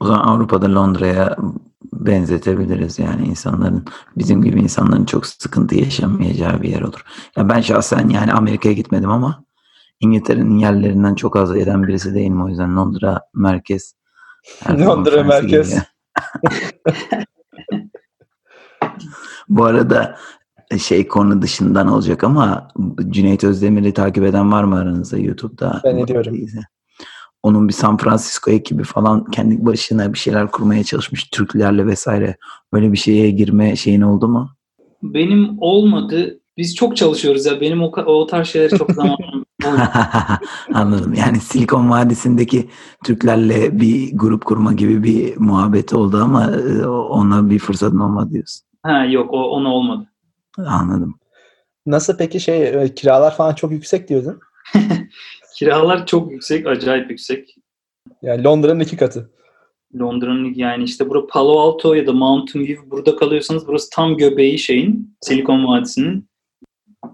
O 0.00 0.06
zaman 0.06 0.20
Avrupa'da 0.20 0.74
Londra'ya 0.74 1.36
benzetebiliriz 2.06 2.98
yani 2.98 3.26
insanların 3.26 3.84
bizim 4.16 4.42
gibi 4.42 4.60
insanların 4.60 5.04
çok 5.04 5.26
sıkıntı 5.26 5.74
yaşamayacağı 5.74 6.62
bir 6.62 6.68
yer 6.68 6.82
olur. 6.82 7.04
Ya 7.36 7.48
ben 7.48 7.60
şahsen 7.60 8.08
yani 8.08 8.32
Amerika'ya 8.32 8.74
gitmedim 8.74 9.10
ama 9.10 9.44
İngiltere'nin 10.00 10.58
yerlerinden 10.58 11.14
çok 11.14 11.36
az 11.36 11.56
eden 11.56 11.82
birisi 11.82 12.14
değilim 12.14 12.44
o 12.44 12.48
yüzden 12.48 12.76
Londra 12.76 13.20
merkez. 13.34 13.94
Londra 14.70 15.24
merkez. 15.24 15.74
Bu 19.48 19.64
arada 19.64 20.16
şey 20.78 21.08
konu 21.08 21.42
dışından 21.42 21.88
olacak 21.88 22.24
ama 22.24 22.68
Cüneyt 23.08 23.44
Özdemir'i 23.44 23.94
takip 23.94 24.24
eden 24.24 24.52
var 24.52 24.64
mı 24.64 24.76
aranızda 24.78 25.18
YouTube'da? 25.18 25.80
Ben 25.84 25.96
ediyorum. 25.96 26.36
Onun 27.48 27.68
bir 27.68 27.72
San 27.72 27.96
Francisco 27.96 28.50
ekibi 28.50 28.84
falan 28.84 29.24
kendi 29.24 29.66
başına 29.66 30.12
bir 30.12 30.18
şeyler 30.18 30.50
kurmaya 30.50 30.84
çalışmış 30.84 31.24
Türklerle 31.24 31.86
vesaire. 31.86 32.36
Öyle 32.72 32.92
bir 32.92 32.98
şeye 32.98 33.30
girme 33.30 33.76
şeyin 33.76 34.00
oldu 34.00 34.28
mu? 34.28 34.50
Benim 35.02 35.56
olmadı. 35.58 36.40
Biz 36.56 36.74
çok 36.74 36.96
çalışıyoruz 36.96 37.46
ya. 37.46 37.60
Benim 37.60 37.82
o, 37.82 37.92
o 38.06 38.26
tarz 38.26 38.48
şeyleri 38.48 38.78
çok 38.78 38.92
zamanım 38.92 39.16
olmadı. 39.32 39.48
Anladım. 40.74 41.14
Yani 41.14 41.40
Silikon 41.40 41.90
Vadisi'ndeki 41.90 42.68
Türklerle 43.04 43.80
bir 43.80 44.10
grup 44.14 44.44
kurma 44.44 44.72
gibi 44.72 45.02
bir 45.02 45.36
muhabbet 45.36 45.92
oldu 45.92 46.20
ama 46.22 46.50
e, 46.50 46.86
ona 46.86 47.50
bir 47.50 47.58
fırsatın 47.58 47.98
olmadı 47.98 48.30
diyorsun. 48.30 48.62
Ha 48.82 49.04
yok 49.04 49.32
o 49.32 49.50
ona 49.50 49.74
olmadı. 49.74 50.08
Anladım. 50.66 51.18
Nasıl 51.86 52.16
peki 52.16 52.40
şey 52.40 52.68
e, 52.68 52.94
kiralar 52.94 53.36
falan 53.36 53.54
çok 53.54 53.72
yüksek 53.72 54.08
diyordun. 54.08 54.40
Kiralar 55.58 56.06
çok 56.06 56.32
yüksek, 56.32 56.66
acayip 56.66 57.10
yüksek. 57.10 57.54
Yani 58.22 58.44
Londra'nın 58.44 58.80
iki 58.80 58.96
katı. 58.96 59.30
Londra'nın 60.00 60.54
yani 60.54 60.84
işte 60.84 61.08
bura 61.08 61.26
Palo 61.26 61.58
Alto 61.58 61.94
ya 61.94 62.06
da 62.06 62.12
Mountain 62.12 62.66
View 62.66 62.90
burada 62.90 63.16
kalıyorsanız 63.16 63.66
burası 63.66 63.90
tam 63.92 64.16
göbeği 64.16 64.58
şeyin 64.58 65.16
Silikon 65.20 65.66
Vadisi'nin 65.66 66.28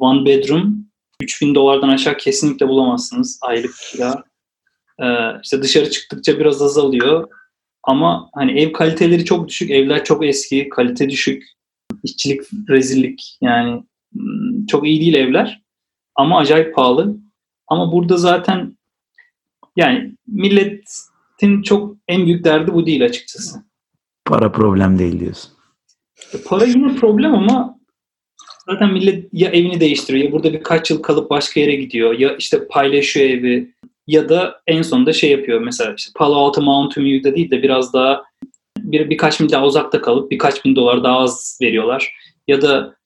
one 0.00 0.26
bedroom 0.26 0.86
3000 1.22 1.54
dolardan 1.54 1.88
aşağı 1.88 2.16
kesinlikle 2.16 2.68
bulamazsınız 2.68 3.38
aylık 3.42 3.74
kira. 3.92 4.24
Ee, 5.02 5.06
işte 5.42 5.62
dışarı 5.62 5.90
çıktıkça 5.90 6.38
biraz 6.38 6.62
azalıyor. 6.62 7.28
Ama 7.82 8.30
hani 8.34 8.60
ev 8.60 8.72
kaliteleri 8.72 9.24
çok 9.24 9.48
düşük. 9.48 9.70
Evler 9.70 10.04
çok 10.04 10.24
eski. 10.24 10.68
Kalite 10.68 11.10
düşük. 11.10 11.44
İşçilik 12.02 12.40
rezillik. 12.68 13.38
Yani 13.40 13.82
hmm, 14.12 14.66
çok 14.66 14.86
iyi 14.86 15.00
değil 15.00 15.14
evler. 15.14 15.62
Ama 16.14 16.38
acayip 16.38 16.74
pahalı. 16.74 17.23
Ama 17.68 17.92
burada 17.92 18.16
zaten 18.16 18.76
yani 19.76 20.14
milletin 20.26 21.62
çok 21.62 21.96
en 22.08 22.26
büyük 22.26 22.44
derdi 22.44 22.74
bu 22.74 22.86
değil 22.86 23.04
açıkçası. 23.04 23.64
Para 24.24 24.52
problem 24.52 24.98
değil 24.98 25.20
diyorsun. 25.20 25.52
Para 26.46 26.64
yine 26.64 26.94
problem 26.94 27.34
ama 27.34 27.78
zaten 28.68 28.92
millet 28.92 29.28
ya 29.32 29.50
evini 29.50 29.80
değiştiriyor 29.80 30.24
ya 30.24 30.32
burada 30.32 30.52
birkaç 30.52 30.90
yıl 30.90 31.02
kalıp 31.02 31.30
başka 31.30 31.60
yere 31.60 31.74
gidiyor 31.74 32.18
ya 32.18 32.36
işte 32.36 32.68
paylaşıyor 32.68 33.30
evi 33.30 33.74
ya 34.06 34.28
da 34.28 34.60
en 34.66 34.82
sonunda 34.82 35.12
şey 35.12 35.30
yapıyor 35.30 35.60
mesela 35.60 35.94
işte 35.98 36.12
Palo 36.16 36.34
Alto 36.34 36.62
Mountain 36.62 37.06
View'da 37.06 37.36
değil 37.36 37.50
de 37.50 37.62
biraz 37.62 37.92
daha 37.92 38.24
bir, 38.78 39.10
birkaç 39.10 39.40
mil 39.40 39.50
daha 39.50 39.66
uzakta 39.66 40.00
kalıp 40.00 40.30
birkaç 40.30 40.64
bin 40.64 40.76
dolar 40.76 41.04
daha 41.04 41.18
az 41.18 41.58
veriyorlar 41.62 42.14
ya 42.48 42.62
da 42.62 42.96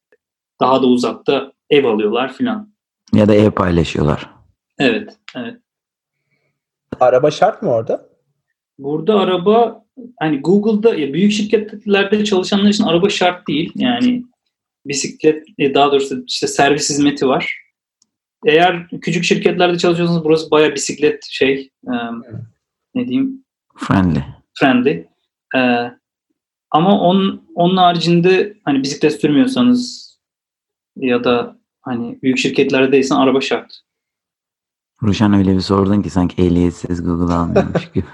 daha 0.60 0.82
da 0.82 0.86
uzakta 0.86 1.52
ev 1.70 1.84
alıyorlar 1.84 2.32
filan. 2.32 2.72
Ya 3.12 3.28
da 3.28 3.34
ev 3.34 3.50
paylaşıyorlar. 3.50 4.37
Evet, 4.78 5.16
evet. 5.36 5.56
Araba 7.00 7.30
şart 7.30 7.62
mı 7.62 7.70
orada? 7.70 8.08
Burada 8.78 9.20
araba 9.20 9.84
hani 10.20 10.40
Google'da 10.40 10.94
ya 10.94 11.12
büyük 11.12 11.32
şirketlerde 11.32 12.24
çalışanlar 12.24 12.68
için 12.70 12.84
araba 12.84 13.08
şart 13.08 13.48
değil. 13.48 13.72
Yani 13.74 14.24
bisiklet 14.86 15.46
e, 15.58 15.74
daha 15.74 15.92
doğrusu 15.92 16.24
işte 16.26 16.46
servis 16.46 16.90
hizmeti 16.90 17.28
var. 17.28 17.58
Eğer 18.46 18.88
küçük 18.88 19.24
şirketlerde 19.24 19.78
çalışıyorsanız 19.78 20.24
burası 20.24 20.50
bayağı 20.50 20.74
bisiklet 20.74 21.24
şey 21.24 21.70
e, 21.86 21.94
ne 22.94 23.08
diyeyim 23.08 23.44
Friendly. 23.76 24.20
friendly. 24.54 25.06
E, 25.56 25.90
ama 26.70 27.00
onun, 27.00 27.48
onun 27.54 27.76
haricinde 27.76 28.56
hani 28.64 28.82
bisiklet 28.82 29.20
sürmüyorsanız 29.20 30.08
ya 30.96 31.24
da 31.24 31.58
hani 31.80 32.18
büyük 32.22 32.38
şirketlerde 32.38 32.92
değilsen 32.92 33.16
araba 33.16 33.40
şart. 33.40 33.80
Ruşen 35.02 35.32
öyle 35.32 35.54
bir 35.54 35.60
sordun 35.60 36.02
ki 36.02 36.10
sanki 36.10 36.42
ehliyetsiz 36.42 37.04
Google 37.04 37.34
almıyormuş 37.34 37.92
gibi. 37.92 38.06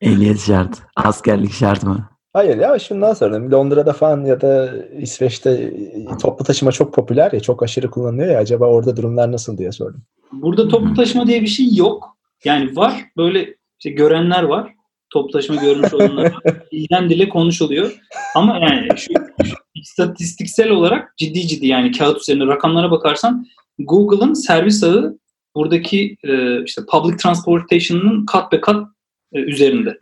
Ehliyet 0.00 0.40
şart. 0.40 0.82
Askerlik 0.96 1.52
şart 1.52 1.82
mı? 1.82 2.08
Hayır 2.32 2.56
ya 2.58 2.78
şundan 2.78 3.14
sonra 3.14 3.50
Londra'da 3.50 3.92
falan 3.92 4.24
ya 4.24 4.40
da 4.40 4.70
İsveç'te 4.98 5.50
e, 5.50 6.16
toplu 6.22 6.44
taşıma 6.44 6.72
çok 6.72 6.94
popüler 6.94 7.32
ya 7.32 7.40
çok 7.40 7.62
aşırı 7.62 7.90
kullanılıyor 7.90 8.28
ya 8.28 8.38
acaba 8.38 8.66
orada 8.66 8.96
durumlar 8.96 9.32
nasıl 9.32 9.58
diye 9.58 9.72
sordum. 9.72 10.02
Burada 10.32 10.68
toplu 10.68 10.94
taşıma 10.94 11.26
diye 11.26 11.42
bir 11.42 11.46
şey 11.46 11.74
yok. 11.74 12.16
Yani 12.44 12.76
var 12.76 13.04
böyle 13.16 13.54
işte 13.78 13.90
görenler 13.90 14.42
var. 14.42 14.72
Toplu 15.10 15.32
taşıma 15.32 15.62
görmüş 15.62 15.94
olanlar 15.94 16.24
var. 16.24 16.42
Dilden 16.72 17.10
dile 17.10 17.28
konuşuluyor. 17.28 18.00
Ama 18.34 18.58
yani 18.58 18.88
şu, 18.96 19.12
şu 19.44 19.54
istatistiksel 19.74 20.70
olarak 20.70 21.14
ciddi 21.16 21.46
ciddi 21.46 21.66
yani 21.66 21.92
kağıt 21.92 22.20
üzerinde 22.20 22.46
rakamlara 22.46 22.90
bakarsan 22.90 23.46
Google'ın 23.78 24.34
servis 24.34 24.82
ağı 24.84 25.18
buradaki 25.54 26.16
e, 26.24 26.62
işte 26.64 26.82
public 26.90 27.16
transportation'ın 27.16 28.26
kat 28.26 28.52
be 28.52 28.60
kat 28.60 28.88
e, 29.32 29.38
üzerinde. 29.38 29.98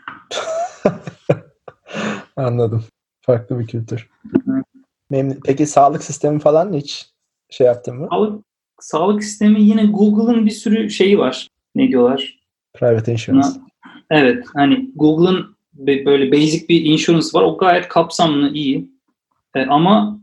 Anladım. 2.37 2.85
Farklı 3.21 3.59
bir 3.59 3.67
kültür. 3.67 4.09
Memnun- 5.11 5.41
Peki 5.45 5.67
sağlık 5.67 6.05
sistemi 6.05 6.39
falan 6.41 6.73
hiç 6.73 7.07
şey 7.51 7.67
yaptın 7.67 7.97
mı? 7.97 8.09
Sağlık, 8.11 8.45
sağlık 8.81 9.25
sistemi 9.25 9.63
yine 9.63 9.87
Google'ın 9.87 10.47
bir 10.47 10.51
sürü 10.51 10.91
şeyi 10.91 11.19
var. 11.19 11.49
Ne 11.75 11.89
diyorlar? 11.89 12.39
Private 12.75 13.13
insurance. 13.13 13.49
Evet. 14.11 14.47
Hani 14.55 14.91
Google'ın 14.95 15.57
böyle 15.77 16.33
basic 16.33 16.69
bir 16.69 16.85
insurance 16.85 17.27
var. 17.35 17.43
O 17.43 17.59
gayet 17.59 17.89
kapsamlı, 17.89 18.51
iyi. 18.51 18.91
E, 19.55 19.67
ama 19.67 20.21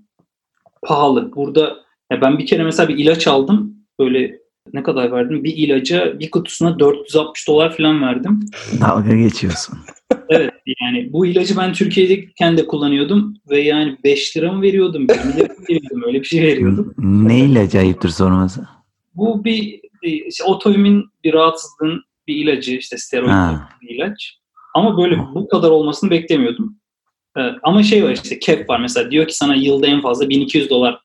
pahalı. 0.81 1.35
Burada 1.35 1.77
ya 2.11 2.21
ben 2.21 2.37
bir 2.37 2.45
kere 2.45 2.63
mesela 2.63 2.89
bir 2.89 2.97
ilaç 2.97 3.27
aldım. 3.27 3.75
Böyle 3.99 4.41
ne 4.73 4.83
kadar 4.83 5.11
verdim? 5.11 5.43
Bir 5.43 5.57
ilaca 5.57 6.19
bir 6.19 6.31
kutusuna 6.31 6.79
460 6.79 7.47
dolar 7.47 7.77
falan 7.77 8.01
verdim. 8.01 8.39
Dalga 8.81 9.15
geçiyorsun. 9.15 9.77
Evet 10.29 10.53
yani 10.81 11.13
bu 11.13 11.25
ilacı 11.25 11.57
ben 11.57 11.73
Türkiye'deyken 11.73 12.57
de 12.57 12.67
kullanıyordum 12.67 13.33
ve 13.49 13.61
yani 13.61 13.97
5 14.03 14.37
lira 14.37 14.51
mı 14.51 14.61
veriyordum, 14.61 15.01
20 15.01 15.37
lira 15.37 15.53
mı 15.53 15.65
veriyordum 15.69 16.03
öyle 16.05 16.19
bir 16.19 16.25
şey 16.25 16.41
veriyordum. 16.41 16.93
ne 16.97 17.39
ilacı 17.39 17.79
ayıptır 17.79 18.09
sorması? 18.09 18.67
Bu 19.15 19.43
bir 19.43 19.81
işte 20.03 20.43
otoimmün 20.43 21.05
bir 21.23 21.33
rahatsızlığın 21.33 22.03
bir 22.27 22.35
ilacı 22.35 22.71
işte 22.71 22.97
steroid 22.97 23.57
bir 23.81 23.95
ilaç. 23.95 24.37
Ama 24.75 24.97
böyle 24.97 25.17
bu 25.35 25.47
kadar 25.47 25.69
olmasını 25.69 26.09
beklemiyordum. 26.09 26.77
Ee, 27.37 27.41
ama 27.63 27.83
şey 27.83 28.03
var 28.03 28.11
işte 28.23 28.39
cap 28.39 28.69
var 28.69 28.79
mesela 28.79 29.11
diyor 29.11 29.27
ki 29.27 29.37
sana 29.37 29.55
yılda 29.55 29.87
en 29.87 30.01
fazla 30.01 30.29
1200 30.29 30.69
dolar 30.69 31.01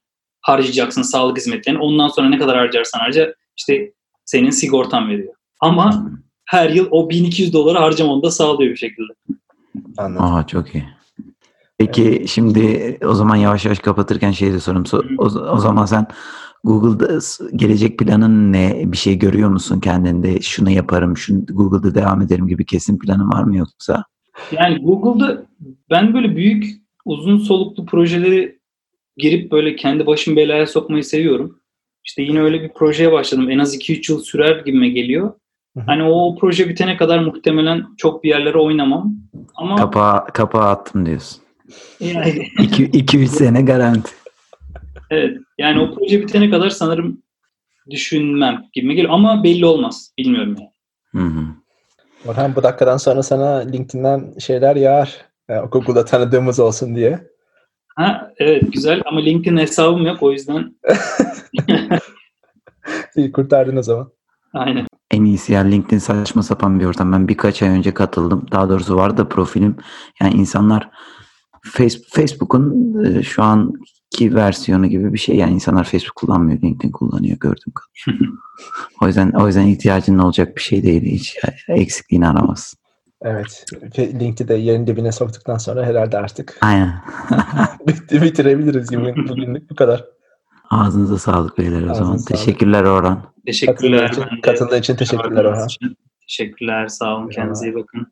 harcayacaksın 0.46 1.02
sağlık 1.02 1.36
hizmetlerine. 1.36 1.80
Ondan 1.80 2.08
sonra 2.08 2.28
ne 2.28 2.38
kadar 2.38 2.56
harcarsan 2.56 2.98
harca 2.98 3.34
işte 3.56 3.92
senin 4.24 4.50
sigortan 4.50 5.08
veriyor. 5.08 5.34
Ama 5.60 6.10
her 6.44 6.70
yıl 6.70 6.88
o 6.90 7.10
1200 7.10 7.52
doları 7.52 7.78
harcamanı 7.78 8.22
da 8.22 8.30
sağlıyor 8.30 8.70
bir 8.70 8.76
şekilde. 8.76 9.12
Anladım. 9.98 10.24
Aa 10.24 10.46
çok 10.46 10.74
iyi. 10.74 10.84
Peki 11.78 12.24
şimdi 12.28 12.98
o 13.04 13.14
zaman 13.14 13.36
yavaş 13.36 13.64
yavaş 13.64 13.78
kapatırken 13.78 14.30
şey 14.30 14.52
de 14.52 14.60
sorayım. 14.60 14.84
So- 14.84 15.16
O, 15.18 15.24
o 15.52 15.58
zaman 15.58 15.86
sen 15.86 16.06
Google'da 16.64 17.18
gelecek 17.56 17.98
planın 17.98 18.52
ne? 18.52 18.82
Bir 18.86 18.96
şey 18.96 19.18
görüyor 19.18 19.48
musun 19.50 19.80
kendinde? 19.80 20.40
Şunu 20.40 20.70
yaparım, 20.70 21.16
şunu 21.16 21.46
Google'da 21.46 21.94
devam 21.94 22.22
ederim 22.22 22.46
gibi 22.48 22.66
kesin 22.66 22.98
planın 22.98 23.28
var 23.32 23.42
mı 23.42 23.56
yoksa? 23.56 24.04
Yani 24.52 24.78
Google'da 24.82 25.42
ben 25.90 26.14
böyle 26.14 26.36
büyük 26.36 26.64
uzun 27.04 27.38
soluklu 27.38 27.86
projeleri 27.86 28.58
girip 29.16 29.52
böyle 29.52 29.76
kendi 29.76 30.06
başımı 30.06 30.36
belaya 30.36 30.66
sokmayı 30.66 31.04
seviyorum. 31.04 31.60
İşte 32.04 32.22
yine 32.22 32.40
öyle 32.42 32.62
bir 32.62 32.68
projeye 32.68 33.12
başladım. 33.12 33.50
En 33.50 33.58
az 33.58 33.76
2-3 33.76 34.12
yıl 34.12 34.20
sürer 34.20 34.56
gibime 34.64 34.88
geliyor. 34.88 35.32
Hani 35.86 36.02
o 36.04 36.36
proje 36.40 36.68
bitene 36.68 36.96
kadar 36.96 37.18
muhtemelen 37.18 37.84
çok 37.96 38.24
bir 38.24 38.28
yerlere 38.28 38.58
oynamam. 38.58 39.14
Ama 39.54 39.76
Kapağı, 39.76 40.26
kapağı 40.26 40.68
attım 40.68 41.06
diyorsun. 41.06 41.42
yani, 42.00 42.28
2-3 42.58 43.26
sene 43.26 43.62
garanti. 43.62 44.10
evet 45.10 45.38
yani 45.58 45.80
o 45.80 45.94
proje 45.94 46.20
bitene 46.22 46.50
kadar 46.50 46.70
sanırım 46.70 47.22
düşünmem 47.90 48.64
gibime 48.72 48.94
geliyor. 48.94 49.12
Ama 49.14 49.44
belli 49.44 49.66
olmaz. 49.66 50.10
Bilmiyorum 50.18 50.56
yani. 50.58 50.70
Hı 51.24 51.28
hı. 51.40 51.44
Orhan 52.26 52.56
bu 52.56 52.62
dakikadan 52.62 52.96
sonra 52.96 53.22
sana 53.22 53.56
LinkedIn'den 53.56 54.34
şeyler 54.38 54.76
yağar. 54.76 55.16
Yani 55.48 55.68
Google'da 55.68 56.04
tanıdığımız 56.04 56.60
olsun 56.60 56.94
diye. 56.96 57.18
Ha 57.96 58.30
evet 58.38 58.72
güzel 58.72 59.02
ama 59.06 59.20
LinkedIn 59.20 59.56
hesabım 59.56 60.06
yok 60.06 60.22
o 60.22 60.32
yüzden 60.32 60.74
İyi 63.16 63.32
kurtardın 63.32 63.76
o 63.76 63.82
zaman. 63.82 64.12
aynen. 64.54 64.86
En 65.10 65.24
iyisi 65.24 65.52
ya 65.52 65.60
LinkedIn 65.60 65.98
saçma 65.98 66.42
sapan 66.42 66.80
bir 66.80 66.84
ortam. 66.84 67.12
Ben 67.12 67.28
birkaç 67.28 67.62
ay 67.62 67.68
önce 67.68 67.94
katıldım. 67.94 68.46
Daha 68.52 68.68
doğrusu 68.68 68.96
vardı 68.96 69.16
da 69.16 69.28
profilim. 69.28 69.76
Yani 70.20 70.34
insanlar 70.34 70.90
Face- 71.66 72.02
Facebook'un 72.10 72.94
e, 73.04 73.22
şu 73.22 73.42
anki 73.42 74.34
versiyonu 74.34 74.86
gibi 74.86 75.12
bir 75.12 75.18
şey. 75.18 75.36
Yani 75.36 75.54
insanlar 75.54 75.84
Facebook 75.84 76.14
kullanmıyor, 76.16 76.62
LinkedIn 76.62 76.92
kullanıyor 76.92 77.38
gördüm. 77.38 77.72
o 79.02 79.06
yüzden 79.06 79.30
o 79.30 79.46
yüzden 79.46 79.66
ihtiyacın 79.66 80.18
olacak 80.18 80.56
bir 80.56 80.62
şey 80.62 80.82
değil. 80.82 81.02
Hiç 81.02 81.36
eksikliğini 81.68 82.28
aramaz. 82.28 82.74
Evet. 83.22 83.64
Link'i 83.98 84.48
de 84.48 84.54
yerin 84.54 84.86
dibine 84.86 85.12
soktuktan 85.12 85.56
sonra 85.58 85.86
herhalde 85.86 86.18
artık 86.18 86.58
Aynen. 86.62 86.94
bitti 87.88 88.22
bitirebiliriz 88.22 88.90
gibi 88.90 89.14
bugünlük 89.28 89.70
bu 89.70 89.74
kadar. 89.74 90.04
Ağzınıza 90.70 91.18
sağlık 91.18 91.58
beyler 91.58 91.76
o 91.82 91.90
Ağzınıza 91.90 91.94
zaman. 92.04 92.16
sağlık. 92.16 92.28
Teşekkürler 92.28 92.84
Orhan. 92.84 93.22
Teşekkürler. 93.46 94.08
Katıldığın 94.08 94.26
için- 94.28 94.40
katıldığın 94.40 94.78
için 94.78 94.96
teşekkürler 94.96 95.44
Orhan. 95.44 95.68
Teşekkürler. 96.28 96.88
Sağ 96.88 97.16
olun. 97.16 97.28
Kendinize 97.28 97.66
iyi 97.66 97.74
bakın. 97.74 98.06